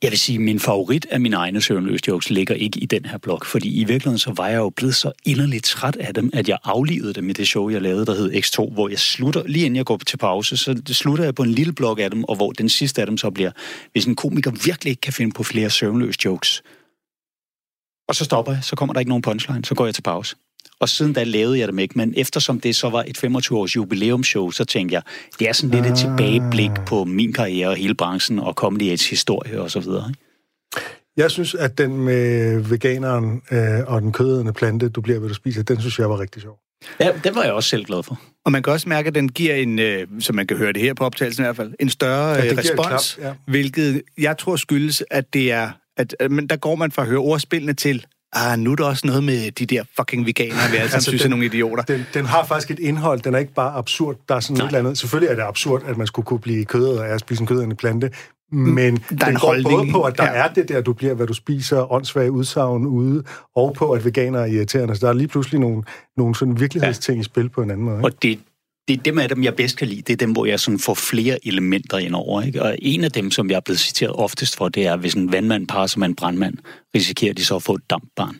Jeg 0.01 0.11
vil 0.11 0.19
sige, 0.19 0.39
min 0.39 0.59
favorit 0.59 1.05
af 1.11 1.19
mine 1.19 1.35
egne 1.35 1.61
søvnløse 1.61 2.03
jokes 2.07 2.29
ligger 2.29 2.55
ikke 2.55 2.79
i 2.79 2.85
den 2.85 3.05
her 3.05 3.17
blok, 3.17 3.45
fordi 3.45 3.81
i 3.81 3.83
virkeligheden 3.83 4.19
så 4.19 4.33
var 4.35 4.47
jeg 4.47 4.57
jo 4.57 4.69
blevet 4.69 4.95
så 4.95 5.11
inderligt 5.25 5.65
træt 5.65 5.95
af 5.95 6.13
dem, 6.13 6.29
at 6.33 6.49
jeg 6.49 6.57
aflivede 6.63 7.13
dem 7.13 7.29
i 7.29 7.33
det 7.33 7.47
show, 7.47 7.69
jeg 7.69 7.81
lavede, 7.81 8.05
der 8.05 8.15
hed 8.15 8.33
X2, 8.33 8.73
hvor 8.73 8.89
jeg 8.89 8.99
slutter, 8.99 9.43
lige 9.45 9.65
inden 9.65 9.75
jeg 9.75 9.85
går 9.85 9.97
til 9.97 10.17
pause, 10.17 10.57
så 10.57 10.81
slutter 10.87 11.23
jeg 11.23 11.35
på 11.35 11.43
en 11.43 11.49
lille 11.49 11.73
blok 11.73 11.99
af 11.99 12.11
dem, 12.11 12.23
og 12.23 12.35
hvor 12.35 12.51
den 12.51 12.69
sidste 12.69 13.01
af 13.01 13.07
dem 13.07 13.17
så 13.17 13.29
bliver, 13.29 13.51
hvis 13.91 14.05
en 14.05 14.15
komiker 14.15 14.51
virkelig 14.65 14.91
ikke 14.91 15.01
kan 15.01 15.13
finde 15.13 15.31
på 15.31 15.43
flere 15.43 15.69
søvnløse 15.69 16.19
jokes, 16.25 16.63
og 18.09 18.15
så 18.15 18.25
stopper 18.25 18.51
jeg, 18.51 18.63
så 18.63 18.75
kommer 18.75 18.93
der 18.93 18.99
ikke 18.99 19.09
nogen 19.09 19.21
punchline, 19.21 19.65
så 19.65 19.75
går 19.75 19.85
jeg 19.85 19.95
til 19.95 20.01
pause. 20.01 20.35
Og 20.79 20.89
siden 20.89 21.13
da 21.13 21.23
lavede 21.23 21.59
jeg 21.59 21.67
dem 21.67 21.79
ikke, 21.79 21.97
men 21.97 22.13
eftersom 22.17 22.59
det 22.59 22.75
så 22.75 22.89
var 22.89 23.03
et 23.07 23.17
25-års 23.17 23.75
jubilæumsshow, 23.75 24.51
så 24.51 24.65
tænkte 24.65 24.93
jeg, 24.93 25.01
det 25.39 25.49
er 25.49 25.53
sådan 25.53 25.69
lidt 25.69 25.85
et 25.85 25.97
tilbageblik 25.97 26.71
på 26.87 27.03
min 27.03 27.33
karriere 27.33 27.69
og 27.69 27.75
hele 27.75 27.95
branchen 27.95 28.39
og 28.39 28.53
Comedy 28.53 28.89
Age 28.89 29.09
historie 29.09 29.61
og 29.61 29.71
så 29.71 29.79
videre. 29.79 30.09
ikke? 30.09 30.19
Jeg 31.17 31.31
synes, 31.31 31.55
at 31.55 31.77
den 31.77 31.97
med 31.97 32.59
veganeren 32.59 33.41
øh, 33.51 33.79
og 33.87 34.01
den 34.01 34.11
kødædende 34.11 34.53
plante, 34.53 34.89
du 34.89 35.01
bliver 35.01 35.19
ved 35.19 35.27
du 35.27 35.33
spiser, 35.33 35.63
den 35.63 35.79
synes 35.79 35.99
jeg 35.99 36.09
var 36.09 36.19
rigtig 36.19 36.41
sjov. 36.41 36.59
Ja, 36.99 37.11
det 37.23 37.35
var 37.35 37.43
jeg 37.43 37.53
også 37.53 37.69
selv 37.69 37.85
glad 37.85 38.03
for. 38.03 38.19
Og 38.45 38.51
man 38.51 38.63
kan 38.63 38.73
også 38.73 38.89
mærke, 38.89 39.07
at 39.07 39.15
den 39.15 39.29
giver 39.29 39.55
en, 39.55 39.79
øh, 39.79 40.07
som 40.19 40.35
man 40.35 40.47
kan 40.47 40.57
høre 40.57 40.73
det 40.73 40.81
her 40.81 40.93
på 40.93 41.05
optagelsen 41.05 41.43
i 41.43 41.45
hvert 41.45 41.55
fald, 41.55 41.73
en 41.79 41.89
større 41.89 42.29
Ja, 42.29 42.45
ja, 42.45 42.53
respons, 42.57 43.15
klap, 43.15 43.27
ja. 43.27 43.33
hvilket 43.51 44.01
jeg 44.17 44.37
tror 44.37 44.55
skyldes, 44.55 45.03
at 45.11 45.33
det 45.33 45.51
er, 45.51 45.71
at, 45.99 46.15
at 46.19 46.31
men 46.31 46.47
der 46.47 46.55
går 46.55 46.75
man 46.75 46.91
fra 46.91 47.01
at 47.01 47.07
høre 47.07 47.19
ordspillene 47.19 47.73
til, 47.73 48.05
ah, 48.33 48.59
nu 48.59 48.71
er 48.71 48.75
der 48.75 48.85
også 48.85 49.07
noget 49.07 49.23
med 49.23 49.51
de 49.51 49.65
der 49.65 49.83
fucking 49.97 50.25
veganere, 50.25 50.71
vi 50.71 50.77
alle 50.77 50.93
altså, 50.93 51.09
synes 51.09 51.25
er 51.25 51.29
nogle 51.29 51.45
idioter. 51.45 51.83
Den, 51.83 52.05
den 52.13 52.25
har 52.25 52.45
faktisk 52.45 52.71
et 52.71 52.79
indhold, 52.79 53.19
den 53.19 53.35
er 53.35 53.39
ikke 53.39 53.53
bare 53.53 53.73
absurd. 53.73 54.15
Der 54.29 54.35
er 54.35 54.39
sådan 54.39 54.57
Nej. 54.57 54.65
et 54.65 54.69
eller 54.69 54.79
andet. 54.79 54.97
Selvfølgelig 54.97 55.31
er 55.31 55.35
det 55.35 55.43
absurd, 55.43 55.83
at 55.85 55.97
man 55.97 56.07
skulle 56.07 56.25
kunne 56.25 56.39
blive 56.39 56.65
kødet 56.65 56.99
at 56.99 57.19
spise 57.19 57.41
en 57.41 57.47
kødende 57.47 57.75
plante, 57.75 58.11
men 58.51 58.77
er 58.77 59.15
den 59.15 59.27
en 59.27 59.33
går 59.35 59.47
holdning. 59.47 59.75
både 59.75 59.91
på, 59.91 60.03
at 60.03 60.17
der 60.17 60.23
ja. 60.23 60.29
er 60.29 60.53
det 60.53 60.69
der, 60.69 60.81
du 60.81 60.93
bliver, 60.93 61.13
hvad 61.13 61.27
du 61.27 61.33
spiser, 61.33 61.91
åndssvage 61.91 62.31
udsagn 62.31 62.85
ude, 62.85 63.23
og 63.55 63.73
på, 63.73 63.91
at 63.91 64.05
veganere 64.05 64.41
er 64.41 64.53
irriterende. 64.53 64.95
Så 64.95 65.05
der 65.05 65.09
er 65.09 65.15
lige 65.15 65.27
pludselig 65.27 65.59
nogle, 65.59 65.83
nogle 66.17 66.35
sådan 66.35 66.59
virkelighedsting 66.59 67.17
ja. 67.17 67.21
i 67.21 67.23
spil 67.23 67.49
på 67.49 67.61
en 67.61 67.71
anden 67.71 67.85
måde. 67.85 67.97
Ikke? 67.97 68.05
Og 68.05 68.21
det, 68.21 68.39
det 68.89 68.97
er 68.99 69.03
dem 69.03 69.19
af 69.19 69.29
dem, 69.29 69.43
jeg 69.43 69.55
bedst 69.55 69.77
kan 69.77 69.87
lide. 69.87 70.01
Det 70.01 70.13
er 70.13 70.17
dem, 70.17 70.31
hvor 70.31 70.45
jeg 70.45 70.59
sådan 70.59 70.79
får 70.79 70.93
flere 70.93 71.47
elementer 71.47 71.97
ind 71.97 72.15
over. 72.15 72.41
Ikke? 72.41 72.63
Og 72.63 72.75
en 72.81 73.03
af 73.03 73.11
dem, 73.11 73.31
som 73.31 73.49
jeg 73.49 73.55
er 73.55 73.59
blevet 73.59 73.79
citeret 73.79 74.13
oftest 74.15 74.55
for, 74.55 74.69
det 74.69 74.85
er, 74.85 74.95
hvis 74.95 75.13
en 75.13 75.31
vandmand 75.31 75.67
parer 75.67 75.87
sig 75.87 75.99
med 75.99 76.07
en 76.07 76.15
brandmand, 76.15 76.57
risikerer 76.95 77.33
de 77.33 77.45
så 77.45 77.55
at 77.55 77.63
få 77.63 77.75
et 77.75 77.89
dampbarn. 77.89 78.35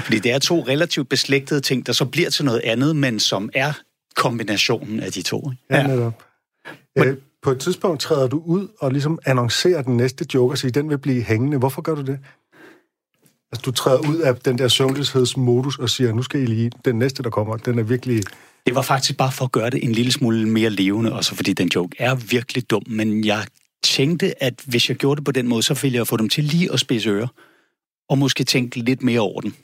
Fordi 0.04 0.18
det 0.18 0.32
er 0.32 0.38
to 0.38 0.64
relativt 0.68 1.08
beslægtede 1.08 1.60
ting, 1.60 1.86
der 1.86 1.92
så 1.92 2.04
bliver 2.04 2.30
til 2.30 2.44
noget 2.44 2.60
andet, 2.64 2.96
men 2.96 3.20
som 3.20 3.50
er 3.54 3.72
kombinationen 4.16 5.00
af 5.00 5.12
de 5.12 5.22
to. 5.22 5.50
Ikke? 5.50 5.64
Ja, 5.70 5.86
netop. 5.86 6.22
Øh, 6.98 7.16
på 7.42 7.50
et 7.50 7.58
tidspunkt 7.58 8.00
træder 8.00 8.28
du 8.28 8.42
ud 8.46 8.68
og 8.78 8.92
ligesom 8.92 9.18
annoncerer 9.26 9.82
den 9.82 9.96
næste 9.96 10.26
joke 10.34 10.52
og 10.52 10.58
siger, 10.58 10.72
den 10.72 10.90
vil 10.90 10.98
blive 10.98 11.22
hængende. 11.22 11.58
Hvorfor 11.58 11.82
gør 11.82 11.94
du 11.94 12.02
det? 12.02 12.18
Altså, 13.52 13.62
du 13.64 13.70
træder 13.70 13.98
ud 13.98 14.16
af 14.16 14.36
den 14.36 14.58
der 14.58 14.68
søvnløshedsmodus 14.68 15.78
og 15.78 15.90
siger, 15.90 16.12
nu 16.12 16.22
skal 16.22 16.40
I 16.40 16.46
lige, 16.46 16.70
den 16.84 16.98
næste, 16.98 17.22
der 17.22 17.30
kommer, 17.30 17.56
den 17.56 17.78
er 17.78 17.82
virkelig... 17.82 18.22
Det 18.66 18.74
var 18.74 18.82
faktisk 18.82 19.16
bare 19.16 19.32
for 19.32 19.44
at 19.44 19.52
gøre 19.52 19.70
det 19.70 19.84
en 19.84 19.92
lille 19.92 20.12
smule 20.12 20.48
mere 20.48 20.70
levende, 20.70 21.12
også 21.12 21.34
fordi 21.34 21.52
den 21.52 21.68
joke 21.74 21.96
er 21.98 22.14
virkelig 22.14 22.70
dum, 22.70 22.82
men 22.86 23.24
jeg 23.24 23.46
tænkte, 23.82 24.42
at 24.42 24.54
hvis 24.66 24.88
jeg 24.88 24.96
gjorde 24.96 25.18
det 25.18 25.24
på 25.24 25.32
den 25.32 25.48
måde, 25.48 25.62
så 25.62 25.74
ville 25.82 25.98
jeg 25.98 26.06
få 26.06 26.16
dem 26.16 26.28
til 26.28 26.44
lige 26.44 26.72
at 26.72 26.80
spidse 26.80 27.10
ører, 27.10 27.28
og 28.08 28.18
måske 28.18 28.44
tænke 28.44 28.76
lidt 28.78 29.02
mere 29.02 29.20
over 29.20 29.40
den. 29.40 29.54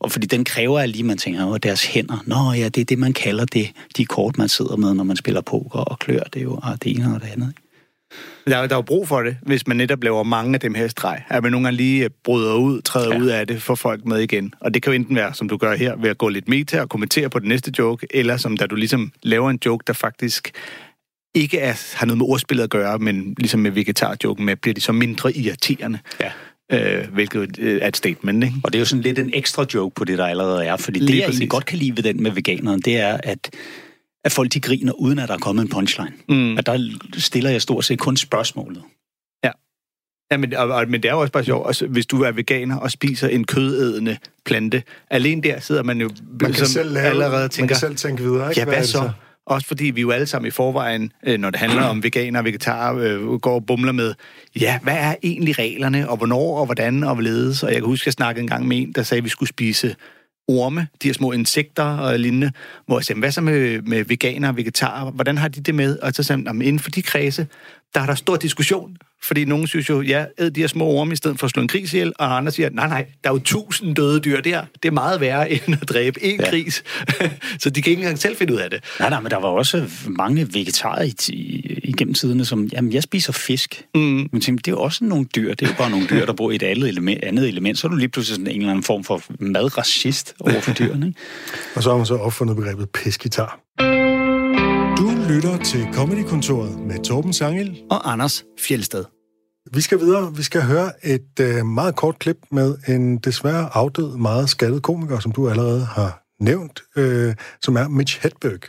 Og 0.00 0.12
fordi 0.12 0.26
den 0.26 0.44
kræver 0.44 0.80
at 0.80 0.88
lige, 0.88 1.04
man 1.04 1.18
tænker 1.18 1.44
over 1.44 1.58
deres 1.58 1.84
hænder. 1.84 2.22
Nå 2.26 2.52
ja, 2.52 2.68
det 2.68 2.80
er 2.80 2.84
det, 2.84 2.98
man 2.98 3.12
kalder 3.12 3.44
det, 3.44 3.72
de 3.96 4.04
kort, 4.04 4.38
man 4.38 4.48
sidder 4.48 4.76
med, 4.76 4.94
når 4.94 5.04
man 5.04 5.16
spiller 5.16 5.40
poker 5.40 5.78
og 5.78 5.98
klør. 5.98 6.22
Det 6.22 6.40
er 6.40 6.44
jo 6.44 6.60
ah, 6.62 6.78
det 6.82 6.90
ene 6.90 7.14
og 7.14 7.20
det 7.20 7.28
andet. 7.28 7.48
ikke? 7.48 7.67
Der, 8.46 8.56
er- 8.56 8.66
der 8.66 8.74
er 8.74 8.78
jo 8.78 8.82
brug 8.82 9.08
for 9.08 9.22
det, 9.22 9.36
hvis 9.42 9.66
man 9.66 9.76
netop 9.76 10.04
laver 10.04 10.22
mange 10.22 10.54
af 10.54 10.60
dem 10.60 10.74
her 10.74 10.88
streg. 10.88 11.22
At 11.28 11.42
man 11.42 11.52
nogle 11.52 11.66
gange 11.66 11.76
lige 11.76 12.04
øh, 12.04 12.10
bryder 12.24 12.54
ud, 12.54 12.82
træder 12.82 13.14
ja. 13.14 13.20
ud 13.20 13.26
af 13.26 13.46
det, 13.46 13.62
får 13.62 13.74
folk 13.74 14.04
med 14.04 14.18
igen. 14.20 14.54
Og 14.60 14.74
det 14.74 14.82
kan 14.82 14.92
jo 14.92 14.94
enten 14.96 15.16
være, 15.16 15.34
som 15.34 15.48
du 15.48 15.56
gør 15.56 15.74
her, 15.76 15.96
ved 15.96 16.10
at 16.10 16.18
gå 16.18 16.28
lidt 16.28 16.48
meta 16.48 16.80
og 16.80 16.88
kommentere 16.88 17.30
på 17.30 17.38
den 17.38 17.48
næste 17.48 17.72
joke, 17.78 18.06
eller 18.10 18.36
som 18.36 18.56
da 18.56 18.66
du 18.66 18.74
ligesom 18.74 19.12
laver 19.22 19.50
en 19.50 19.58
joke, 19.66 19.84
der 19.86 19.92
faktisk 19.92 20.50
ikke 21.34 21.58
er, 21.58 21.96
har 21.96 22.06
noget 22.06 22.18
med 22.18 22.26
ordspillet 22.26 22.64
at 22.64 22.70
gøre, 22.70 22.98
men 22.98 23.34
ligesom 23.38 23.60
med 23.60 23.70
vegetarjoken 23.70 24.44
med, 24.46 24.56
bliver 24.56 24.74
de 24.74 24.80
så 24.80 24.92
mindre 24.92 25.32
irriterende. 25.36 25.98
Ja. 26.20 26.30
Øh, 26.72 27.08
hvilket 27.12 27.58
øh, 27.58 27.78
er 27.82 27.88
et 27.88 27.96
statement, 27.96 28.44
ikke? 28.44 28.56
Og 28.64 28.72
det 28.72 28.78
er 28.78 28.80
jo 28.80 28.86
sådan 28.86 29.02
lidt 29.02 29.18
en 29.18 29.30
ekstra 29.34 29.66
joke 29.74 29.94
på 29.94 30.04
det, 30.04 30.18
der 30.18 30.26
allerede 30.26 30.64
er. 30.66 30.76
Fordi 30.76 30.98
Lige 30.98 31.08
det, 31.12 31.16
jeg 31.18 31.24
præcis. 31.26 31.38
egentlig 31.38 31.50
godt 31.50 31.66
kan 31.66 31.78
lide 31.78 31.96
ved 31.96 32.02
den 32.02 32.22
med 32.22 32.30
veganeren, 32.30 32.80
det 32.80 32.96
er, 32.96 33.18
at, 33.22 33.50
at 34.24 34.32
folk 34.32 34.52
de 34.52 34.60
griner, 34.60 34.92
uden 34.92 35.18
at 35.18 35.28
der 35.28 35.34
er 35.34 35.38
kommet 35.38 35.62
en 35.62 35.68
punchline. 35.68 36.12
Mm. 36.28 36.58
At 36.58 36.66
der 36.66 36.78
stiller 37.16 37.50
jeg 37.50 37.62
stort 37.62 37.84
set 37.84 37.98
kun 37.98 38.16
spørgsmålet. 38.16 38.82
Ja, 40.32 40.36
men, 40.36 40.54
og, 40.54 40.68
og, 40.68 40.88
men 40.88 41.02
det 41.02 41.08
er 41.08 41.12
jo 41.12 41.20
også 41.20 41.32
bare 41.32 41.44
sjovt, 41.44 41.66
også, 41.66 41.86
hvis 41.86 42.06
du 42.06 42.22
er 42.22 42.32
veganer 42.32 42.76
og 42.76 42.90
spiser 42.90 43.28
en 43.28 43.44
kødædende 43.44 44.16
plante. 44.44 44.82
Alene 45.10 45.42
der 45.42 45.60
sidder 45.60 45.82
man 45.82 46.00
jo 46.00 46.10
Man 46.40 46.52
kan 46.52 46.54
som 46.54 46.66
selv 46.66 46.92
lave, 46.92 47.06
allerede 47.06 47.42
man 47.42 47.50
tænker, 47.50 47.74
kan 47.74 47.80
selv 47.80 47.96
tænke 47.96 48.22
videre, 48.22 48.50
ikke? 48.50 48.60
ja, 48.60 48.66
er 48.66 48.70
hvad 48.70 48.80
det 48.80 48.88
så? 48.88 49.10
Også 49.46 49.66
fordi 49.66 49.84
vi 49.84 50.00
jo 50.00 50.10
alle 50.10 50.26
sammen 50.26 50.48
i 50.48 50.50
forvejen, 50.50 51.12
øh, 51.26 51.38
når 51.38 51.50
det 51.50 51.60
handler 51.60 51.82
om 51.82 52.02
veganer 52.02 52.38
og 52.38 52.44
vegetarer, 52.44 52.96
øh, 52.96 53.40
går 53.40 53.54
og 53.54 53.66
bumler 53.66 53.92
med, 53.92 54.14
ja, 54.60 54.78
hvad 54.82 54.96
er 54.96 55.14
egentlig 55.22 55.58
reglerne, 55.58 56.10
og 56.10 56.16
hvornår, 56.16 56.58
og 56.58 56.64
hvordan, 56.64 57.04
og 57.04 57.14
hvorledes. 57.14 57.62
Og 57.62 57.68
jeg 57.68 57.76
kan 57.76 57.86
huske, 57.86 58.02
at 58.02 58.06
jeg 58.06 58.12
snakkede 58.12 58.42
en 58.42 58.48
gang 58.48 58.68
med 58.68 58.76
en, 58.76 58.92
der 58.92 59.02
sagde, 59.02 59.18
at 59.18 59.24
vi 59.24 59.28
skulle 59.28 59.48
spise 59.48 59.96
orme, 60.48 60.88
de 61.02 61.08
her 61.08 61.12
små 61.12 61.32
insekter 61.32 61.84
og 61.84 62.18
lignende, 62.18 62.52
hvor 62.86 62.98
jeg 62.98 63.04
sagde, 63.04 63.20
hvad 63.20 63.32
så 63.32 63.40
med, 63.40 63.82
med 63.82 64.04
veganer 64.04 64.48
og 64.48 64.56
vegetarer? 64.56 65.10
Hvordan 65.10 65.38
har 65.38 65.48
de 65.48 65.60
det 65.60 65.74
med? 65.74 65.98
Og 65.98 66.12
så 66.12 66.22
sagde 66.22 66.42
han, 66.46 66.62
inden 66.62 66.78
for 66.78 66.90
de 66.90 67.02
kredse, 67.02 67.46
der 67.94 68.00
er 68.00 68.06
der 68.06 68.14
stor 68.14 68.36
diskussion, 68.36 68.96
fordi 69.22 69.44
nogen 69.44 69.66
synes 69.66 69.88
jo, 69.88 70.00
ja, 70.00 70.24
æd 70.38 70.50
de 70.50 70.60
her 70.60 70.66
små 70.66 70.84
orme 70.84 71.12
i 71.12 71.16
stedet 71.16 71.38
for 71.38 71.46
at 71.46 71.50
slå 71.50 71.62
en 71.62 71.68
gris 71.68 71.92
ihjel, 71.92 72.12
og 72.18 72.36
andre 72.36 72.52
siger, 72.52 72.70
nej, 72.70 72.88
nej, 72.88 73.06
der 73.24 73.30
er 73.30 73.34
jo 73.34 73.38
tusind 73.38 73.96
døde 73.96 74.20
dyr 74.20 74.40
der. 74.40 74.64
Det 74.82 74.88
er 74.88 74.92
meget 74.92 75.20
værre 75.20 75.50
end 75.52 75.76
at 75.82 75.88
dræbe 75.88 76.20
én 76.20 76.42
ja. 76.42 76.50
gris. 76.50 76.84
så 77.62 77.70
de 77.70 77.82
kan 77.82 77.90
ikke 77.90 78.00
engang 78.00 78.18
selv 78.18 78.36
finde 78.36 78.54
ud 78.54 78.58
af 78.58 78.70
det. 78.70 78.84
Nej, 79.00 79.10
nej, 79.10 79.20
men 79.20 79.30
der 79.30 79.36
var 79.36 79.48
også 79.48 79.90
mange 80.06 80.54
vegetarer 80.54 81.02
i, 81.02 81.14
i, 81.28 81.80
igennem 81.84 82.14
tiderne, 82.14 82.44
som, 82.44 82.64
jamen, 82.64 82.92
jeg 82.92 83.02
spiser 83.02 83.32
fisk. 83.32 83.84
Mm. 83.94 84.28
Men 84.32 84.40
tænkte, 84.40 84.62
det 84.62 84.68
er 84.68 84.76
jo 84.76 84.82
også 84.82 85.04
nogle 85.04 85.24
dyr. 85.36 85.54
Det 85.54 85.62
er 85.62 85.70
jo 85.70 85.76
bare 85.78 85.90
nogle 85.90 86.06
dyr, 86.06 86.26
der 86.26 86.32
bor 86.32 86.50
i 86.50 86.54
et 86.54 86.62
andet 86.62 86.88
element. 86.88 87.24
Andet 87.24 87.48
element. 87.48 87.78
Så 87.78 87.86
er 87.86 87.90
du 87.90 87.96
lige 87.96 88.08
pludselig 88.08 88.34
sådan 88.36 88.46
en 88.46 88.60
eller 88.60 88.70
anden 88.70 88.84
form 88.84 89.04
for 89.04 89.22
madracist 89.40 90.34
over 90.40 90.60
for 90.60 90.72
dyrene. 90.72 91.06
Ikke? 91.06 91.18
og 91.74 91.82
så 91.82 91.90
har 91.90 91.96
man 91.96 92.06
så 92.06 92.16
opfundet 92.16 92.56
begrebet 92.56 92.90
peskitar. 92.90 93.60
Lytter 95.28 95.56
til 95.56 95.88
Comedy-kontoret 95.92 96.80
med 96.80 97.04
Torben 97.04 97.32
Sangel 97.32 97.82
Og 97.90 98.12
Anders 98.12 98.44
Fjelsted. 98.58 99.04
Vi 99.72 99.80
skal 99.80 99.98
videre. 99.98 100.36
Vi 100.36 100.42
skal 100.42 100.62
høre 100.62 100.92
et 101.04 101.40
øh, 101.40 101.66
meget 101.66 101.96
kort 101.96 102.18
klip 102.18 102.36
med 102.50 102.76
en 102.88 103.18
desværre 103.18 103.76
afdød, 103.76 104.16
meget 104.16 104.50
skattet 104.50 104.82
komiker, 104.82 105.18
som 105.18 105.32
du 105.32 105.48
allerede 105.48 105.84
har 105.84 106.22
nævnt, 106.40 106.82
øh, 106.96 107.34
som 107.62 107.76
er 107.76 107.88
Mitch 107.88 108.22
Hedberg. 108.22 108.60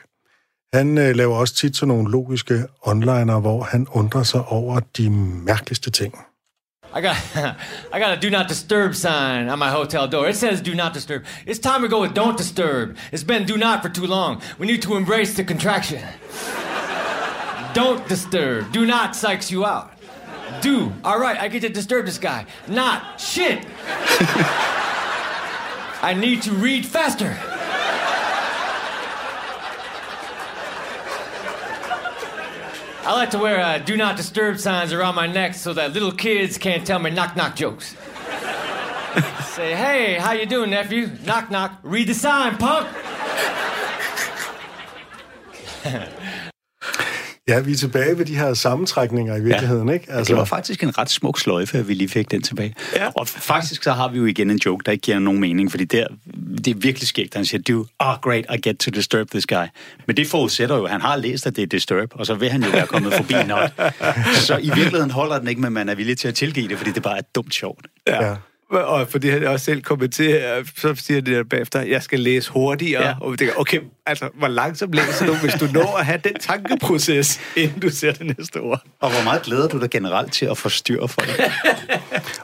Han 0.73 0.97
øh, 0.97 1.15
laver 1.15 1.35
også 1.35 1.55
tit 1.55 1.75
sådan 1.75 1.87
nogle 1.95 2.11
logiske 2.11 2.63
onliner, 2.81 3.39
hvor 3.39 3.63
han 3.63 3.87
undrer 3.91 4.23
sig 4.23 4.45
over 4.45 4.79
de 4.79 5.09
mærkeligste 5.45 5.91
ting. 5.91 6.13
I 6.91 7.01
got, 7.01 7.17
I 7.91 7.99
got 7.99 8.17
a 8.17 8.19
do 8.19 8.29
not 8.29 8.47
disturb 8.47 8.95
sign 8.95 9.47
on 9.49 9.59
my 9.59 9.69
hotel 9.69 10.07
door. 10.07 10.27
It 10.27 10.35
says 10.35 10.61
do 10.61 10.73
not 10.73 10.93
disturb. 10.93 11.25
It's 11.45 11.59
time 11.59 11.81
to 11.81 11.87
go 11.87 12.01
with 12.01 12.13
don't 12.13 12.37
disturb. 12.37 12.97
It's 13.11 13.23
been 13.23 13.45
do 13.45 13.57
not 13.57 13.83
for 13.83 13.89
too 13.89 14.07
long. 14.07 14.41
We 14.57 14.67
need 14.67 14.81
to 14.83 14.95
embrace 14.95 15.35
the 15.35 15.43
contraction. 15.43 16.03
don't 17.73 18.07
disturb. 18.07 18.71
Do 18.71 18.85
not 18.85 19.13
psychs 19.13 19.51
you 19.51 19.65
out. 19.65 19.93
Do. 20.61 20.91
All 21.03 21.19
right, 21.19 21.39
I 21.39 21.47
get 21.47 21.61
to 21.61 21.69
disturb 21.69 22.05
this 22.05 22.17
guy. 22.17 22.45
Not. 22.67 23.21
Shit. 23.21 23.65
I 26.01 26.15
need 26.17 26.41
to 26.43 26.51
read 26.51 26.85
faster. 26.85 27.37
I 33.09 33.13
like 33.13 33.31
to 33.31 33.39
wear 33.39 33.59
uh, 33.59 33.79
do 33.79 33.97
not 33.97 34.17
disturb 34.17 34.59
signs 34.59 34.93
around 34.93 35.15
my 35.15 35.25
neck 35.25 35.55
so 35.55 35.73
that 35.73 35.93
little 35.93 36.11
kids 36.11 36.59
can't 36.59 36.85
tell 36.85 36.99
me 36.99 37.09
knock 37.09 37.35
knock 37.35 37.55
jokes. 37.55 37.95
Say, 39.45 39.73
hey, 39.73 40.13
how 40.19 40.33
you 40.33 40.45
doing, 40.45 40.69
nephew? 40.69 41.09
Knock 41.25 41.49
knock. 41.49 41.79
Read 41.81 42.07
the 42.07 42.13
sign, 42.13 42.57
punk. 42.57 42.87
Ja, 47.49 47.59
vi 47.59 47.71
er 47.71 47.75
tilbage 47.75 48.17
ved 48.17 48.25
de 48.25 48.35
her 48.35 48.53
sammentrækninger 48.53 49.35
i 49.35 49.41
virkeligheden, 49.41 49.87
ja. 49.87 49.93
ikke? 49.93 50.11
Altså... 50.11 50.33
Det 50.33 50.39
var 50.39 50.45
faktisk 50.45 50.83
en 50.83 50.97
ret 50.97 51.09
smuk 51.09 51.39
sløjfe, 51.39 51.77
at 51.77 51.87
vi 51.87 51.93
lige 51.93 52.09
fik 52.09 52.31
den 52.31 52.41
tilbage. 52.41 52.75
Ja. 52.95 53.07
Og 53.15 53.27
faktisk 53.27 53.83
så 53.83 53.91
har 53.91 54.09
vi 54.09 54.17
jo 54.17 54.25
igen 54.25 54.51
en 54.51 54.59
joke, 54.65 54.83
der 54.85 54.91
ikke 54.91 55.01
giver 55.01 55.19
nogen 55.19 55.39
mening, 55.39 55.71
fordi 55.71 55.85
der, 55.85 56.07
det 56.57 56.67
er 56.67 56.75
virkelig 56.77 57.07
skægt, 57.07 57.35
han 57.35 57.45
siger, 57.45 57.61
du, 57.61 57.85
oh 57.99 58.15
great, 58.21 58.45
I 58.55 58.67
get 58.67 58.77
to 58.77 58.91
disturb 58.91 59.29
this 59.29 59.45
guy. 59.45 59.65
Men 60.05 60.17
det 60.17 60.27
forudsætter 60.27 60.77
jo, 60.77 60.83
at 60.83 60.91
han 60.91 61.01
har 61.01 61.15
læst, 61.15 61.47
at 61.47 61.55
det 61.55 61.61
er 61.61 61.67
disturb, 61.67 62.09
og 62.11 62.25
så 62.25 62.35
vil 62.35 62.49
han 62.49 62.63
jo 62.63 62.69
være 62.69 62.87
kommet 62.87 63.13
forbi 63.13 63.33
not. 63.47 63.71
Så 64.33 64.57
i 64.57 64.71
virkeligheden 64.75 65.11
holder 65.11 65.39
den 65.39 65.47
ikke, 65.47 65.61
men 65.61 65.73
man 65.73 65.89
er 65.89 65.95
villig 65.95 66.17
til 66.17 66.27
at 66.27 66.35
tilgive 66.35 66.67
det, 66.67 66.77
fordi 66.77 66.91
det 66.91 67.03
bare 67.03 67.17
er 67.17 67.23
dumt 67.35 67.53
sjovt. 67.53 67.87
Ja. 68.07 68.25
ja. 68.25 68.35
Og 68.71 69.07
fordi 69.07 69.29
han 69.29 69.43
også 69.43 69.65
selv 69.65 69.81
kommenterer, 69.81 70.63
så 70.77 70.95
siger 70.95 71.21
det 71.21 71.35
der 71.35 71.43
bagefter, 71.43 71.81
jeg 71.81 72.03
skal 72.03 72.19
læse 72.19 72.51
hurtigere. 72.51 73.03
Ja. 73.07 73.15
Og 73.21 73.31
vi 73.31 73.37
tænker, 73.37 73.53
okay, 73.57 73.79
altså, 74.05 74.29
hvor 74.37 74.47
langsomt 74.47 74.93
læser 74.95 75.25
du, 75.25 75.33
hvis 75.35 75.53
du 75.53 75.65
når 75.73 75.97
at 75.97 76.05
have 76.05 76.21
den 76.23 76.33
tankeproces, 76.39 77.39
inden 77.57 77.79
du 77.79 77.89
ser 77.89 78.11
det 78.11 78.37
næste 78.37 78.57
ord? 78.61 78.81
Og 78.99 79.11
hvor 79.11 79.23
meget 79.23 79.41
glæder 79.41 79.67
du 79.67 79.79
dig 79.79 79.89
generelt 79.89 80.33
til 80.33 80.45
at 80.45 80.57
forstyrre 80.57 81.07
folk? 81.07 81.29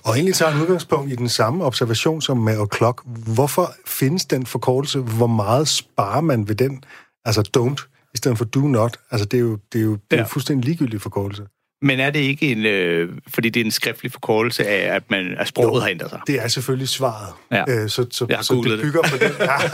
Og 0.03 0.13
egentlig 0.15 0.36
tager 0.36 0.51
han 0.51 0.61
udgangspunkt 0.61 1.11
i 1.11 1.15
den 1.15 1.30
samme 1.30 1.65
observation 1.65 2.21
som 2.21 2.38
med 2.38 2.57
o'clock. 2.57 3.03
Hvorfor 3.34 3.73
findes 3.88 4.26
den 4.26 4.45
forkortelse? 4.45 4.99
Hvor 4.99 5.28
meget 5.28 5.67
sparer 5.67 6.21
man 6.21 6.47
ved 6.47 6.55
den? 6.55 6.84
Altså 7.26 7.49
don't, 7.57 8.09
i 8.13 8.17
stedet 8.17 8.38
for 8.38 8.45
do 8.45 8.59
not. 8.59 8.97
Altså, 9.11 9.26
det 9.26 9.38
er 9.38 9.41
jo, 9.41 9.57
det 9.73 9.80
er 9.80 9.84
jo, 9.86 9.91
det 9.93 10.01
er 10.11 10.17
jo 10.17 10.21
Ja. 10.21 10.28
fuldstændig 10.28 10.65
ligegyldig 10.65 11.01
forkortelse. 11.01 11.43
Men 11.82 11.99
er 11.99 12.09
det 12.09 12.19
ikke 12.19 12.51
en, 12.51 12.65
øh, 12.65 13.09
fordi 13.28 13.49
det 13.49 13.59
er 13.61 13.65
en 13.65 13.71
skriftlig 13.71 14.11
forkortelse 14.11 14.67
af, 14.67 14.95
at, 14.95 15.03
man, 15.11 15.36
at 15.38 15.47
sproget 15.47 15.82
har 15.84 15.89
ændret 15.89 16.09
sig? 16.09 16.19
Det 16.28 16.43
er 16.43 16.47
selvfølgelig 16.47 16.89
svaret. 16.89 17.34
Ja. 17.51 17.63
Øh, 17.69 17.89
så, 17.89 18.05
så, 18.11 18.26
Jeg 18.30 18.39
så 18.41 18.61
det 18.63 18.71
det. 18.71 18.82
bygger 18.82 19.01
på 19.01 19.17
den. 19.17 19.32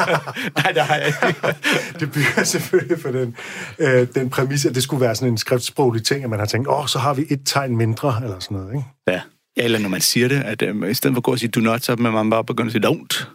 Nej, 0.63 0.71
det 0.71 0.81
har 0.81 0.95
jeg 0.95 1.07
ikke. 1.07 1.59
det 1.99 2.11
bygger 2.11 2.43
selvfølgelig 2.43 3.01
på 3.01 3.11
den, 3.11 3.35
øh, 3.79 4.07
den 4.15 4.29
præmis, 4.29 4.65
at 4.65 4.75
det 4.75 4.83
skulle 4.83 5.01
være 5.01 5.15
sådan 5.15 5.31
en 5.33 5.37
skriftsproglig 5.37 6.03
ting, 6.03 6.23
at 6.23 6.29
man 6.29 6.39
har 6.39 6.45
tænkt, 6.45 6.67
åh, 6.67 6.79
oh, 6.79 6.87
så 6.87 6.99
har 6.99 7.13
vi 7.13 7.25
et 7.29 7.41
tegn 7.45 7.77
mindre, 7.77 8.19
eller 8.23 8.39
sådan 8.39 8.57
noget, 8.57 8.73
ikke? 8.73 8.85
Ja. 9.07 9.21
Ja, 9.57 9.63
eller 9.63 9.79
når 9.79 9.89
man 9.89 10.01
siger 10.01 10.27
det, 10.27 10.43
at 10.43 10.61
øh, 10.61 10.91
i 10.91 10.93
stedet 10.93 11.13
for 11.13 11.19
at 11.19 11.23
gå 11.23 11.31
og 11.31 11.39
sige 11.39 11.49
do 11.49 11.59
not, 11.59 11.83
så 11.83 11.95
man 11.95 12.29
bare 12.29 12.43
begyndt 12.43 12.67
at 12.67 12.71
sige 12.71 12.87
don't. 12.87 13.25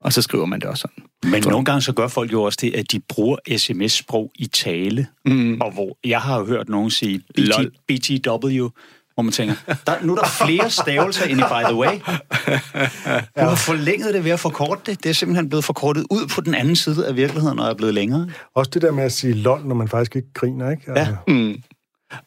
Og 0.00 0.12
så 0.12 0.22
skriver 0.22 0.46
man 0.46 0.60
det 0.60 0.68
også 0.68 0.80
sådan. 0.80 1.04
Men 1.30 1.42
nogle 1.46 1.64
gange 1.64 1.80
så 1.82 1.92
gør 1.92 2.08
folk 2.08 2.32
jo 2.32 2.42
også 2.42 2.58
det, 2.60 2.74
at 2.74 2.92
de 2.92 3.00
bruger 3.00 3.36
sms-sprog 3.56 4.30
i 4.34 4.46
tale. 4.46 5.06
Mm. 5.24 5.60
Og 5.60 5.72
hvor 5.72 5.98
jeg 6.04 6.20
har 6.20 6.38
jo 6.38 6.46
hørt 6.46 6.68
nogen 6.68 6.90
sige 6.90 7.18
BT, 7.18 7.38
Lol. 7.38 7.70
BTW, 7.88 8.68
hvor 9.14 9.22
man 9.22 9.32
tænker, 9.32 9.54
der, 9.86 9.94
nu 10.02 10.14
er 10.16 10.18
der 10.20 10.28
flere 10.46 10.70
stavelser 10.70 11.24
end 11.24 11.40
i 11.40 11.42
by 11.42 11.64
the 11.64 11.74
way. 11.74 11.94
Du 13.40 13.44
har 13.44 13.54
forlænget 13.54 14.14
det 14.14 14.24
ved 14.24 14.30
at 14.30 14.40
forkorte 14.40 14.80
det. 14.86 15.02
Det 15.02 15.10
er 15.10 15.14
simpelthen 15.14 15.48
blevet 15.48 15.64
forkortet 15.64 16.06
ud 16.10 16.26
på 16.34 16.40
den 16.40 16.54
anden 16.54 16.76
side 16.76 17.06
af 17.06 17.16
virkeligheden, 17.16 17.58
og 17.58 17.68
er 17.70 17.74
blevet 17.74 17.94
længere. 17.94 18.28
Også 18.54 18.70
det 18.74 18.82
der 18.82 18.90
med 18.92 19.04
at 19.04 19.12
sige 19.12 19.32
lol, 19.32 19.60
når 19.66 19.74
man 19.74 19.88
faktisk 19.88 20.16
ikke 20.16 20.28
griner, 20.34 20.70
ikke? 20.70 20.82
Altså, 20.96 21.16
Ja. 21.28 21.52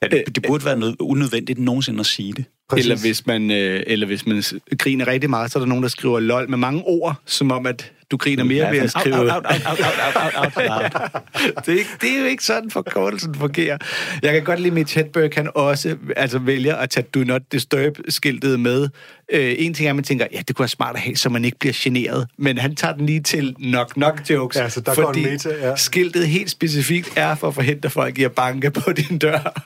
Ja, 0.02 0.08
det, 0.08 0.36
det 0.36 0.44
burde 0.48 0.66
være 0.66 0.78
noget 0.78 0.96
unødvendigt 1.00 1.60
nogensinde 1.60 2.00
at 2.00 2.06
sige 2.06 2.34
det. 2.34 2.46
præcis. 2.70 2.86
Eller 2.86 2.98
hvis, 3.00 3.26
man, 3.28 3.52
øh, 3.52 3.84
eller 3.88 4.08
hvis 4.08 4.26
man 4.28 4.44
griner 4.78 5.08
rigtig 5.08 5.30
meget, 5.30 5.52
så 5.52 5.60
er 5.60 5.62
der 5.62 5.68
nogen, 5.68 5.84
der 5.84 5.90
skriver 5.90 6.20
lol 6.20 6.50
med 6.50 6.58
mange 6.58 6.84
ord, 6.86 7.16
som 7.26 7.52
om, 7.52 7.66
at 7.66 7.92
du 8.12 8.18
griner 8.18 8.44
mere 8.44 8.72
ved 8.72 8.80
at 8.80 8.92
skrive... 8.92 9.16
Out, 9.16 9.30
out, 9.32 9.46
out, 9.46 9.66
out, 9.66 9.80
out, 9.80 10.34
out, 10.36 10.58
out, 10.58 10.96
out. 10.96 11.66
det, 11.66 11.74
er 11.74 11.78
ikke, 11.78 11.90
det 12.02 12.16
er 12.16 12.20
jo 12.20 12.26
ikke 12.26 12.44
sådan, 12.44 12.72
forkortelsen 12.72 13.36
fungerer. 13.36 13.78
Jeg 14.22 14.34
kan 14.34 14.44
godt 14.44 14.60
lide, 14.60 14.68
at 14.68 14.74
Mitch 14.74 14.98
Hedberg 14.98 15.32
kan 15.32 15.50
også 15.56 15.96
altså, 16.16 16.40
vælger 16.40 16.76
at 16.76 16.90
tage 16.90 17.08
Do 17.14 17.20
Not 17.20 17.42
Disturb-skiltet 17.52 18.60
med. 18.60 18.90
Øh, 19.34 19.56
en 19.58 19.74
ting 19.74 19.86
er, 19.86 19.90
at 19.90 19.96
man 19.96 20.04
tænker, 20.04 20.28
ja, 20.32 20.38
det 20.48 20.56
kunne 20.56 20.64
være 20.64 20.70
smart 20.70 20.96
at 20.96 21.02
have, 21.02 21.16
så 21.16 21.30
man 21.30 21.46
ikke 21.46 21.60
bliver 21.60 21.74
generet. 21.76 22.28
Men 22.38 22.58
han 22.58 22.76
tager 22.76 22.94
den 22.94 23.06
lige 23.06 23.22
til 23.22 23.56
knock-knock-jokes. 23.60 24.60
Ja, 24.60 24.70
så 24.70 24.82
der 24.82 24.96
går 24.96 25.06
fordi 25.06 25.24
en 25.24 25.30
meta, 25.30 25.50
ja. 25.70 25.76
skiltet 25.76 26.28
helt 26.28 26.50
specifikt 26.50 27.14
er 27.16 27.36
for 27.36 27.48
at 27.48 27.56
forhindre 27.56 27.90
folk 27.90 28.18
i 28.18 28.24
at 28.24 28.32
banke 28.32 28.72
på 28.72 28.92
din 28.92 29.18
dør. 29.18 29.64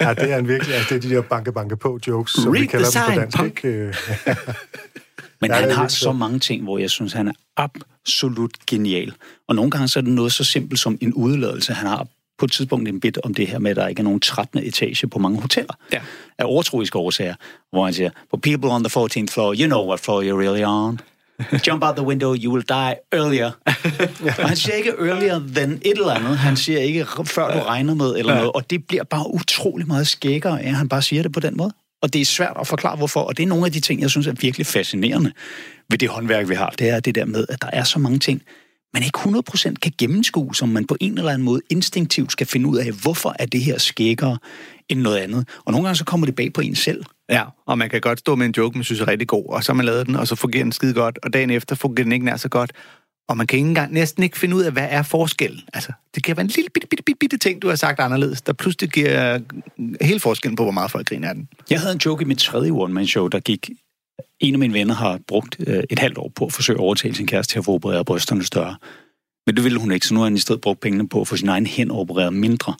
Ja, 0.00 0.14
det 0.14 0.32
er 0.32 0.36
en 0.36 0.48
virkelig, 0.48 0.74
altså 0.74 0.94
det 0.94 1.04
er 1.04 1.08
de 1.08 1.14
der 1.14 1.22
banke-banke 1.22 1.76
på 1.76 1.98
jokes, 2.06 2.32
som 2.32 2.52
vi 2.52 2.58
Read 2.58 2.66
kalder 2.68 2.90
the 2.90 3.00
dem 3.06 3.14
på 3.14 3.20
dansk, 3.20 3.38
punk. 3.38 3.64
ikke? 3.64 3.94
Men 5.44 5.56
Ja, 5.56 5.60
han 5.60 5.70
har 5.70 5.88
så 5.88 6.12
mange 6.12 6.38
ting, 6.38 6.62
hvor 6.62 6.78
jeg 6.78 6.90
synes, 6.90 7.12
han 7.12 7.28
er 7.28 7.32
absolut 7.56 8.50
genial. 8.66 9.12
Og 9.48 9.54
nogle 9.54 9.70
gange 9.70 9.88
så 9.88 9.98
er 9.98 10.02
det 10.02 10.12
noget 10.12 10.32
så 10.32 10.44
simpelt 10.44 10.80
som 10.80 10.98
en 11.00 11.14
udladelse. 11.14 11.72
Han 11.72 11.88
har 11.88 12.06
på 12.38 12.44
et 12.44 12.52
tidspunkt 12.52 12.88
en 12.88 13.00
bit 13.00 13.18
om 13.24 13.34
det 13.34 13.46
her 13.46 13.58
med, 13.58 13.70
at 13.70 13.76
der 13.76 13.86
ikke 13.86 14.00
er 14.00 14.04
nogen 14.04 14.20
13. 14.20 14.58
etage 14.58 15.06
på 15.06 15.18
mange 15.18 15.40
hoteller. 15.40 15.74
Ja. 15.92 16.00
Af 16.38 16.44
overtroiske 16.44 16.98
årsager, 16.98 17.34
hvor 17.72 17.84
han 17.84 17.94
siger, 17.94 18.10
For 18.30 18.36
people 18.36 18.70
on 18.70 18.84
the 18.84 19.00
14th 19.00 19.26
floor, 19.32 19.54
you 19.54 19.66
know 19.66 19.86
what 19.86 20.00
floor 20.00 20.22
you're 20.22 20.40
really 20.42 20.64
on. 20.64 21.00
Jump 21.66 21.84
out 21.84 21.96
the 21.96 22.06
window, 22.06 22.34
you 22.34 22.52
will 22.52 22.64
die 22.68 22.94
earlier. 23.12 23.50
Og 24.38 24.48
han 24.48 24.56
siger 24.56 24.74
ikke 24.74 24.90
earlier 24.90 25.40
than 25.54 25.72
et 25.72 25.92
eller 25.98 26.14
andet. 26.14 26.38
Han 26.38 26.56
siger 26.56 26.80
ikke 26.80 27.06
før 27.24 27.58
du 27.58 27.64
regner 27.66 27.94
med 27.94 28.14
eller 28.16 28.34
noget. 28.34 28.52
Og 28.52 28.70
det 28.70 28.86
bliver 28.86 29.04
bare 29.04 29.34
utrolig 29.34 29.86
meget 29.86 30.06
skækkere, 30.06 30.62
at 30.62 30.74
han 30.74 30.88
bare 30.88 31.02
siger 31.02 31.22
det 31.22 31.32
på 31.32 31.40
den 31.40 31.56
måde. 31.56 31.72
Og 32.04 32.12
det 32.12 32.20
er 32.20 32.24
svært 32.24 32.56
at 32.60 32.66
forklare, 32.66 32.96
hvorfor. 32.96 33.20
Og 33.20 33.36
det 33.36 33.42
er 33.42 33.46
nogle 33.46 33.66
af 33.66 33.72
de 33.72 33.80
ting, 33.80 34.00
jeg 34.00 34.10
synes 34.10 34.26
er 34.26 34.32
virkelig 34.40 34.66
fascinerende 34.66 35.32
ved 35.90 35.98
det 35.98 36.08
håndværk, 36.08 36.48
vi 36.48 36.54
har. 36.54 36.70
Det 36.70 36.88
er 36.88 37.00
det 37.00 37.14
der 37.14 37.24
med, 37.24 37.46
at 37.48 37.62
der 37.62 37.70
er 37.72 37.84
så 37.84 37.98
mange 37.98 38.18
ting, 38.18 38.42
man 38.94 39.02
ikke 39.02 39.18
100% 39.18 39.74
kan 39.82 39.92
gennemskue, 39.98 40.54
som 40.54 40.68
man 40.68 40.86
på 40.86 40.96
en 41.00 41.18
eller 41.18 41.30
anden 41.30 41.44
måde 41.44 41.60
instinktivt 41.70 42.32
skal 42.32 42.46
finde 42.46 42.68
ud 42.68 42.78
af, 42.78 42.92
hvorfor 43.02 43.36
er 43.38 43.46
det 43.46 43.60
her 43.60 43.78
skækkere 43.78 44.38
end 44.88 45.00
noget 45.00 45.18
andet. 45.18 45.48
Og 45.64 45.72
nogle 45.72 45.86
gange 45.86 45.96
så 45.96 46.04
kommer 46.04 46.26
det 46.26 46.36
bag 46.36 46.52
på 46.52 46.60
en 46.60 46.74
selv. 46.74 47.04
Ja, 47.30 47.42
og 47.66 47.78
man 47.78 47.90
kan 47.90 48.00
godt 48.00 48.18
stå 48.18 48.34
med 48.34 48.46
en 48.46 48.54
joke, 48.56 48.78
man 48.78 48.84
synes 48.84 49.00
er 49.00 49.08
rigtig 49.08 49.28
god, 49.28 49.44
og 49.48 49.64
så 49.64 49.72
har 49.72 49.74
man 49.74 49.86
lavet 49.86 50.06
den, 50.06 50.16
og 50.16 50.28
så 50.28 50.34
fungerer 50.34 50.64
den 50.64 50.72
skide 50.72 50.94
godt, 50.94 51.18
og 51.22 51.32
dagen 51.32 51.50
efter 51.50 51.74
fungerer 51.74 52.04
den 52.04 52.12
ikke 52.12 52.24
nær 52.24 52.36
så 52.36 52.48
godt. 52.48 52.72
Og 53.28 53.36
man 53.36 53.46
kan 53.46 53.56
ikke 53.56 53.68
engang 53.68 53.92
næsten 53.92 54.22
ikke 54.22 54.38
finde 54.38 54.56
ud 54.56 54.62
af, 54.62 54.72
hvad 54.72 54.86
er 54.90 55.02
forskellen. 55.02 55.60
Altså, 55.74 55.92
det 56.14 56.22
kan 56.24 56.36
være 56.36 56.44
en 56.44 56.50
lille 56.56 56.70
bitte, 56.74 56.88
bitte, 56.88 57.02
bitte, 57.04 57.18
bitte 57.18 57.38
ting, 57.38 57.62
du 57.62 57.68
har 57.68 57.76
sagt 57.76 58.00
anderledes, 58.00 58.42
der 58.42 58.52
pludselig 58.52 58.90
giver 58.90 59.38
hele 60.00 60.20
forskellen 60.20 60.56
på, 60.56 60.62
hvor 60.62 60.72
meget 60.72 60.90
folk 60.90 61.08
griner 61.08 61.28
af 61.28 61.34
den. 61.34 61.48
Jeg 61.70 61.80
havde 61.80 61.92
en 61.92 61.98
joke 62.04 62.22
i 62.22 62.26
mit 62.26 62.38
tredje 62.38 62.70
one-man-show, 62.70 63.28
der 63.28 63.40
gik... 63.40 63.70
En 64.40 64.54
af 64.54 64.58
mine 64.58 64.74
venner 64.74 64.94
har 64.94 65.18
brugt 65.28 65.56
øh, 65.66 65.82
et 65.90 65.98
halvt 65.98 66.18
år 66.18 66.32
på 66.36 66.44
at 66.46 66.52
forsøge 66.52 66.76
at 66.76 66.80
overtale 66.80 67.14
sin 67.14 67.26
kæreste 67.26 67.52
til 67.54 67.58
at 67.58 67.64
få 67.64 67.72
opereret 67.74 68.06
brysterne 68.06 68.44
større. 68.44 68.76
Men 69.46 69.56
det 69.56 69.64
ville 69.64 69.78
hun 69.80 69.92
ikke, 69.92 70.06
så 70.06 70.14
nu 70.14 70.20
har 70.20 70.24
han 70.24 70.34
i 70.34 70.38
stedet 70.38 70.60
brugt 70.60 70.80
pengene 70.80 71.08
på 71.08 71.20
at 71.20 71.28
få 71.28 71.36
sin 71.36 71.48
egen 71.48 71.66
hen 71.66 71.90
opereret 71.90 72.32
mindre. 72.32 72.74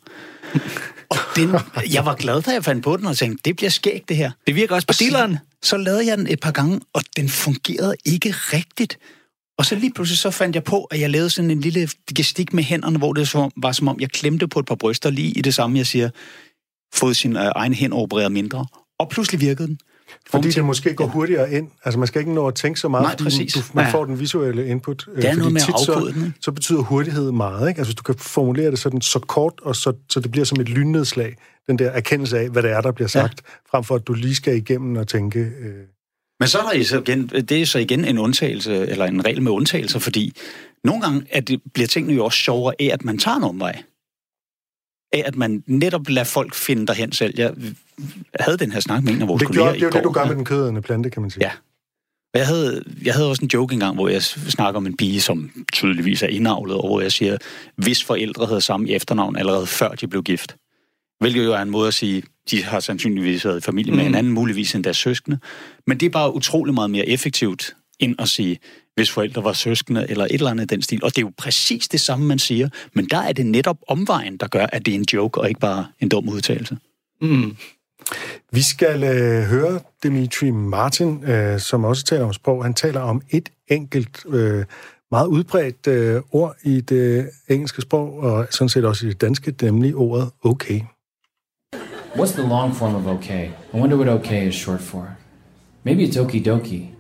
Og 1.10 1.16
den, 1.36 1.50
jeg 1.92 2.04
var 2.06 2.14
glad, 2.14 2.42
da 2.42 2.50
jeg 2.50 2.64
fandt 2.64 2.84
på 2.84 2.96
den, 2.96 3.06
og 3.06 3.16
tænkte, 3.16 3.42
det 3.44 3.56
bliver 3.56 3.70
skægt, 3.70 4.08
det 4.08 4.16
her. 4.16 4.30
Det 4.46 4.54
virker 4.54 4.74
også 4.74 4.86
på 4.86 4.90
Og 4.90 4.94
så- 4.94 5.04
dealeren. 5.04 5.38
Så 5.62 5.76
lavede 5.76 6.06
jeg 6.06 6.18
den 6.18 6.26
et 6.26 6.40
par 6.40 6.50
gange, 6.50 6.80
og 6.92 7.02
den 7.16 7.28
fungerede 7.28 7.94
ikke 8.04 8.30
rigtigt. 8.30 8.98
Og 9.58 9.66
så 9.66 9.74
lige 9.74 9.92
pludselig 9.94 10.18
så 10.18 10.30
fandt 10.30 10.54
jeg 10.56 10.64
på, 10.64 10.84
at 10.84 11.00
jeg 11.00 11.10
lavede 11.10 11.30
sådan 11.30 11.50
en 11.50 11.60
lille 11.60 11.88
gestik 12.16 12.52
med 12.52 12.64
hænderne, 12.64 12.98
hvor 12.98 13.12
det 13.12 13.28
så, 13.28 13.50
var 13.56 13.72
som 13.72 13.88
om, 13.88 14.00
jeg 14.00 14.10
klemte 14.10 14.48
på 14.48 14.58
et 14.60 14.66
par 14.66 14.74
bryster 14.74 15.10
lige 15.10 15.30
i 15.30 15.40
det 15.42 15.54
samme, 15.54 15.78
jeg 15.78 15.86
siger, 15.86 16.10
fået 16.94 17.16
sin 17.16 17.36
øh, 17.36 17.42
egen 17.54 17.74
hen 17.74 17.92
opereret 17.92 18.32
mindre. 18.32 18.66
Og 18.98 19.08
pludselig 19.08 19.40
virkede 19.40 19.68
den. 19.68 19.78
Fordi 20.30 20.50
det 20.50 20.64
måske 20.64 20.94
går 20.94 21.06
hurtigere 21.06 21.52
ind. 21.52 21.68
Altså, 21.84 21.98
man 21.98 22.06
skal 22.08 22.20
ikke 22.20 22.32
nå 22.34 22.46
at 22.48 22.54
tænke 22.54 22.80
så 22.80 22.88
meget, 22.88 23.04
Nej, 23.04 23.16
præcis. 23.16 23.52
Du, 23.54 23.60
man 23.74 23.84
Ja. 23.84 23.90
får 23.90 24.04
den 24.04 24.20
visuelle 24.20 24.66
input. 24.66 25.06
øh, 25.12 25.22
Det 25.22 25.30
er 25.30 25.34
noget 25.36 25.52
med 25.52 25.60
tit 25.60 25.68
den, 25.78 25.84
så, 25.84 26.06
ikke? 26.08 26.32
så 26.40 26.52
betyder 26.52 26.80
hurtighed 26.80 27.32
meget, 27.32 27.68
ikke? 27.68 27.78
Altså, 27.78 27.88
hvis 27.92 27.94
du 27.96 28.02
kan 28.02 28.14
formulere 28.18 28.70
det 28.70 28.78
sådan 28.78 29.00
så 29.00 29.18
kort, 29.18 29.52
og 29.62 29.76
så, 29.76 29.92
så 30.10 30.20
det 30.20 30.30
bliver 30.30 30.44
som 30.44 30.60
et 30.60 30.68
lynnedslag, 30.68 31.36
den 31.66 31.78
der 31.78 31.90
erkendelse 31.90 32.38
af, 32.38 32.48
hvad 32.50 32.62
det 32.62 32.70
er, 32.70 32.80
der 32.80 32.92
bliver 32.92 33.08
sagt, 33.08 33.42
ja. 33.46 33.76
frem 33.76 33.84
for 33.84 33.94
at 33.94 34.06
du 34.06 34.12
lige 34.12 34.34
skal 34.34 34.56
igennem 34.56 34.96
og 34.96 35.08
tænke... 35.08 35.38
Øh, 35.38 35.74
Men 36.40 36.48
så 36.48 36.58
er 36.58 36.72
der 36.72 36.84
så 36.84 37.00
igen, 37.00 37.28
det 37.28 37.52
er 37.52 37.66
så 37.66 37.78
igen 37.78 38.04
en 38.04 38.18
undtagelse, 38.18 38.86
eller 38.86 39.04
en 39.04 39.24
regel 39.24 39.42
med 39.42 39.52
undtagelser, 39.52 39.98
fordi 39.98 40.32
nogle 40.84 41.02
gange 41.02 41.26
at 41.30 41.48
det, 41.48 41.60
bliver 41.74 41.86
tingene 41.86 42.14
jo 42.14 42.24
også 42.24 42.38
sjovere 42.38 42.74
af, 42.80 42.90
at 42.92 43.04
man 43.04 43.18
tager 43.18 43.36
en 43.36 43.44
omvej. 43.44 43.82
Af 45.12 45.22
at 45.26 45.36
man 45.36 45.62
netop 45.66 46.08
lader 46.08 46.24
folk 46.24 46.54
finde 46.54 46.86
derhen 46.86 47.12
selv. 47.12 47.34
Jeg 47.38 47.54
havde 48.40 48.58
den 48.58 48.72
her 48.72 48.80
snak 48.80 49.04
med 49.04 49.12
en 49.12 49.22
af 49.22 49.28
vores 49.28 49.40
det, 49.40 49.46
kolleger 49.46 49.64
gjorde, 49.64 49.76
det 49.78 49.82
er 49.82 49.86
jo 49.86 49.92
det, 49.92 50.04
du 50.04 50.12
gør 50.12 50.26
med 50.26 50.36
den 50.36 50.44
kødende 50.44 50.82
plante, 50.82 51.10
kan 51.10 51.22
man 51.22 51.30
sige. 51.30 51.44
Ja. 51.44 51.50
Og 52.34 52.38
jeg 52.38 52.46
havde, 52.46 52.84
jeg 53.04 53.14
havde 53.14 53.28
også 53.28 53.42
en 53.42 53.50
joke 53.54 53.72
engang, 53.72 53.94
hvor 53.94 54.08
jeg 54.08 54.22
snakker 54.22 54.76
om 54.76 54.86
en 54.86 54.96
pige, 54.96 55.20
som 55.20 55.64
tydeligvis 55.72 56.22
er 56.22 56.26
indavlet, 56.26 56.76
og 56.76 56.86
hvor 56.86 57.00
jeg 57.00 57.12
siger, 57.12 57.38
hvis 57.76 58.04
forældre 58.04 58.46
havde 58.46 58.60
samme 58.60 58.90
efternavn 58.90 59.36
allerede 59.36 59.66
før 59.66 59.88
de 59.88 60.06
blev 60.06 60.22
gift. 60.22 60.56
Hvilket 61.20 61.44
jo 61.44 61.52
er 61.52 61.58
en 61.58 61.70
måde 61.70 61.88
at 61.88 61.94
sige, 61.94 62.22
de 62.50 62.64
har 62.64 62.80
sandsynligvis 62.80 63.44
været 63.44 63.58
i 63.58 63.60
familie 63.60 63.92
med 63.92 64.02
Mm. 64.02 64.08
en 64.08 64.14
anden, 64.14 64.32
muligvis 64.32 64.74
end 64.74 64.84
deres 64.84 64.96
søskende. 64.96 65.38
Men 65.86 66.00
det 66.00 66.06
er 66.06 66.10
bare 66.10 66.34
utrolig 66.34 66.74
meget 66.74 66.90
mere 66.90 67.08
effektivt, 67.08 67.76
end 67.98 68.14
at 68.18 68.28
sige, 68.28 68.58
hvis 68.94 69.10
forældre 69.10 69.44
var 69.44 69.52
søskende, 69.52 70.06
eller 70.08 70.24
et 70.24 70.32
eller 70.32 70.50
andet 70.50 70.64
i 70.64 70.74
den 70.74 70.82
stil. 70.82 71.04
Og 71.04 71.10
det 71.10 71.18
er 71.18 71.22
jo 71.26 71.32
præcis 71.38 71.88
det 71.88 72.00
samme, 72.00 72.26
man 72.26 72.38
siger. 72.38 72.68
Men 72.94 73.06
der 73.10 73.18
er 73.18 73.32
det 73.32 73.46
netop 73.46 73.76
omvejen, 73.88 74.36
der 74.36 74.46
gør, 74.46 74.66
at 74.72 74.86
det 74.86 74.92
er 74.94 74.98
en 74.98 75.06
joke, 75.12 75.40
og 75.40 75.48
ikke 75.48 75.60
bare 75.60 75.86
en 76.00 76.08
dum 76.08 76.28
udtalelse. 76.28 76.76
Mm. 77.20 77.56
Vi 78.52 78.62
skal 78.62 79.02
øh, 79.04 79.42
høre 79.44 79.80
Dimitri 80.02 80.50
Martin, 80.50 81.24
øh, 81.24 81.60
som 81.60 81.84
også 81.84 82.04
taler 82.04 82.24
om 82.24 82.32
sprog. 82.32 82.64
Han 82.64 82.74
taler 82.74 83.00
om 83.00 83.22
et 83.30 83.48
enkelt, 83.68 84.24
øh, 84.28 84.64
meget 85.10 85.26
udbredt 85.26 85.86
øh, 85.86 86.22
ord 86.32 86.56
i 86.64 86.80
det 86.80 87.30
engelske 87.48 87.82
sprog, 87.82 88.18
og 88.18 88.46
sådan 88.50 88.68
set 88.68 88.84
også 88.84 89.06
i 89.06 89.08
det 89.08 89.20
danske, 89.20 89.54
nemlig 89.62 89.94
ordet 89.94 90.30
okay. 90.44 90.80
What's 92.14 92.32
the 92.32 92.44
long 92.44 92.72
form 92.72 92.94
of 92.94 93.08
okay? 93.08 93.52
I 93.72 93.76
wonder 93.76 93.96
what 93.96 94.06
okay 94.06 94.46
is 94.46 94.54
short 94.54 94.80
for. 94.80 95.18
Maybe 95.82 96.04
it's 96.04 96.16
okie 96.16 96.42
dokie. 96.42 96.94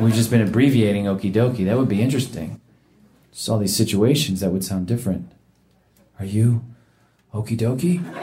We've 0.00 0.14
just 0.14 0.30
been 0.30 0.42
abbreviating 0.42 1.06
okie 1.06 1.32
dokie. 1.32 1.64
That 1.64 1.76
would 1.76 1.88
be 1.88 2.00
interesting. 2.00 2.60
Just 3.32 3.48
all 3.48 3.58
these 3.58 3.74
situations 3.74 4.38
that 4.40 4.52
would 4.52 4.64
sound 4.64 4.86
different. 4.86 5.32
Are 6.20 6.24
you 6.24 6.64
okie 7.34 7.58
dokie? 7.58 8.00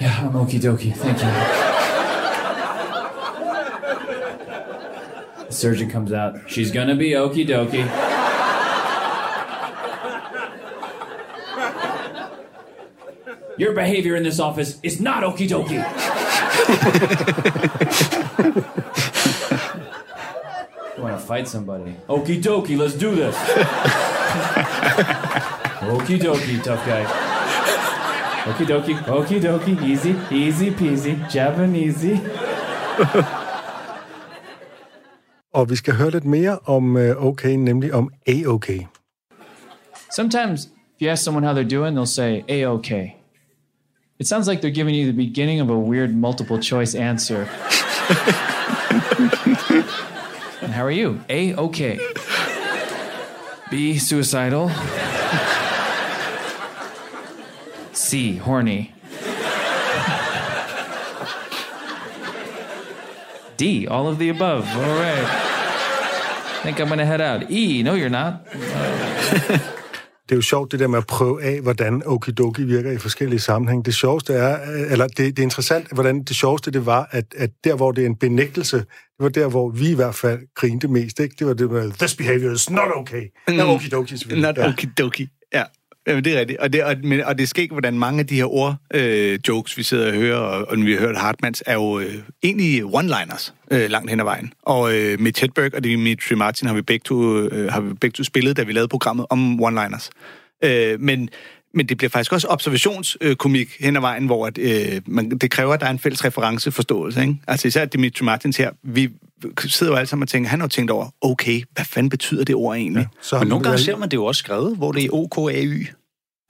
yeah, 0.00 0.20
I'm 0.22 0.32
okie 0.32 0.60
dokie. 0.60 0.94
Thank 0.96 1.18
you. 1.18 1.28
The 5.46 5.52
surgeon 5.52 5.90
comes 5.90 6.10
out. 6.10 6.48
She's 6.48 6.70
gonna 6.70 6.96
be 6.96 7.10
okie 7.10 7.46
dokie. 7.46 8.11
Your 13.62 13.74
behavior 13.74 14.16
in 14.16 14.24
this 14.24 14.40
office 14.40 14.80
is 14.82 15.00
not 15.00 15.22
okie 15.22 15.48
dokie. 15.48 15.74
you 20.96 21.02
want 21.04 21.20
to 21.20 21.24
fight 21.24 21.46
somebody? 21.46 21.94
Okie 22.08 22.42
dokie, 22.42 22.76
let's 22.76 22.94
do 22.94 23.14
this. 23.14 23.36
okie 25.94 26.18
dokie, 26.18 26.60
tough 26.64 26.84
guy. 26.84 27.04
Okie 28.50 28.66
dokie, 28.66 28.96
okie 29.06 29.40
dokie, 29.40 29.80
easy, 29.80 30.16
easy 30.32 30.72
peasy, 30.72 31.16
Japanesey. 31.30 32.18
Og 35.60 35.70
vi 35.70 35.76
skal 35.76 35.94
høre 35.94 36.10
lidt 36.10 36.24
mere 36.24 36.58
om 36.66 36.96
øh, 36.96 37.26
okay, 37.26 37.52
nemlig 37.52 37.94
om 37.94 38.10
A-okay. 38.28 38.80
Sometimes, 40.10 40.64
if 40.64 41.02
you 41.02 41.10
ask 41.10 41.24
someone 41.24 41.46
how 41.46 41.54
they're 41.54 41.78
doing, 41.78 41.94
they'll 41.94 42.06
say 42.06 42.44
a 42.48 42.66
okay. 42.66 43.21
It 44.18 44.26
sounds 44.26 44.46
like 44.46 44.60
they're 44.60 44.70
giving 44.70 44.94
you 44.94 45.06
the 45.06 45.12
beginning 45.12 45.60
of 45.60 45.70
a 45.70 45.78
weird 45.78 46.14
multiple 46.14 46.58
choice 46.58 46.94
answer. 46.94 47.42
and 50.62 50.72
how 50.72 50.84
are 50.84 50.90
you? 50.90 51.20
A 51.28 51.54
okay. 51.54 51.98
B 53.70 53.98
suicidal. 53.98 54.70
C 57.92 58.36
horny. 58.36 58.94
D 63.56 63.86
all 63.86 64.08
of 64.08 64.18
the 64.18 64.28
above. 64.28 64.68
All 64.76 64.82
right. 64.82 65.48
Think 66.62 66.80
I'm 66.80 66.88
gonna 66.88 67.06
head 67.06 67.20
out. 67.20 67.50
E 67.50 67.82
no 67.82 67.94
you're 67.94 68.10
not. 68.10 68.46
Det 70.32 70.36
er 70.36 70.38
jo 70.38 70.42
sjovt, 70.42 70.72
det 70.72 70.80
der 70.80 70.86
med 70.86 70.98
at 70.98 71.06
prøve 71.06 71.42
af, 71.42 71.60
hvordan 71.60 72.02
okidoki 72.06 72.64
virker 72.64 72.90
i 72.90 72.98
forskellige 72.98 73.40
sammenhænge. 73.40 73.84
Det 73.84 73.94
sjoveste 73.94 74.32
er, 74.32 74.72
øh, 74.72 74.92
eller 74.92 75.06
det, 75.06 75.18
det 75.18 75.38
er 75.38 75.42
interessant, 75.42 75.92
hvordan 75.92 76.22
det 76.22 76.36
sjoveste 76.36 76.70
det 76.70 76.86
var, 76.86 77.08
at, 77.10 77.24
at 77.36 77.50
der, 77.64 77.74
hvor 77.74 77.92
det 77.92 78.02
er 78.02 78.06
en 78.06 78.16
benægtelse, 78.16 78.76
det 78.76 78.86
var 79.18 79.28
der, 79.28 79.48
hvor 79.48 79.68
vi 79.70 79.90
i 79.90 79.94
hvert 79.94 80.14
fald 80.14 80.40
grinte 80.54 80.88
mest, 80.88 81.20
ikke? 81.20 81.34
Det 81.38 81.46
var 81.46 81.52
det 81.54 81.70
med, 81.70 81.92
this 81.92 82.16
behavior 82.16 82.52
is 82.52 82.70
not 82.70 82.88
okay. 82.96 83.22
Mm. 83.48 83.54
Ja, 83.54 83.74
okidoki. 83.74 84.14
Not 84.34 84.58
okidoki. 84.58 85.28
Ja. 85.54 85.64
Jamen, 86.06 86.24
det 86.24 86.34
er 86.34 86.40
rigtigt. 86.40 86.58
Og 86.58 86.72
det, 86.72 86.84
og, 86.84 86.96
men, 87.04 87.24
og 87.24 87.38
det 87.38 87.48
sker 87.48 87.62
ikke, 87.62 87.74
hvordan 87.74 87.98
mange 87.98 88.20
af 88.20 88.26
de 88.26 88.34
her 88.34 88.52
ord, 88.52 88.76
øh, 88.94 89.38
jokes, 89.48 89.78
vi 89.78 89.82
sidder 89.82 90.06
og 90.06 90.12
hører, 90.12 90.38
og, 90.38 90.68
og 90.68 90.76
vi 90.76 90.92
har 90.92 91.00
hørt 91.00 91.16
Hartmans, 91.16 91.62
er 91.66 91.74
jo 91.74 91.98
øh, 91.98 92.14
egentlig 92.42 92.84
one-liners 92.84 93.52
øh, 93.70 93.90
langt 93.90 94.10
hen 94.10 94.20
ad 94.20 94.24
vejen. 94.24 94.52
Og 94.62 94.94
øh, 94.94 95.20
Mitch 95.20 95.42
Hedberg 95.42 95.74
og 95.74 95.84
Dimitri 95.84 96.34
Martin 96.34 96.68
har 96.68 96.74
vi 96.74 96.82
begge 96.82 97.02
to, 97.04 97.38
øh, 97.38 97.72
har 97.72 97.80
vi 97.80 97.94
begge 97.94 98.14
to 98.14 98.24
spillet, 98.24 98.56
da 98.56 98.62
vi 98.62 98.72
lavede 98.72 98.88
programmet 98.88 99.26
om 99.30 99.60
one-liners. 99.60 100.10
Øh, 100.64 101.00
men, 101.00 101.28
men 101.74 101.86
det 101.86 101.96
bliver 101.96 102.10
faktisk 102.10 102.32
også 102.32 102.48
observationskomik 102.48 103.76
øh, 103.80 103.84
hen 103.84 103.96
ad 103.96 104.00
vejen, 104.00 104.26
hvor 104.26 104.46
at, 104.46 104.58
øh, 104.58 105.00
man, 105.06 105.30
det 105.30 105.50
kræver, 105.50 105.74
at 105.74 105.80
der 105.80 105.86
er 105.86 105.90
en 105.90 105.98
fælles 105.98 106.24
referenceforståelse. 106.24 107.20
Ikke? 107.20 107.36
Altså 107.48 107.68
især 107.68 107.84
Dimitri 107.84 108.24
Martins 108.24 108.56
her, 108.56 108.70
vi 108.82 109.10
sidder 109.66 109.92
jo 109.92 109.96
alle 109.96 110.06
sammen 110.06 110.22
og 110.22 110.28
tænker, 110.28 110.50
han 110.50 110.60
har 110.60 110.64
jo 110.64 110.68
tænkt 110.68 110.90
over, 110.90 111.06
okay, 111.20 111.62
hvad 111.72 111.84
fanden 111.84 112.10
betyder 112.10 112.44
det 112.44 112.54
ord 112.54 112.76
egentlig? 112.76 113.00
Ja. 113.00 113.18
Så 113.22 113.38
Men 113.38 113.48
nogle 113.48 113.64
gange 113.64 113.78
ser 113.78 113.96
man 113.96 114.08
det 114.08 114.16
jo 114.16 114.24
også 114.24 114.38
skrevet, 114.38 114.76
hvor 114.76 114.92
det 114.92 115.04
er 115.04 115.14
OKAY. 115.14 115.86
Ja, 115.86 115.92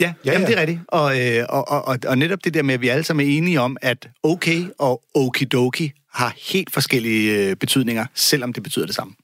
Ja, 0.01 0.13
ja, 0.25 0.33
jamen, 0.33 0.49
ja. 0.49 0.51
det 0.51 0.57
er 0.57 0.61
rigtigt. 0.61 0.81
Og, 0.89 1.21
øh, 1.21 1.47
og, 1.49 1.69
og, 1.69 1.89
og, 1.89 1.99
og 2.07 2.19
netop 2.19 2.39
det 2.45 2.55
der 2.55 2.63
med, 2.63 2.75
at 2.75 2.81
vi 2.81 2.89
alle 2.89 3.05
sammen 3.05 3.27
er 3.27 3.31
enige 3.37 3.61
om, 3.61 3.77
at 3.83 4.09
okay 4.23 4.65
og 4.79 5.03
okidoki 5.15 5.93
har 6.13 6.35
helt 6.53 6.73
forskellige 6.73 7.39
øh, 7.39 7.57
betydninger, 7.57 8.07
selvom 8.15 8.53
det 8.53 8.63
betyder 8.63 8.87
det 8.87 8.95
samme. 8.95 9.15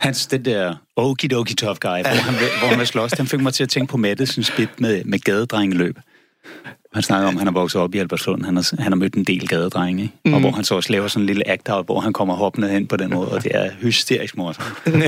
Hans, 0.00 0.26
den 0.26 0.44
der 0.44 0.74
okidoki 0.96 1.54
tough 1.54 1.78
guy, 1.80 1.88
hvor 1.88 2.22
han, 2.22 2.34
hvor 2.34 2.68
han 2.68 2.78
vil 2.78 2.86
slås, 2.86 3.10
den 3.10 3.26
fik 3.26 3.40
mig 3.40 3.54
til 3.54 3.62
at 3.62 3.68
tænke 3.68 3.90
på 3.90 3.96
Mattesens 3.96 4.52
bit 4.56 4.80
med, 4.80 5.04
med 5.04 5.18
gadedrengeløb. 5.18 5.98
Han 6.94 7.02
snakker 7.02 7.28
om, 7.28 7.34
at 7.34 7.40
han 7.40 7.46
har 7.46 7.52
vokset 7.52 7.80
op 7.80 7.94
i 7.94 7.98
Albertslund. 7.98 8.44
Han 8.44 8.56
har, 8.56 8.82
han 8.82 8.92
har 8.92 8.96
mødt 8.96 9.14
en 9.14 9.24
del 9.24 9.48
gadedrenge, 9.48 10.02
ikke? 10.02 10.14
Mm. 10.24 10.34
og 10.34 10.40
hvor 10.40 10.50
han 10.50 10.64
så 10.64 10.74
også 10.74 10.92
laver 10.92 11.08
sådan 11.08 11.22
en 11.22 11.26
lille 11.26 11.48
act-out, 11.48 11.86
hvor 11.86 12.00
han 12.00 12.12
kommer 12.12 12.34
hoppende 12.34 12.68
hen 12.68 12.86
på 12.86 12.96
den 12.96 13.10
måde, 13.10 13.28
og 13.32 13.42
det 13.42 13.52
er 13.54 13.70
hysterisk 13.80 14.36
morsomt. 14.36 14.68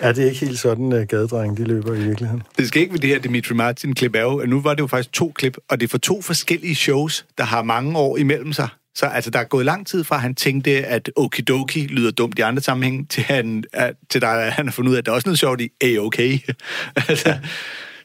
Er 0.00 0.12
det 0.12 0.24
ikke 0.24 0.46
helt 0.46 0.58
sådan, 0.58 0.92
uh, 0.92 1.02
gadedrenge, 1.02 1.62
de 1.62 1.68
løber 1.68 1.94
i 1.94 2.00
virkeligheden? 2.00 2.42
Det 2.58 2.68
skal 2.68 2.82
ikke 2.82 2.92
ved 2.92 3.00
det 3.00 3.10
her 3.10 3.18
Dimitri 3.18 3.54
Martin-klip 3.54 4.14
er 4.14 4.40
at 4.40 4.48
nu 4.48 4.60
var 4.60 4.74
det 4.74 4.80
jo 4.80 4.86
faktisk 4.86 5.12
to 5.12 5.32
klip, 5.34 5.56
og 5.68 5.80
det 5.80 5.86
er 5.86 5.90
for 5.90 5.98
to 5.98 6.22
forskellige 6.22 6.74
shows, 6.74 7.26
der 7.38 7.44
har 7.44 7.62
mange 7.62 7.98
år 7.98 8.16
imellem 8.16 8.52
sig. 8.52 8.68
Så 8.94 9.06
altså, 9.06 9.30
der 9.30 9.38
er 9.38 9.44
gået 9.44 9.64
lang 9.64 9.86
tid 9.86 10.04
fra, 10.04 10.14
at 10.14 10.22
han 10.22 10.34
tænkte, 10.34 10.70
at 10.70 11.10
okidoki 11.16 11.86
lyder 11.86 12.10
dumt 12.10 12.38
i 12.38 12.42
andre 12.42 12.62
sammenhæng, 12.62 13.08
til, 13.10 13.22
han, 13.22 13.64
at, 13.72 13.94
til 14.10 14.20
der, 14.20 14.28
at 14.28 14.52
han 14.52 14.66
har 14.66 14.72
fundet 14.72 14.90
ud 14.90 14.94
af, 14.94 14.98
at 14.98 15.06
der 15.06 15.12
er 15.12 15.16
også 15.16 15.28
noget 15.28 15.38
sjovt 15.38 15.60
i 15.60 15.68
A-okay. 15.80 16.38
altså, 17.08 17.38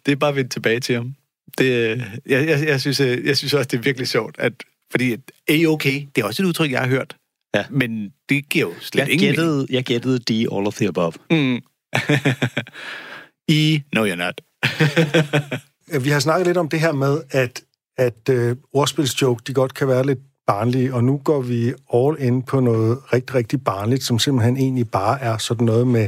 det 0.05 0.11
er 0.11 0.15
bare 0.15 0.35
vendt 0.35 0.51
tilbage 0.51 0.79
til 0.79 0.95
ham. 0.95 1.13
Det, 1.57 1.97
jeg, 2.25 2.47
jeg, 2.47 2.67
jeg, 2.67 2.81
synes, 2.81 2.99
øh, 2.99 3.25
jeg 3.25 3.37
synes 3.37 3.53
også, 3.53 3.67
det 3.67 3.77
er 3.77 3.81
virkelig 3.81 4.07
sjovt, 4.07 4.35
at, 4.39 4.53
fordi 4.91 5.13
at 5.13 5.19
A-okay, 5.47 6.01
det 6.15 6.21
er 6.21 6.25
også 6.25 6.43
et 6.43 6.47
udtryk, 6.47 6.71
jeg 6.71 6.79
har 6.79 6.87
hørt. 6.87 7.15
Ja. 7.55 7.65
Men 7.69 8.09
det 8.29 8.49
giver 8.49 8.65
jo 8.67 8.73
slet 8.81 9.01
Jeg 9.01 9.11
ingen 9.13 9.23
mening. 9.25 9.37
gættede, 9.37 9.67
jeg 9.69 9.83
gættede 9.83 10.19
de 10.19 10.47
all 10.51 10.67
of 10.67 10.75
the 10.75 10.87
above. 10.87 11.13
Mm. 11.31 11.59
I, 13.47 13.81
no 13.93 14.05
you're 14.05 14.15
not. 14.15 14.41
Øh, 15.93 16.03
Vi 16.05 16.09
har 16.09 16.19
snakket 16.19 16.47
lidt 16.47 16.57
om 16.57 16.69
det 16.69 16.79
her 16.79 16.91
med, 16.91 17.21
at, 17.31 17.61
at 17.97 18.29
uh, 18.31 18.57
ordspilsjoke, 18.73 19.41
de 19.47 19.53
godt 19.53 19.73
kan 19.73 19.87
være 19.87 20.05
lidt 20.05 20.19
barnlige, 20.47 20.93
og 20.93 21.03
nu 21.03 21.17
går 21.17 21.41
vi 21.41 21.73
all 21.93 22.15
in 22.19 22.41
på 22.43 22.59
noget 22.59 23.13
rigtig, 23.13 23.35
rigtig 23.35 23.63
barnligt, 23.63 24.03
som 24.03 24.19
simpelthen 24.19 24.57
egentlig 24.57 24.89
bare 24.91 25.21
er 25.21 25.37
sådan 25.37 25.65
noget 25.65 25.87
med, 25.87 26.07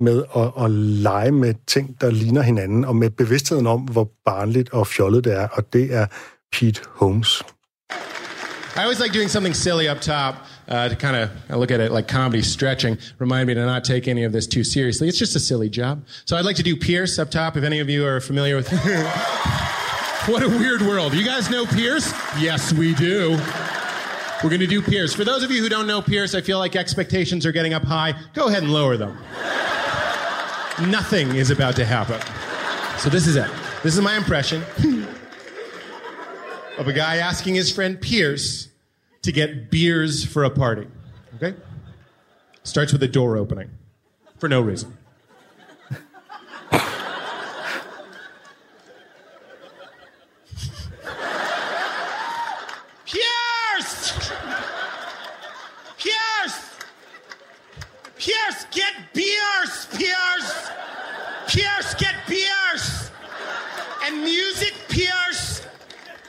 med 0.00 0.24
at, 0.36 0.64
at 0.64 0.70
lege 0.70 1.32
med 1.32 1.54
ting, 1.66 2.00
der 2.00 2.10
ligner 2.10 2.42
hinanden, 2.42 2.84
og 2.84 2.96
med 2.96 3.10
bevidstheden 3.10 3.66
om, 3.66 3.80
hvor 3.80 4.10
barnligt 4.24 4.72
og 4.72 4.86
fjollet 4.86 5.24
det 5.24 5.32
er, 5.32 5.48
og 5.52 5.72
det 5.72 5.94
er 5.94 6.06
Pete 6.52 6.80
Holmes. 6.88 7.42
I 8.76 8.80
always 8.80 9.00
like 9.00 9.14
doing 9.14 9.30
something 9.30 9.56
silly 9.56 9.88
up 9.88 10.00
top. 10.00 10.34
uh, 10.68 10.88
to 10.88 10.96
kind 10.96 11.16
of 11.16 11.30
look 11.50 11.70
at 11.70 11.80
it 11.80 11.92
like 11.92 12.08
comedy 12.08 12.42
stretching. 12.42 12.98
Remind 13.18 13.46
me 13.46 13.54
to 13.54 13.64
not 13.64 13.84
take 13.84 14.08
any 14.08 14.24
of 14.24 14.32
this 14.32 14.46
too 14.46 14.64
seriously. 14.64 15.08
It's 15.08 15.18
just 15.18 15.36
a 15.36 15.40
silly 15.40 15.68
job. 15.68 16.06
So 16.24 16.36
I'd 16.36 16.44
like 16.44 16.56
to 16.56 16.62
do 16.62 16.76
Pierce 16.76 17.18
up 17.18 17.30
top. 17.30 17.56
If 17.56 17.64
any 17.64 17.80
of 17.80 17.88
you 17.88 18.06
are 18.06 18.20
familiar 18.20 18.56
with. 18.56 18.68
what 20.26 20.42
a 20.42 20.48
weird 20.48 20.82
world. 20.82 21.14
You 21.14 21.24
guys 21.24 21.50
know 21.50 21.66
Pierce? 21.66 22.12
Yes, 22.38 22.72
we 22.72 22.94
do. 22.94 23.38
We're 24.42 24.50
going 24.50 24.60
to 24.60 24.66
do 24.66 24.82
Pierce. 24.82 25.14
For 25.14 25.24
those 25.24 25.42
of 25.42 25.50
you 25.50 25.62
who 25.62 25.68
don't 25.70 25.86
know 25.86 26.02
Pierce, 26.02 26.34
I 26.34 26.42
feel 26.42 26.58
like 26.58 26.76
expectations 26.76 27.46
are 27.46 27.52
getting 27.52 27.72
up 27.72 27.82
high. 27.82 28.14
Go 28.34 28.48
ahead 28.48 28.62
and 28.62 28.72
lower 28.72 28.96
them. 28.96 29.16
Nothing 30.82 31.36
is 31.36 31.50
about 31.50 31.76
to 31.76 31.84
happen. 31.84 32.20
So 32.98 33.08
this 33.08 33.26
is 33.26 33.36
it. 33.36 33.50
This 33.82 33.96
is 33.96 34.00
my 34.00 34.16
impression 34.16 34.62
of 36.78 36.88
a 36.88 36.92
guy 36.92 37.18
asking 37.18 37.54
his 37.54 37.70
friend 37.70 38.00
Pierce 38.00 38.68
to 39.22 39.32
get 39.32 39.70
beers 39.70 40.24
for 40.24 40.44
a 40.44 40.50
party. 40.50 40.86
Okay? 41.36 41.54
Starts 42.62 42.92
with 42.92 43.02
a 43.02 43.08
door 43.08 43.36
opening 43.36 43.70
for 44.38 44.48
no 44.48 44.60
reason. 44.60 44.96
Pierce! 53.06 54.12
Pierce! 55.98 56.60
Pierce, 58.16 58.66
get 58.72 58.92
beers! 59.12 59.86
Pierce! 59.92 60.70
Pierce, 61.48 61.94
get 61.94 62.14
beers! 62.26 63.10
And 64.02 64.22
music, 64.22 64.74
Pierce! 64.88 65.66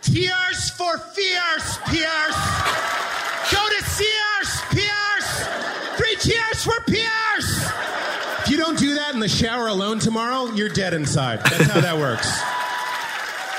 Tears 0.01 0.64
for 0.77 0.97
fears, 0.97 1.77
Pierce! 1.87 2.35
Go 3.49 3.69
to 3.69 3.83
Sears, 3.85 4.61
Pierce! 4.71 5.47
Three 5.95 6.15
cheers 6.17 6.63
for 6.63 6.77
Pierce! 6.81 7.65
If 8.41 8.49
you 8.49 8.57
don't 8.57 8.77
do 8.77 8.95
that 8.95 9.13
in 9.13 9.21
the 9.21 9.29
shower 9.29 9.67
alone 9.67 9.99
tomorrow, 9.99 10.53
you're 10.53 10.67
dead 10.69 10.93
inside. 10.93 11.39
That's 11.39 11.71
how 11.71 11.79
that 11.79 11.97
works. 11.97 12.27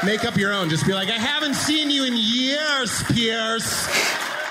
Make 0.04 0.26
up 0.26 0.36
your 0.36 0.52
own. 0.52 0.68
Just 0.68 0.86
be 0.86 0.92
like, 0.92 1.08
I 1.08 1.18
haven't 1.18 1.54
seen 1.54 1.90
you 1.90 2.04
in 2.04 2.12
years, 2.14 3.02
Pierce. 3.04 3.88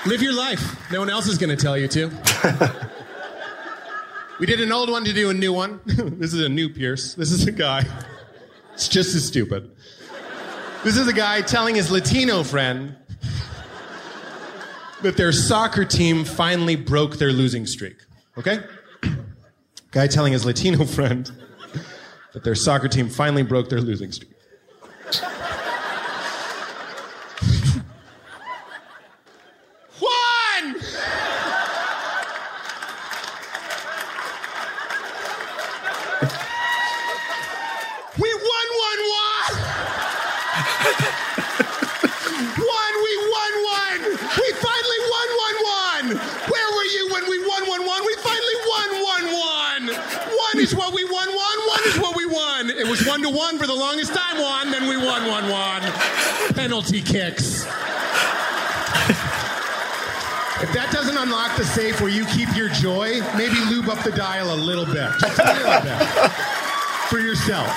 Live 0.04 0.20
your 0.20 0.34
life. 0.34 0.90
No 0.90 0.98
one 0.98 1.08
else 1.08 1.28
is 1.28 1.38
going 1.38 1.56
to 1.56 1.62
tell 1.62 1.78
you 1.78 1.86
to. 1.86 2.08
we 4.40 4.46
did 4.46 4.60
an 4.60 4.72
old 4.72 4.90
one 4.90 5.04
to 5.04 5.12
do 5.12 5.30
a 5.30 5.34
new 5.34 5.52
one. 5.52 5.78
this 5.86 6.34
is 6.34 6.40
a 6.40 6.48
new 6.48 6.68
Pierce. 6.68 7.14
This 7.14 7.30
is 7.30 7.46
a 7.46 7.52
guy. 7.52 7.84
It's 8.74 8.88
just 8.88 9.14
as 9.14 9.24
stupid. 9.24 9.70
This 10.86 10.98
is 10.98 11.08
a 11.08 11.12
guy 11.12 11.40
telling 11.40 11.74
his 11.74 11.90
Latino 11.90 12.44
friend 12.44 12.94
that 15.02 15.16
their 15.16 15.32
soccer 15.32 15.84
team 15.84 16.24
finally 16.24 16.76
broke 16.76 17.16
their 17.16 17.32
losing 17.32 17.66
streak. 17.66 17.96
Okay? 18.38 18.60
Guy 19.90 20.06
telling 20.06 20.32
his 20.32 20.44
Latino 20.44 20.84
friend 20.84 21.28
that 22.34 22.44
their 22.44 22.54
soccer 22.54 22.86
team 22.86 23.08
finally 23.08 23.42
broke 23.42 23.68
their 23.68 23.80
losing 23.80 24.12
streak. 24.12 24.30
One! 29.98 30.74
We 38.20 38.34
won, 38.34 38.68
one, 38.78 39.00
one! 39.10 39.26
One, 42.56 42.94
we 43.02 43.12
won, 43.32 43.52
one! 43.64 44.00
We 44.38 44.48
finally 44.60 45.00
won, 45.12 45.28
one, 45.46 45.58
one! 45.64 46.06
Where 46.50 46.68
were 46.76 46.88
you 46.94 47.08
when 47.12 47.24
we 47.28 47.38
won, 47.46 47.62
one, 47.68 47.86
one? 47.86 48.02
We 48.06 48.14
finally 48.16 48.56
won, 48.66 48.88
one, 49.02 49.26
one! 49.32 49.84
One 50.36 50.58
is 50.58 50.74
what 50.74 50.92
we 50.94 51.04
won, 51.04 51.28
one, 51.28 51.58
one 51.66 51.84
is 51.86 51.98
what 51.98 52.16
we 52.16 52.26
won! 52.26 52.70
It 52.70 52.86
was 52.86 53.04
one 53.06 53.22
to 53.22 53.30
one 53.30 53.58
for 53.58 53.66
the 53.66 53.74
longest 53.74 54.14
time, 54.14 54.40
one, 54.40 54.70
then 54.70 54.88
we 54.88 54.96
won, 54.96 55.26
one, 55.28 55.48
one. 55.50 55.82
Penalty 56.54 57.02
kicks. 57.02 57.66
If 60.58 60.72
that 60.72 60.90
doesn't 60.90 61.16
unlock 61.16 61.56
the 61.58 61.64
safe 61.64 62.00
where 62.00 62.08
you 62.08 62.24
keep 62.26 62.48
your 62.56 62.70
joy, 62.70 63.20
maybe 63.36 63.56
lube 63.68 63.90
up 63.90 64.02
the 64.02 64.10
dial 64.10 64.54
a 64.54 64.56
little 64.56 64.86
bit. 64.86 65.10
Just 65.20 65.38
a 65.38 65.52
little 65.52 65.80
bit. 65.82 66.30
For 67.10 67.18
yourself. 67.18 67.68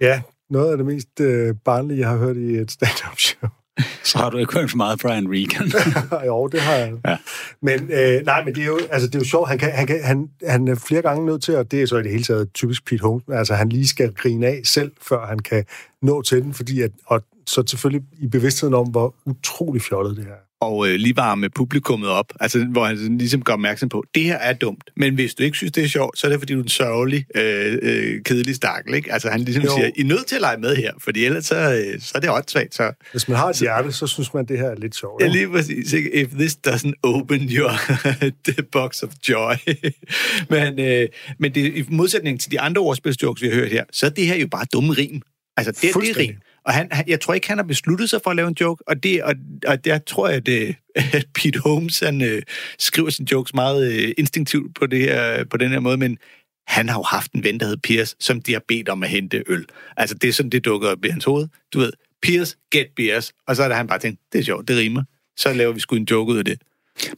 Ja, 0.00 0.22
noget 0.50 0.70
af 0.70 0.76
det 0.76 0.86
mest 0.86 1.20
øh, 1.20 1.54
barnlige, 1.64 2.00
jeg 2.00 2.08
har 2.08 2.16
hørt 2.16 2.36
i 2.36 2.56
et 2.56 2.70
stand-up 2.70 3.18
show. 3.18 3.50
Så 4.04 4.18
har 4.18 4.30
du 4.30 4.38
ikke 4.38 4.58
hørt 4.58 4.70
for 4.70 4.76
meget 4.76 5.00
Brian 5.02 5.26
Regan. 5.28 5.72
jo, 6.26 6.46
det 6.46 6.60
har 6.60 6.74
jeg. 6.74 6.92
Ja. 7.06 7.16
Men 7.62 7.90
øh, 7.92 8.24
nej, 8.24 8.44
men 8.44 8.54
det 8.54 8.62
er 8.62 8.66
jo, 8.66 8.78
altså, 8.90 9.08
det 9.08 9.14
er 9.14 9.18
jo 9.18 9.24
sjovt. 9.24 9.48
Han, 9.48 9.58
kan, 9.58 9.72
han, 9.72 9.86
kan, 9.86 10.04
han, 10.04 10.30
han 10.46 10.68
er 10.68 10.74
flere 10.74 11.02
gange 11.02 11.26
nødt 11.26 11.42
til, 11.42 11.56
og 11.56 11.70
det 11.70 11.82
er 11.82 11.86
så 11.86 11.96
i 11.96 12.02
det 12.02 12.10
hele 12.10 12.24
taget 12.24 12.52
typisk 12.54 12.86
Pete 12.86 13.02
Holmes, 13.02 13.24
altså 13.32 13.54
han 13.54 13.68
lige 13.68 13.88
skal 13.88 14.14
grine 14.14 14.46
af 14.46 14.60
selv, 14.64 14.92
før 15.08 15.26
han 15.26 15.38
kan 15.38 15.64
nå 16.02 16.22
til 16.22 16.42
den, 16.42 16.54
fordi 16.54 16.80
at, 16.80 16.90
og 17.06 17.22
så 17.46 17.62
selvfølgelig 17.66 18.08
i 18.18 18.26
bevidstheden 18.26 18.74
om, 18.74 18.86
hvor 18.86 19.14
utrolig 19.26 19.82
fjollet 19.82 20.16
det 20.16 20.24
er. 20.24 20.47
Og 20.60 20.88
øh, 20.88 20.94
lige 20.94 21.16
varme 21.16 21.50
publikummet 21.50 22.08
op, 22.10 22.32
altså 22.40 22.64
hvor 22.64 22.84
han 22.84 22.98
sådan 22.98 23.18
ligesom 23.18 23.42
gør 23.42 23.52
opmærksom 23.52 23.88
på, 23.88 24.04
det 24.14 24.22
her 24.22 24.36
er 24.36 24.52
dumt, 24.52 24.90
men 24.96 25.14
hvis 25.14 25.34
du 25.34 25.42
ikke 25.42 25.56
synes, 25.56 25.72
det 25.72 25.84
er 25.84 25.88
sjovt, 25.88 26.18
så 26.18 26.26
er 26.26 26.30
det 26.30 26.40
fordi, 26.40 26.52
du 26.52 26.58
er 26.58 26.62
en 26.62 26.68
sørgelig, 26.68 27.24
øh, 27.34 27.78
øh, 27.82 28.22
kedelig 28.24 28.54
stakkel, 28.54 28.94
ikke? 28.94 29.12
Altså 29.12 29.28
han 29.30 29.40
ligesom 29.40 29.64
Jo. 29.64 29.70
siger, 29.76 29.90
I 29.96 30.00
er 30.00 30.04
nødt 30.04 30.26
til 30.26 30.34
at 30.34 30.40
lege 30.40 30.56
med 30.60 30.76
her, 30.76 30.92
fordi 30.98 31.24
ellers 31.24 31.44
så, 31.46 31.56
øh, 31.56 32.00
så 32.00 32.12
er 32.14 32.20
det 32.20 32.30
åndssvagt, 32.30 32.74
så... 32.74 32.92
Hvis 33.12 33.28
man 33.28 33.36
har 33.36 33.48
et 33.48 33.56
hjerte, 33.58 33.92
så 33.92 34.06
synes 34.06 34.34
man, 34.34 34.46
det 34.46 34.58
her 34.58 34.66
er 34.70 34.74
lidt 34.76 34.96
sjovt. 34.96 35.22
Ja, 35.22 35.26
lige 35.28 35.48
præcis. 35.48 35.92
Ikke? 35.92 36.14
If 36.14 36.28
this 36.28 36.58
doesn't 36.68 36.92
open 37.02 37.40
your 37.50 37.70
the 38.48 38.62
box 38.72 39.02
of 39.02 39.10
joy. 39.28 39.54
men, 40.50 40.80
øh, 40.80 41.08
men 41.38 41.54
det, 41.54 41.76
i 41.76 41.84
modsætning 41.90 42.40
til 42.40 42.50
de 42.50 42.60
andre 42.60 42.82
ordspilsjokes, 42.82 43.42
vi 43.42 43.48
har 43.48 43.54
hørt 43.54 43.68
her, 43.70 43.84
så 43.92 44.06
er 44.06 44.10
det 44.10 44.26
her 44.26 44.36
jo 44.36 44.46
bare 44.50 44.66
dumme 44.72 44.92
rim. 44.92 45.20
Altså, 45.56 45.72
det, 45.72 45.82
det 45.82 45.88
er 45.88 45.92
Fuldstændig. 45.92 46.28
rim. 46.28 46.36
Og 46.68 46.74
han, 46.74 46.88
han, 46.90 47.04
jeg 47.08 47.20
tror 47.20 47.34
ikke, 47.34 47.48
han 47.48 47.58
har 47.58 47.64
besluttet 47.64 48.10
sig 48.10 48.20
for 48.24 48.30
at 48.30 48.36
lave 48.36 48.48
en 48.48 48.56
joke, 48.60 48.88
og, 48.88 49.02
det, 49.02 49.22
og, 49.22 49.34
og 49.66 49.84
der 49.84 49.98
tror 49.98 50.28
jeg, 50.28 50.36
at, 50.36 50.48
øh, 50.48 50.74
at 51.18 51.26
Pete 51.34 51.60
Holmes 51.60 52.00
han, 52.00 52.22
øh, 52.22 52.42
skriver 52.78 53.10
sine 53.10 53.28
jokes 53.32 53.54
meget 53.54 53.92
øh, 53.92 54.14
instinktivt 54.18 54.74
på, 54.74 54.86
det 54.86 55.00
her, 55.00 55.44
på 55.44 55.56
den 55.56 55.70
her 55.70 55.80
måde, 55.80 55.96
men 55.96 56.18
han 56.66 56.88
har 56.88 56.98
jo 56.98 57.02
haft 57.02 57.32
en 57.32 57.44
ven, 57.44 57.60
der 57.60 57.66
hed 57.66 57.76
Piers, 57.76 58.16
som 58.20 58.42
de 58.42 58.52
har 58.52 58.62
bedt 58.68 58.88
om 58.88 59.02
at 59.02 59.08
hente 59.08 59.44
øl. 59.46 59.66
Altså, 59.96 60.14
det 60.14 60.28
er 60.28 60.32
sådan, 60.32 60.50
det 60.50 60.64
dukker 60.64 60.88
op 60.88 61.04
i 61.04 61.08
hans 61.08 61.24
hoved. 61.24 61.48
Du 61.72 61.78
ved, 61.78 61.92
Piers, 62.22 62.56
get 62.72 62.86
beers. 62.96 63.32
Og 63.46 63.56
så 63.56 63.62
er 63.62 63.68
der 63.68 63.74
han 63.74 63.86
bare 63.86 63.98
tænkt, 63.98 64.20
det 64.32 64.38
er 64.38 64.42
sjovt, 64.42 64.68
det 64.68 64.76
rimer. 64.76 65.02
Så 65.36 65.52
laver 65.52 65.72
vi 65.72 65.80
sgu 65.80 65.96
en 65.96 66.08
joke 66.10 66.32
ud 66.32 66.38
af 66.38 66.44
det. 66.44 66.62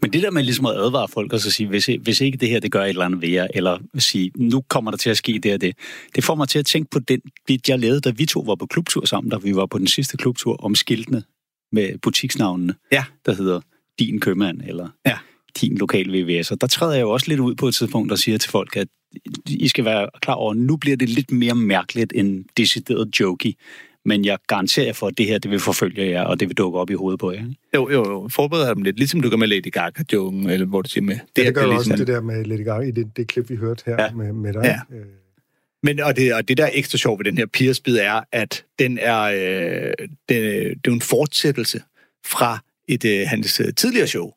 Men 0.02 0.12
det 0.12 0.22
der 0.22 0.30
med 0.30 0.42
ligesom 0.42 0.66
at 0.66 0.72
advare 0.76 1.08
folk 1.08 1.32
og 1.32 1.40
så 1.40 1.50
sige, 1.50 1.66
hvis, 1.68 1.90
hvis 2.00 2.20
ikke 2.20 2.38
det 2.38 2.48
her, 2.48 2.60
det 2.60 2.72
gør 2.72 2.82
et 2.84 2.88
eller 2.88 3.04
andet 3.04 3.22
ved 3.22 3.28
jer, 3.28 3.46
eller 3.54 3.78
sige, 3.98 4.30
nu 4.36 4.60
kommer 4.68 4.90
der 4.90 4.98
til 4.98 5.10
at 5.10 5.16
ske 5.16 5.38
det 5.42 5.54
og 5.54 5.60
det, 5.60 5.76
det 6.14 6.24
får 6.24 6.34
mig 6.34 6.48
til 6.48 6.58
at 6.58 6.66
tænke 6.66 6.90
på 6.90 6.98
den 6.98 7.20
bit, 7.46 7.68
jeg 7.68 7.78
lavede, 7.78 8.00
da 8.00 8.10
vi 8.10 8.26
to 8.26 8.40
var 8.40 8.54
på 8.54 8.66
klubtur 8.66 9.04
sammen, 9.06 9.30
da 9.30 9.36
vi 9.36 9.54
var 9.56 9.66
på 9.66 9.78
den 9.78 9.86
sidste 9.86 10.16
klubtur 10.16 10.56
om 10.64 10.74
skiltene 10.74 11.22
med 11.72 11.98
butiksnavnene, 11.98 12.74
Ja. 12.92 13.04
der 13.26 13.34
hedder 13.34 13.60
Din 13.98 14.20
Købmand, 14.20 14.60
eller 14.66 14.88
Ja. 15.06 15.16
Din 15.60 15.78
Lokal 15.78 16.08
VVS. 16.12 16.50
Og 16.50 16.60
der 16.60 16.66
træder 16.66 16.94
jeg 16.94 17.02
jo 17.02 17.10
også 17.10 17.28
lidt 17.28 17.40
ud 17.40 17.54
på 17.54 17.68
et 17.68 17.74
tidspunkt 17.74 18.12
og 18.12 18.18
siger 18.18 18.38
til 18.38 18.50
folk, 18.50 18.76
at 18.76 18.88
I 19.48 19.68
skal 19.68 19.84
være 19.84 20.08
klar 20.22 20.34
over, 20.34 20.50
at 20.50 20.56
nu 20.56 20.76
bliver 20.76 20.96
det 20.96 21.08
lidt 21.08 21.30
mere 21.32 21.54
mærkeligt 21.54 22.12
end 22.16 22.44
decideret 22.56 23.20
jokey. 23.20 23.52
Men 24.04 24.24
jeg 24.24 24.38
garanterer 24.46 24.86
jer 24.86 24.92
for, 24.92 25.06
at 25.06 25.18
det 25.18 25.26
her, 25.26 25.38
det 25.38 25.50
vil 25.50 25.60
forfølge 25.60 26.10
jer, 26.10 26.22
og 26.24 26.40
det 26.40 26.48
vil 26.48 26.56
dukke 26.56 26.78
op 26.78 26.90
i 26.90 26.94
hovedet 26.94 27.20
på 27.20 27.32
jer. 27.32 27.38
ikke? 27.38 27.54
Jo, 27.74 27.90
jo, 27.90 28.10
jo. 28.10 28.28
Forbered 28.32 28.74
dem 28.74 28.82
lidt, 28.82 28.96
ligesom 28.96 29.20
du 29.20 29.30
gør 29.30 29.36
med 29.36 29.48
Lady 29.48 29.72
Gaga-joken, 29.72 30.50
eller 30.50 30.66
hvor 30.66 30.82
du 30.82 30.88
siger 30.90 31.04
med. 31.04 31.14
Det, 31.14 31.22
Det, 31.36 31.44
her, 31.44 31.50
det 31.50 31.54
gør 31.54 31.62
jo 31.62 31.70
ligesom, 31.70 31.92
også 31.92 32.04
det 32.04 32.14
der 32.14 32.20
med 32.20 32.44
Lady 32.44 32.64
Gaga 32.64 32.86
i 32.86 32.90
det, 32.90 33.16
det 33.16 33.26
klip, 33.28 33.50
vi 33.50 33.56
hørte 33.56 33.82
her 33.86 34.02
Ja. 34.04 34.10
med, 34.12 34.32
med 34.32 34.52
dig. 34.52 34.60
Ja. 34.64 34.96
Øh, 34.96 35.04
Men, 35.82 36.00
og, 36.00 36.16
det, 36.16 36.34
og 36.34 36.48
det, 36.48 36.56
der 36.58 36.64
er 36.64 36.70
ekstra 36.72 36.98
sjovt 36.98 37.18
ved 37.18 37.24
den 37.24 37.38
her 37.38 37.46
Piers-bid, 37.46 37.96
er, 37.96 38.20
at 38.32 38.64
den 38.78 38.98
er, 38.98 39.20
øh, 39.22 39.92
øh, 40.30 40.76
det 40.84 40.86
er 40.86 40.90
en 40.90 41.00
fortsættelse 41.00 41.82
fra 42.26 42.58
et 42.88 43.04
øh, 43.04 43.26
hans 43.26 43.60
øh, 43.60 43.74
tidligere 43.76 44.06
show, 44.06 44.30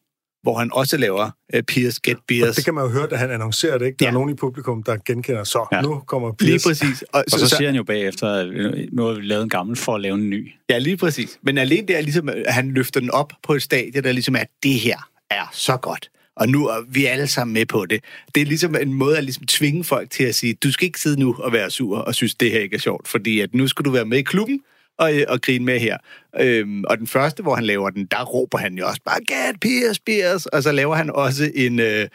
hvor 0.44 0.58
han 0.60 0.70
også 0.74 0.98
laver 0.98 1.30
øh, 1.54 1.64
Piers 1.64 2.00
Get 2.00 2.16
Og 2.16 2.22
Beers. 2.28 2.56
det 2.56 2.66
kan 2.66 2.74
man 2.74 2.84
jo 2.84 2.90
høre, 2.90 3.08
da 3.08 3.16
han 3.16 3.32
annoncerer 3.32 3.78
det, 3.78 3.86
ikke? 3.86 3.98
Der 4.00 4.06
ja. 4.06 4.10
Er 4.10 4.14
nogen 4.14 4.30
i 4.30 4.34
publikum, 4.34 4.84
der 4.84 4.98
genkender, 5.06 5.44
så 5.44 5.68
Ja. 5.72 5.82
nu 5.82 6.00
kommer 6.08 6.32
Lige 6.40 6.50
Piers. 6.52 6.64
præcis. 6.64 7.02
Og, 7.02 7.24
Og 7.34 7.40
så, 7.40 7.48
så 7.48 7.56
siger 7.56 7.68
han 7.68 7.76
jo 7.76 7.84
bagefter, 7.84 8.28
at 8.34 8.48
øh, 8.48 8.88
nu 8.92 9.04
har 9.06 9.14
vi 9.14 9.22
lavet 9.22 9.44
en 9.44 9.50
gammel 9.50 9.76
for 9.76 9.96
at 9.96 10.02
lave 10.02 10.16
en 10.16 10.30
ny. 10.30 10.52
Ja, 10.70 10.78
lige 10.78 10.98
præcis. 10.98 11.40
Men 11.44 11.58
alene 11.58 11.88
det 11.88 11.98
er 11.98 12.02
ligesom, 12.02 12.30
at 12.30 12.54
han 12.54 12.72
løfter 12.72 13.00
den 13.00 13.12
op 13.12 13.34
på 13.44 13.54
et 13.54 13.62
stadie, 13.62 14.02
der 14.02 14.12
ligesom 14.12 14.36
er, 14.36 14.40
at 14.40 14.50
det 14.64 14.74
her 14.74 14.98
er 15.30 15.50
så 15.54 15.78
godt. 15.78 16.10
Og 16.36 16.50
nu 16.50 16.68
er 16.68 16.78
vi 16.90 17.06
alle 17.06 17.28
sammen 17.28 17.54
med 17.54 17.66
på 17.66 17.86
det. 17.86 18.04
Det 18.36 18.42
er 18.42 18.46
ligesom 18.46 18.76
en 18.82 18.94
måde 18.94 19.18
at 19.18 19.24
ligesom 19.24 19.46
tvinge 19.46 19.84
folk 19.84 20.10
til 20.10 20.24
at 20.24 20.36
sige, 20.36 20.54
du 20.54 20.72
skal 20.72 20.86
ikke 20.86 21.00
sidde 21.00 21.20
nu 21.20 21.36
og 21.40 21.54
være 21.54 21.70
sur 21.70 21.98
og 21.98 22.16
synes, 22.16 22.36
det 22.36 22.52
her 22.52 22.60
ikke 22.60 22.76
er 22.76 22.80
sjovt, 22.80 23.08
fordi 23.08 23.40
at 23.40 23.54
nu 23.56 23.68
skal 23.68 23.86
du 23.86 23.90
være 23.92 24.06
med 24.06 24.18
i 24.18 24.22
klubben 24.22 24.60
og, 24.98 25.16
øh, 25.16 25.26
og 25.30 25.42
grine 25.42 25.66
med 25.66 25.80
her. 25.80 25.98
Øhm, 26.40 26.84
og 26.84 26.98
den 26.98 27.08
første, 27.08 27.44
hvor 27.44 27.56
han 27.56 27.64
laver 27.64 27.90
den, 27.90 28.06
der 28.06 28.24
råber 28.24 28.58
han 28.58 28.78
jo 28.78 28.88
også 28.88 29.02
bare, 29.06 29.20
get 29.20 29.60
Piers, 29.60 30.00
Piers. 30.00 30.46
Og 30.46 30.64
så 30.64 30.72
laver 30.72 30.96
han 30.96 31.10
også 31.10 31.52
en, 31.56 31.80
øh, 31.80 32.08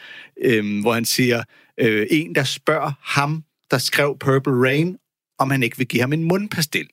øh, 0.45 0.81
hvor 0.81 0.93
han 0.93 1.05
siger, 1.05 1.43
øh, 1.81 2.07
en, 2.11 2.35
der 2.35 2.45
spørger 2.45 2.93
ham, 3.03 3.45
der 3.70 3.79
skrev 3.79 4.16
Purple 4.20 4.53
Rain, 4.53 4.97
om 5.39 5.51
han 5.51 5.62
ikke 5.62 5.79
vil 5.79 5.89
give 5.89 6.01
ham 6.01 6.12
en 6.12 6.24
mundpastil. 6.24 6.89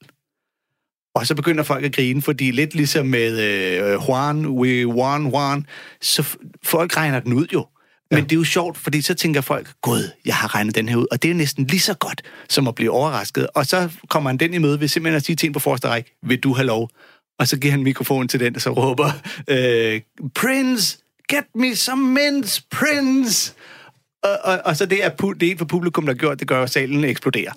Og 1.14 1.26
så 1.26 1.34
begynder 1.34 1.64
folk 1.64 1.84
at 1.84 1.94
grine, 1.94 2.22
fordi 2.22 2.50
lidt 2.50 2.74
ligesom 2.74 3.06
med 3.06 3.40
øh, 3.40 4.08
Juan, 4.08 4.46
we 4.46 4.86
won, 4.86 5.26
Juan, 5.26 5.66
så 6.00 6.22
f- 6.22 6.60
folk 6.64 6.96
regner 6.96 7.20
den 7.20 7.32
ud 7.32 7.46
jo. 7.52 7.66
Men 8.10 8.24
det 8.24 8.32
er 8.32 8.36
jo 8.36 8.44
sjovt, 8.44 8.78
fordi 8.78 9.02
så 9.02 9.14
tænker 9.14 9.40
folk, 9.40 9.72
gud, 9.82 10.10
jeg 10.24 10.34
har 10.34 10.54
regnet 10.54 10.74
den 10.74 10.88
her 10.88 10.96
ud. 10.96 11.06
Og 11.10 11.22
det 11.22 11.30
er 11.30 11.34
næsten 11.34 11.66
lige 11.66 11.80
så 11.80 11.94
godt, 11.94 12.22
som 12.48 12.68
at 12.68 12.74
blive 12.74 12.90
overrasket. 12.90 13.46
Og 13.54 13.66
så 13.66 13.90
kommer 14.08 14.30
han 14.30 14.36
den 14.36 14.54
i 14.54 14.58
møde 14.58 14.80
ved 14.80 14.88
simpelthen 14.88 15.16
at 15.16 15.24
sige 15.24 15.36
til 15.36 15.46
en 15.46 15.52
på 15.52 15.58
forreste 15.58 15.88
række, 15.88 16.16
vil 16.22 16.38
du 16.38 16.54
have 16.54 16.66
lov? 16.66 16.90
Og 17.38 17.48
så 17.48 17.58
giver 17.58 17.70
han 17.70 17.82
mikrofonen 17.82 18.28
til 18.28 18.40
den, 18.40 18.54
der 18.54 18.60
så 18.60 18.70
råber, 18.70 19.10
øh, 19.48 20.00
Prince, 20.34 20.98
get 21.28 21.44
me 21.54 21.76
some 21.76 22.02
mints, 22.02 22.60
Prince! 22.70 23.54
Og, 24.22 24.38
og, 24.44 24.60
og 24.64 24.76
så 24.76 24.86
det 24.86 25.04
er 25.04 25.10
pu- 25.22 25.38
det 25.40 25.50
er 25.50 25.56
for 25.58 25.64
publikum, 25.64 26.06
der 26.06 26.14
gjort, 26.14 26.40
det 26.40 26.48
gør, 26.48 26.62
at 26.62 26.70
salen 26.70 27.04
eksploderer. 27.04 27.52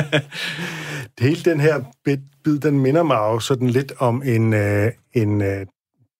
Hele 1.24 1.42
den 1.42 1.60
her 1.60 1.80
bid, 2.04 2.18
bid 2.44 2.58
den 2.58 2.80
minder 2.80 3.02
mig 3.02 3.16
jo 3.16 3.40
sådan 3.40 3.70
lidt 3.70 3.92
om 3.98 4.22
en, 4.22 4.54
øh, 4.54 4.92
en 5.12 5.42
øh, 5.42 5.66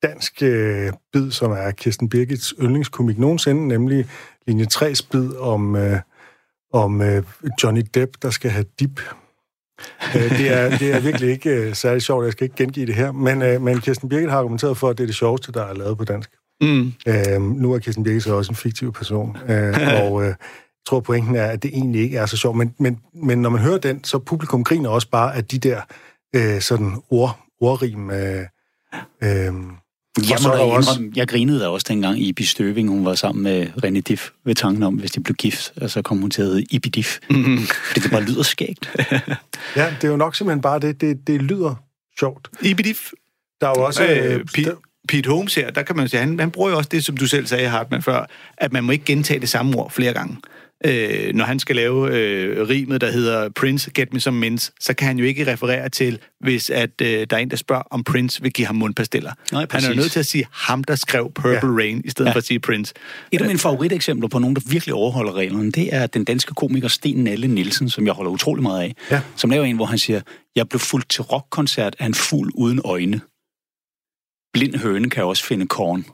dansk 0.03 0.43
øh, 0.43 0.93
bid, 1.13 1.31
som 1.31 1.51
er 1.51 1.71
Kirsten 1.71 2.09
Birgits 2.09 2.55
yndlingskomik 2.61 3.19
nogensinde, 3.19 3.69
nemlig 3.69 4.07
linje 4.47 4.67
3's 4.75 5.09
bid 5.11 5.37
om, 5.37 5.77
øh, 5.77 5.99
om 6.73 7.03
øh, 7.03 7.23
Johnny 7.63 7.83
Depp, 7.95 8.13
der 8.23 8.31
skal 8.31 8.51
have 8.51 8.65
dip. 8.81 9.01
Øh, 10.17 10.39
det, 10.39 10.53
er, 10.53 10.79
det 10.79 10.93
er 10.93 11.01
virkelig 11.01 11.31
ikke 11.31 11.51
øh, 11.51 11.75
særlig 11.75 12.03
sjovt, 12.03 12.25
jeg 12.25 12.33
skal 12.33 12.45
ikke 12.45 12.57
gengive 12.57 12.87
det 12.87 12.95
her, 12.95 13.13
men, 13.13 13.43
øh, 13.43 13.63
men 13.63 13.81
Kirsten 13.81 14.09
Birgit 14.09 14.31
har 14.31 14.39
argumenteret 14.39 14.77
for, 14.77 14.89
at 14.89 14.99
det 14.99 15.05
er 15.05 15.07
det 15.07 15.17
sjoveste, 15.17 15.53
der 15.53 15.63
er 15.63 15.75
lavet 15.75 15.99
på 15.99 16.05
dansk. 16.05 16.31
Mm. 16.61 16.93
Øh, 17.09 17.43
nu 17.43 17.73
er 17.73 17.79
Kirsten 17.79 18.05
Birgit 18.05 18.23
så 18.23 18.35
også 18.35 18.53
en 18.53 18.57
fiktiv 18.57 18.93
person, 18.93 19.37
øh, 19.49 19.75
og 20.03 20.23
øh, 20.23 20.29
jeg 20.29 20.87
tror, 20.87 21.01
pointen 21.01 21.37
er, 21.37 21.47
at 21.47 21.63
det 21.63 21.71
egentlig 21.75 22.01
ikke 22.01 22.19
er 22.19 22.27
så 22.27 22.37
sjovt. 22.37 22.57
Men, 22.57 22.75
men, 22.79 23.01
men 23.15 23.43
når 23.43 23.51
man 23.51 23.61
hører 23.61 23.79
den, 23.79 24.05
så 24.05 24.19
publikum 24.19 24.65
griner 24.65 24.91
også 24.91 25.11
bare 25.11 25.37
af 25.37 25.45
de 25.45 25.59
der 25.59 25.81
øh, 26.35 26.61
sådan 26.61 27.03
ord, 27.11 27.41
ordrim. 27.61 28.11
Øh, 28.11 28.47
øh, 29.23 29.53
Jeg, 30.19 30.39
må 30.43 30.49
da 30.49 30.59
også, 30.59 30.91
indrømme, 30.91 31.13
jeg 31.17 31.29
grinede 31.29 31.61
da 31.61 31.69
også 31.69 31.87
dengang 31.89 32.19
i 32.19 32.29
Ibi 32.29 32.45
Støving, 32.45 32.89
hun 32.89 33.05
var 33.05 33.15
sammen 33.15 33.43
med 33.43 33.67
René 33.85 34.01
Diff 34.01 34.31
ved 34.45 34.55
tanken 34.55 34.83
om, 34.83 34.95
hvis 34.95 35.11
de 35.11 35.21
blev 35.21 35.35
gift, 35.35 35.73
og 35.77 35.91
så 35.91 36.03
kom 36.03 36.19
hun 36.19 36.31
til 36.31 36.43
at 36.43 36.49
hedde 36.49 36.65
Ibi 36.71 36.89
Diff. 36.89 37.19
Mm-hmm. 37.31 37.59
Fordi 37.87 38.01
det 38.01 38.11
bare 38.11 38.23
lyder 38.23 38.43
skægt. 38.43 38.91
ja, 39.77 39.95
det 40.01 40.05
er 40.05 40.09
jo 40.09 40.17
nok 40.17 40.37
simpelthen 40.37 40.63
bare 40.63 40.79
det, 40.79 41.01
det, 41.01 41.27
det 41.27 41.43
lyder 41.43 41.75
sjovt. 42.19 42.49
Ibidif. 42.63 43.11
Der 43.61 43.67
er 43.69 43.73
jo 43.77 43.85
også... 43.85 44.07
Øh, 44.07 44.35
Øh, 44.35 44.45
Pete, 44.55 44.75
Pete 45.09 45.31
Holmes 45.31 45.55
her, 45.55 45.71
der 45.71 45.83
kan 45.83 45.97
man 45.97 46.09
sige, 46.09 46.21
han, 46.21 46.41
han 46.41 46.51
bruger 46.51 46.71
jo 46.71 46.77
også 46.77 46.89
det, 46.93 47.05
som 47.05 47.17
du 47.17 47.27
selv 47.27 47.47
sagde, 47.47 47.69
Hartmann, 47.69 48.03
før, 48.03 48.27
at 48.57 48.73
man 48.73 48.85
må 48.85 48.93
ikke 48.93 49.05
gentage 49.05 49.41
det 49.41 49.49
samme 49.49 49.79
ord 49.79 49.91
flere 49.91 50.13
gange. 50.13 50.37
Øh, 50.85 51.35
når 51.35 51.45
han 51.45 51.59
skal 51.59 51.77
lave 51.77 52.17
øh, 52.17 52.69
rimet, 52.69 53.01
der 53.01 53.11
hedder 53.11 53.49
Prince, 53.49 53.91
get 53.91 54.13
me 54.13 54.21
some 54.21 54.39
mints, 54.39 54.73
så 54.81 54.95
kan 54.95 55.07
han 55.07 55.19
jo 55.19 55.25
ikke 55.25 55.53
referere 55.53 55.89
til, 55.89 56.19
hvis 56.41 56.71
at 56.71 56.91
øh, 57.03 57.27
der 57.31 57.37
er 57.37 57.41
en, 57.41 57.51
der 57.51 57.57
spørger, 57.57 57.83
om 57.91 58.05
Prince 58.05 58.43
vil 58.43 58.53
give 58.53 58.67
ham 58.67 58.77
mundpastiller. 58.77 59.33
Nej, 59.53 59.67
han 59.71 59.85
er 59.85 59.89
jo 59.89 59.95
nødt 59.95 60.13
til 60.13 60.21
at 60.21 60.27
sige 60.27 60.47
ham, 60.53 60.85
der 60.85 60.95
skrev 60.95 61.33
Purple 61.35 61.51
ja. 61.53 61.77
Rain, 61.77 62.03
i 62.05 62.11
stedet. 62.11 62.29
Ja. 62.29 62.33
for 62.33 62.39
at 62.39 62.45
sige 62.45 62.61
Prince. 62.61 62.95
Et 63.33 63.41
af 63.41 63.47
mine 63.47 63.59
favoriteksempler 63.59 64.29
på 64.29 64.39
nogen, 64.39 64.57
der 64.57 64.63
virkelig 64.67 64.95
overholder 64.95 65.33
reglerne, 65.33 65.73
det 65.73 65.95
er 65.95 66.07
den 66.07 66.25
danske 66.25 66.55
komiker 66.55 66.89
Sten 66.89 67.25
Nalle 67.25 67.47
Nielsen, 67.47 67.91
som 67.91 68.07
jeg 68.07 68.15
holder 68.15 68.31
utrolig 68.31 68.63
meget 68.63 68.83
af. 68.83 68.95
Ja. 69.11 69.21
Som 69.37 69.51
laver 69.51 69.65
en, 69.65 69.77
hvor 69.77 69.87
han 69.87 69.99
siger, 69.99 70.21
jeg 70.57 70.69
blev 70.69 70.81
fuldt 70.81 71.09
til 71.09 71.23
rockkoncert 71.23 71.97
af 71.99 72.07
en 72.07 72.15
fugl 72.15 72.51
uden 72.55 72.81
øjne. 72.85 73.21
Blind 74.53 74.77
høne 74.77 75.11
kan 75.11 75.25
også 75.25 75.45
finde 75.45 75.67
korn. 75.67 76.05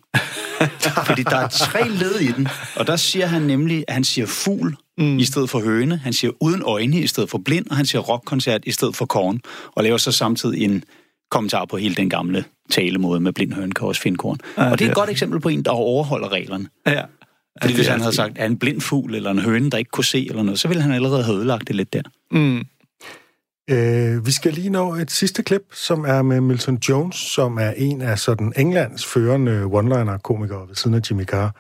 Fordi 1.09 1.23
der 1.23 1.37
er 1.37 1.49
tre 1.49 1.89
led 1.89 2.21
i 2.21 2.33
den. 2.33 2.49
Og 2.77 2.87
der 2.87 2.97
siger 2.97 3.27
han 3.27 3.43
nemlig, 3.43 3.85
at 3.89 3.95
han 3.95 4.05
siger 4.05 4.27
fugl 4.27 4.77
mm. 4.99 5.19
i 5.19 5.25
stedet 5.25 5.51
for 5.51 5.61
høne. 5.61 5.97
Han 5.97 6.13
siger 6.13 6.33
uden 6.41 6.63
øjne 6.63 7.01
i 7.01 7.07
stedet 7.07 7.31
for 7.31 7.39
blind, 7.39 7.67
og 7.71 7.77
han 7.77 7.87
siger 7.87 8.03
rockkoncert 8.03 8.61
i 8.67 8.71
stedet 8.71 8.97
for 8.97 9.07
korn. 9.07 9.41
Og 9.75 9.85
laver 9.85 9.97
så 9.97 10.13
samtidig 10.13 10.63
en 10.63 10.85
kommentar 11.31 11.65
på 11.65 11.77
hele 11.77 11.95
den 11.95 12.11
gamle 12.11 12.45
talemåde 12.71 13.21
med 13.21 13.33
blind 13.33 13.53
høne 13.53 13.73
kan 13.73 13.87
også 13.87 14.01
finde 14.01 14.19
korn. 14.19 14.39
Ja, 14.59 14.71
og 14.71 14.79
det 14.79 14.85
er 14.85 14.89
et 14.89 14.95
godt 14.95 15.11
eksempel 15.11 15.41
på 15.41 15.49
en, 15.49 15.63
der 15.63 15.71
overholder 15.71 16.33
reglerne. 16.33 16.69
Ja. 16.87 17.03
Fordi 17.63 17.75
hvis 17.75 17.87
han 17.87 18.01
havde 18.01 18.15
sagt, 18.15 18.33
er 18.37 18.47
en 18.47 18.59
blind 18.59 18.81
fugl 18.81 19.15
eller 19.15 19.31
en 19.31 19.39
høne, 19.39 19.71
der 19.71 19.79
ikke 19.79 19.91
kunne 19.91 20.05
se 20.05 20.27
eller 20.29 20.43
noget, 20.43 20.61
så 20.61 20.69
ville 20.69 20.83
han 20.83 20.93
allerede 20.93 21.25
have 21.25 21.37
ødelagt 21.37 21.69
det 21.69 21.77
lidt 21.77 21.93
der. 21.93 22.03
Mm. 22.31 22.65
Øh, 23.71 24.27
vi 24.27 24.31
skal 24.31 24.53
lige 24.53 24.71
nå 24.71 24.95
et 24.95 25.11
sidste 25.11 25.43
klip, 25.43 25.63
som 25.73 26.05
er 26.05 26.23
med 26.23 26.41
Milton 26.41 26.79
Jones, 26.89 27.17
som 27.17 27.59
er 27.59 27.71
en 27.77 28.01
af 28.01 28.19
sådan 28.19 28.53
Englands 28.57 29.07
førende 29.07 29.63
one-liner-komikere 29.65 30.69
ved 30.69 30.75
siden 30.75 30.97
af 30.97 31.01
Jimmy 31.11 31.25
Carr. 31.25 31.57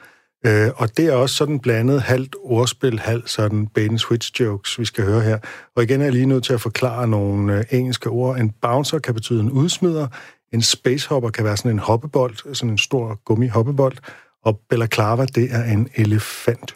Øh, 0.46 0.70
og 0.76 0.96
det 0.96 1.06
er 1.06 1.12
også 1.12 1.34
sådan 1.34 1.61
blandet 1.61 2.02
halvt 2.02 2.36
ordspil, 2.42 2.98
halvt 2.98 3.30
sådan 3.30 3.66
bait 3.66 3.90
and 3.90 3.98
switch 3.98 4.40
jokes, 4.40 4.78
vi 4.78 4.84
skal 4.84 5.04
høre 5.04 5.20
her. 5.20 5.38
Og 5.76 5.82
igen 5.82 6.00
er 6.00 6.04
jeg 6.04 6.12
lige 6.12 6.26
nødt 6.26 6.44
til 6.44 6.52
at 6.52 6.61
forklare 6.61 7.09
nogle 7.09 7.59
øh, 7.59 7.64
engelske 7.70 8.09
ord. 8.09 8.38
En 8.38 8.50
bouncer 8.62 8.98
kan 8.98 9.14
betyde 9.14 9.40
en 9.40 9.50
udsmider, 9.50 10.06
en 10.52 10.62
spacehopper 10.62 11.30
kan 11.30 11.44
være 11.44 11.56
sådan 11.56 11.70
en 11.70 11.78
hoppebold, 11.78 12.54
sådan 12.54 12.70
en 12.70 12.78
stor 12.78 13.20
gummi-hoppebold, 13.24 13.96
og 14.44 14.61
balaclava, 14.70 15.24
det 15.24 15.48
er 15.50 15.64
en 15.64 15.88
elefant. 15.94 16.74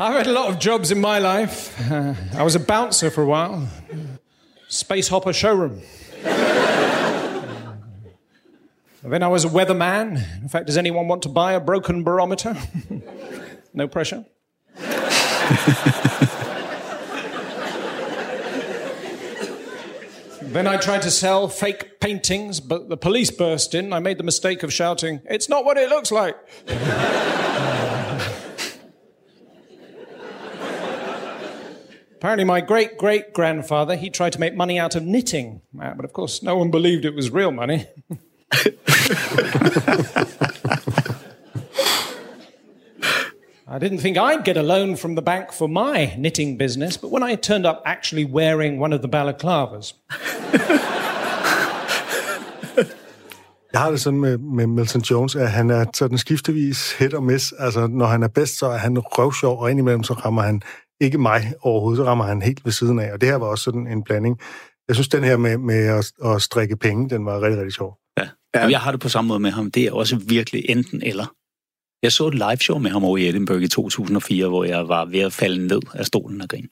I've 0.00 0.14
had 0.14 0.26
a 0.28 0.32
lot 0.32 0.48
of 0.48 0.58
jobs 0.58 0.90
in 0.90 0.98
my 0.98 1.18
life. 1.18 1.78
Uh, 1.92 2.14
I 2.32 2.42
was 2.42 2.54
a 2.54 2.58
bouncer 2.58 3.10
for 3.10 3.20
a 3.20 3.26
while. 3.26 3.68
Space 4.66 5.08
Hopper 5.08 5.34
Showroom. 5.34 5.82
then 9.02 9.22
I 9.22 9.28
was 9.28 9.44
a 9.44 9.48
weatherman. 9.48 10.40
In 10.40 10.48
fact, 10.48 10.68
does 10.68 10.78
anyone 10.78 11.06
want 11.06 11.20
to 11.24 11.28
buy 11.28 11.52
a 11.52 11.60
broken 11.60 12.02
barometer? 12.02 12.56
no 13.74 13.88
pressure. 13.88 14.24
then 20.40 20.66
I 20.66 20.78
tried 20.78 21.02
to 21.02 21.10
sell 21.10 21.46
fake 21.46 22.00
paintings, 22.00 22.60
but 22.60 22.88
the 22.88 22.96
police 22.96 23.30
burst 23.30 23.74
in. 23.74 23.92
I 23.92 23.98
made 23.98 24.16
the 24.16 24.24
mistake 24.24 24.62
of 24.62 24.72
shouting, 24.72 25.20
It's 25.26 25.50
not 25.50 25.66
what 25.66 25.76
it 25.76 25.90
looks 25.90 26.10
like. 26.10 26.38
Apparently, 32.20 32.44
my 32.44 32.60
great 32.60 32.98
great 32.98 33.32
grandfather 33.32 33.96
he 33.96 34.10
tried 34.10 34.32
to 34.34 34.38
make 34.38 34.54
money 34.54 34.78
out 34.78 34.94
of 34.94 35.02
knitting, 35.02 35.62
Uh, 35.80 35.94
but 35.94 36.04
of 36.04 36.12
course, 36.12 36.42
no 36.42 36.54
one 36.54 36.70
believed 36.70 37.06
it 37.06 37.14
was 37.14 37.30
real 37.30 37.50
money. 37.50 37.86
I 43.66 43.78
didn't 43.78 44.00
think 44.00 44.18
I'd 44.18 44.44
get 44.44 44.56
a 44.58 44.62
loan 44.62 44.96
from 44.96 45.14
the 45.14 45.22
bank 45.22 45.52
for 45.52 45.68
my 45.68 46.14
knitting 46.18 46.58
business, 46.58 46.98
but 46.98 47.10
when 47.10 47.22
I 47.22 47.36
turned 47.36 47.64
up 47.64 47.82
actually 47.86 48.26
wearing 48.26 48.78
one 48.80 48.92
of 48.92 49.00
the 49.00 49.08
balaclavas, 49.08 49.94
Jeg 53.72 53.80
har 53.80 53.90
det 53.90 54.00
sådan 54.00 54.20
med, 54.20 54.38
med 54.38 54.66
Milton 54.66 55.00
Jones, 55.00 55.36
at 55.36 55.50
han 55.50 55.70
er 55.70 55.84
sådan 55.94 56.18
skiftevis 56.18 56.92
hit 56.92 57.14
og 57.14 57.22
miss. 57.22 57.54
Altså, 57.58 57.86
når 57.86 58.06
han 58.06 58.22
er 58.22 58.28
bedst, 58.28 58.58
så 58.58 58.66
er 58.66 58.76
han 58.76 58.98
røvsjov, 58.98 59.60
og 59.60 59.70
indimellem 59.70 60.02
så 60.02 60.12
rammer 60.12 60.42
han 60.42 60.62
ikke 61.00 61.18
mig 61.18 61.52
overhovedet, 61.60 61.96
så 61.96 62.04
rammer 62.04 62.24
han 62.24 62.42
helt 62.42 62.64
ved 62.64 62.72
siden 62.72 62.98
af. 62.98 63.12
Og 63.12 63.20
det 63.20 63.28
her 63.28 63.36
var 63.36 63.46
også 63.46 63.64
sådan 63.64 63.86
en 63.86 64.02
blanding. 64.04 64.40
Jeg 64.88 64.96
synes, 64.96 65.08
den 65.08 65.24
her 65.24 65.36
med, 65.36 65.58
med 65.58 65.86
at, 65.86 66.12
at 66.24 66.42
strikke 66.42 66.76
penge, 66.76 67.10
den 67.10 67.26
var 67.26 67.42
rigtig, 67.42 67.58
rigtig 67.58 67.72
sjov. 67.72 67.98
Ja. 68.18 68.28
ja. 68.54 68.66
Jeg 68.66 68.80
har 68.80 68.90
det 68.90 69.00
på 69.00 69.08
samme 69.08 69.28
måde 69.28 69.40
med 69.40 69.50
ham. 69.50 69.70
Det 69.70 69.84
er 69.84 69.92
også 69.92 70.16
virkelig 70.16 70.64
enten 70.68 71.02
eller. 71.02 71.34
Jeg 72.02 72.12
så 72.12 72.26
et 72.26 72.34
live 72.34 72.56
show 72.56 72.78
med 72.78 72.90
ham 72.90 73.04
over 73.04 73.18
i 73.18 73.28
Edinburgh 73.28 73.62
i 73.62 73.68
2004, 73.68 74.48
hvor 74.48 74.64
jeg 74.64 74.88
var 74.88 75.04
ved 75.04 75.20
at 75.20 75.32
falde 75.32 75.66
ned 75.66 75.80
af 75.94 76.06
stolen 76.06 76.40
og 76.40 76.48
grine. 76.48 76.68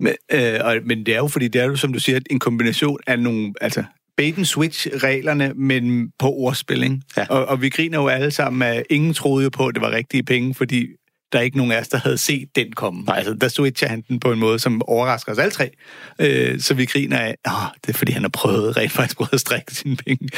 Men, 0.00 0.14
øh, 0.32 0.60
og, 0.64 0.76
men 0.84 1.06
det 1.06 1.14
er 1.14 1.18
jo, 1.18 1.28
fordi 1.28 1.48
det 1.48 1.60
er 1.60 1.64
jo, 1.64 1.76
som 1.76 1.92
du 1.92 1.98
siger, 1.98 2.20
en 2.30 2.38
kombination 2.38 2.98
af 3.06 3.18
nogle, 3.18 3.54
altså, 3.60 3.84
bait 4.16 4.36
and 4.36 4.44
switch-reglerne, 4.44 5.52
men 5.54 6.12
på 6.18 6.32
ordspil, 6.32 6.82
ikke? 6.82 7.00
Ja. 7.16 7.26
Og, 7.30 7.46
og 7.46 7.62
vi 7.62 7.68
griner 7.68 7.98
jo 7.98 8.08
alle 8.08 8.30
sammen, 8.30 8.62
at 8.62 8.82
ingen 8.90 9.14
troede 9.14 9.44
jo 9.44 9.50
på, 9.50 9.66
at 9.66 9.74
det 9.74 9.82
var 9.82 9.90
rigtige 9.90 10.22
penge, 10.22 10.54
fordi 10.54 10.86
der 11.32 11.38
er 11.38 11.42
ikke 11.42 11.56
nogen 11.56 11.72
af 11.72 11.80
os, 11.80 11.88
der 11.88 11.98
havde 11.98 12.18
set 12.18 12.48
den 12.56 12.72
komme. 12.72 13.02
Nej. 13.02 13.16
Altså, 13.16 13.34
der 13.34 13.48
switcher 13.48 13.88
han 13.88 14.00
den 14.08 14.20
på 14.20 14.32
en 14.32 14.38
måde, 14.38 14.58
som 14.58 14.82
overrasker 14.82 15.32
os 15.32 15.38
alle 15.38 15.50
tre. 15.50 15.70
Øh, 16.18 16.60
så 16.60 16.74
vi 16.74 16.84
griner 16.84 17.18
af, 17.18 17.36
åh, 17.48 17.52
det 17.86 17.94
er 17.94 17.98
fordi, 17.98 18.12
han 18.12 18.22
har 18.22 18.28
prøvet, 18.28 18.76
rent 18.76 18.92
faktisk 18.92 19.16
prøvet 19.16 19.32
at 19.32 19.40
strække 19.40 19.74
sine 19.74 19.96
penge. 19.96 20.28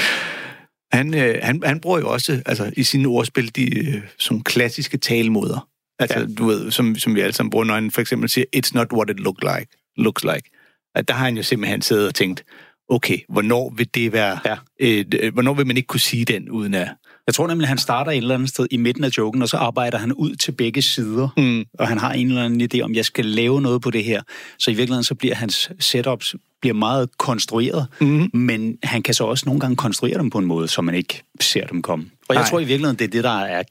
Han, 0.92 1.14
øh, 1.14 1.38
han, 1.42 1.62
han 1.64 1.80
bruger 1.80 1.98
jo 1.98 2.12
også 2.12 2.42
altså, 2.46 2.72
i 2.76 2.82
sine 2.82 3.08
ordspil 3.08 3.56
de 3.56 3.78
øh, 3.78 4.02
sådan 4.18 4.42
klassiske 4.42 4.98
talemåder. 4.98 5.68
Altså, 5.98 6.18
ja. 6.18 6.26
du 6.38 6.46
ved, 6.46 6.70
som, 6.70 6.96
som 6.96 7.14
vi 7.14 7.20
alle 7.20 7.32
sammen 7.32 7.50
bruger, 7.50 7.64
når 7.64 7.74
han 7.74 7.90
for 7.90 8.00
eksempel 8.00 8.28
siger, 8.28 8.44
it's 8.56 8.70
not 8.74 8.92
what 8.92 9.10
it 9.10 9.20
look 9.20 9.42
like, 9.42 9.66
looks 9.96 10.24
like. 10.24 10.50
At 10.94 11.08
der 11.08 11.14
har 11.14 11.24
han 11.24 11.36
jo 11.36 11.42
simpelthen 11.42 11.82
siddet 11.82 12.08
og 12.08 12.14
tænkt, 12.14 12.44
okay, 12.88 13.18
hvornår 13.28 13.74
vil 13.76 13.88
det 13.94 14.12
være, 14.12 14.38
ja. 14.44 14.56
et, 14.78 15.14
øh, 15.20 15.32
hvornår 15.32 15.54
vil 15.54 15.66
man 15.66 15.76
ikke 15.76 15.86
kunne 15.86 16.00
sige 16.00 16.24
den, 16.24 16.50
uden 16.50 16.74
at... 16.74 16.88
Jeg 17.26 17.34
tror 17.34 17.46
nemlig, 17.46 17.64
at 17.64 17.68
han 17.68 17.78
starter 17.78 18.10
et 18.10 18.16
eller 18.16 18.34
andet 18.34 18.48
sted 18.48 18.66
i 18.70 18.76
midten 18.76 19.04
af 19.04 19.08
joken, 19.18 19.42
og 19.42 19.48
så 19.48 19.56
arbejder 19.56 19.98
han 19.98 20.12
ud 20.12 20.34
til 20.34 20.52
begge 20.52 20.82
sider. 20.82 21.28
Mm. 21.36 21.64
Og 21.78 21.88
han 21.88 21.98
har 21.98 22.12
en 22.12 22.28
eller 22.28 22.44
anden 22.44 22.68
idé 22.74 22.80
om, 22.80 22.94
jeg 22.94 23.04
skal 23.04 23.24
lave 23.24 23.60
noget 23.60 23.82
på 23.82 23.90
det 23.90 24.04
her. 24.04 24.22
Så 24.58 24.70
i 24.70 24.74
virkeligheden 24.74 25.04
så 25.04 25.14
bliver 25.14 25.34
hans 25.34 25.70
setups 25.78 26.34
bliver 26.60 26.74
meget 26.74 27.18
konstrueret, 27.18 27.86
mm. 28.00 28.30
men 28.34 28.78
han 28.82 29.02
kan 29.02 29.14
så 29.14 29.24
også 29.24 29.42
nogle 29.46 29.60
gange 29.60 29.76
konstruere 29.76 30.18
dem 30.18 30.30
på 30.30 30.38
en 30.38 30.44
måde, 30.44 30.68
så 30.68 30.82
man 30.82 30.94
ikke 30.94 31.22
ser 31.40 31.66
dem 31.66 31.82
komme. 31.82 32.04
Og 32.28 32.34
jeg 32.34 32.42
Nej. 32.42 32.50
tror 32.50 32.58
i 32.60 32.64
virkeligheden, 32.64 32.98
det 32.98 33.04
er 33.04 33.08
det, 33.08 33.24
der 33.24 33.40
er 33.40 33.62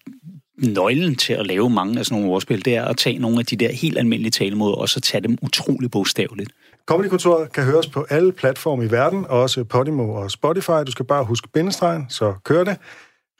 nøglen 0.57 1.15
til 1.15 1.33
at 1.33 1.47
lave 1.47 1.69
mange 1.69 1.99
af 1.99 2.05
sådan 2.05 2.21
nogle 2.21 2.33
ordspil, 2.33 2.65
det 2.65 2.75
er 2.75 2.85
at 2.85 2.97
tage 2.97 3.19
nogle 3.19 3.39
af 3.39 3.45
de 3.45 3.55
der 3.55 3.71
helt 3.71 3.97
almindelige 3.97 4.31
talemåder, 4.31 4.75
og 4.75 4.89
så 4.89 4.99
tage 4.99 5.21
dem 5.21 5.37
utrolig 5.41 5.91
bogstaveligt. 5.91 6.51
Comedykontoret 6.85 7.53
kan 7.53 7.63
høres 7.63 7.87
på 7.87 8.05
alle 8.09 8.31
platforme 8.31 8.85
i 8.85 8.91
verden, 8.91 9.25
også 9.29 9.63
Podimo 9.63 10.13
og 10.13 10.31
Spotify. 10.31 10.85
Du 10.85 10.91
skal 10.91 11.05
bare 11.05 11.25
huske 11.25 11.47
bindestregen, 11.47 12.05
så 12.09 12.33
kør 12.43 12.63
det. 12.63 12.77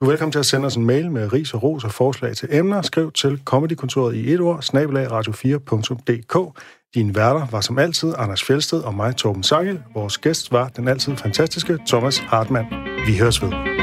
Du 0.02 0.06
er 0.06 0.10
velkommen 0.10 0.32
til 0.32 0.40
at 0.40 0.46
sende 0.46 0.66
os 0.66 0.76
en 0.76 0.86
mail 0.86 1.12
med 1.12 1.34
ris 1.34 1.54
og 1.54 1.64
ros 1.64 1.84
og 1.84 1.92
forslag 1.92 2.36
til 2.36 2.48
emner. 2.52 2.82
Skriv 2.82 3.12
til 3.12 3.42
comedykontoret 3.46 4.16
i 4.16 4.34
et 4.34 4.40
ord, 4.40 4.60
snabelagradio4.dk. 4.64 6.60
Din 6.96 7.16
værter 7.16 7.48
var 7.52 7.62
som 7.62 7.80
altid 7.80 8.14
Anders 8.18 8.44
Fjelsted 8.44 8.80
og 8.80 8.96
mig, 8.96 9.16
Torben 9.16 9.44
Sangel. 9.44 9.80
Vores 9.94 10.18
gæst 10.18 10.52
var 10.52 10.68
den 10.68 10.88
altid 10.88 11.16
fantastiske 11.16 11.78
Thomas 11.88 12.18
Hartmann. 12.18 12.66
Vi 13.08 13.18
høres 13.18 13.42
ved. 13.42 13.81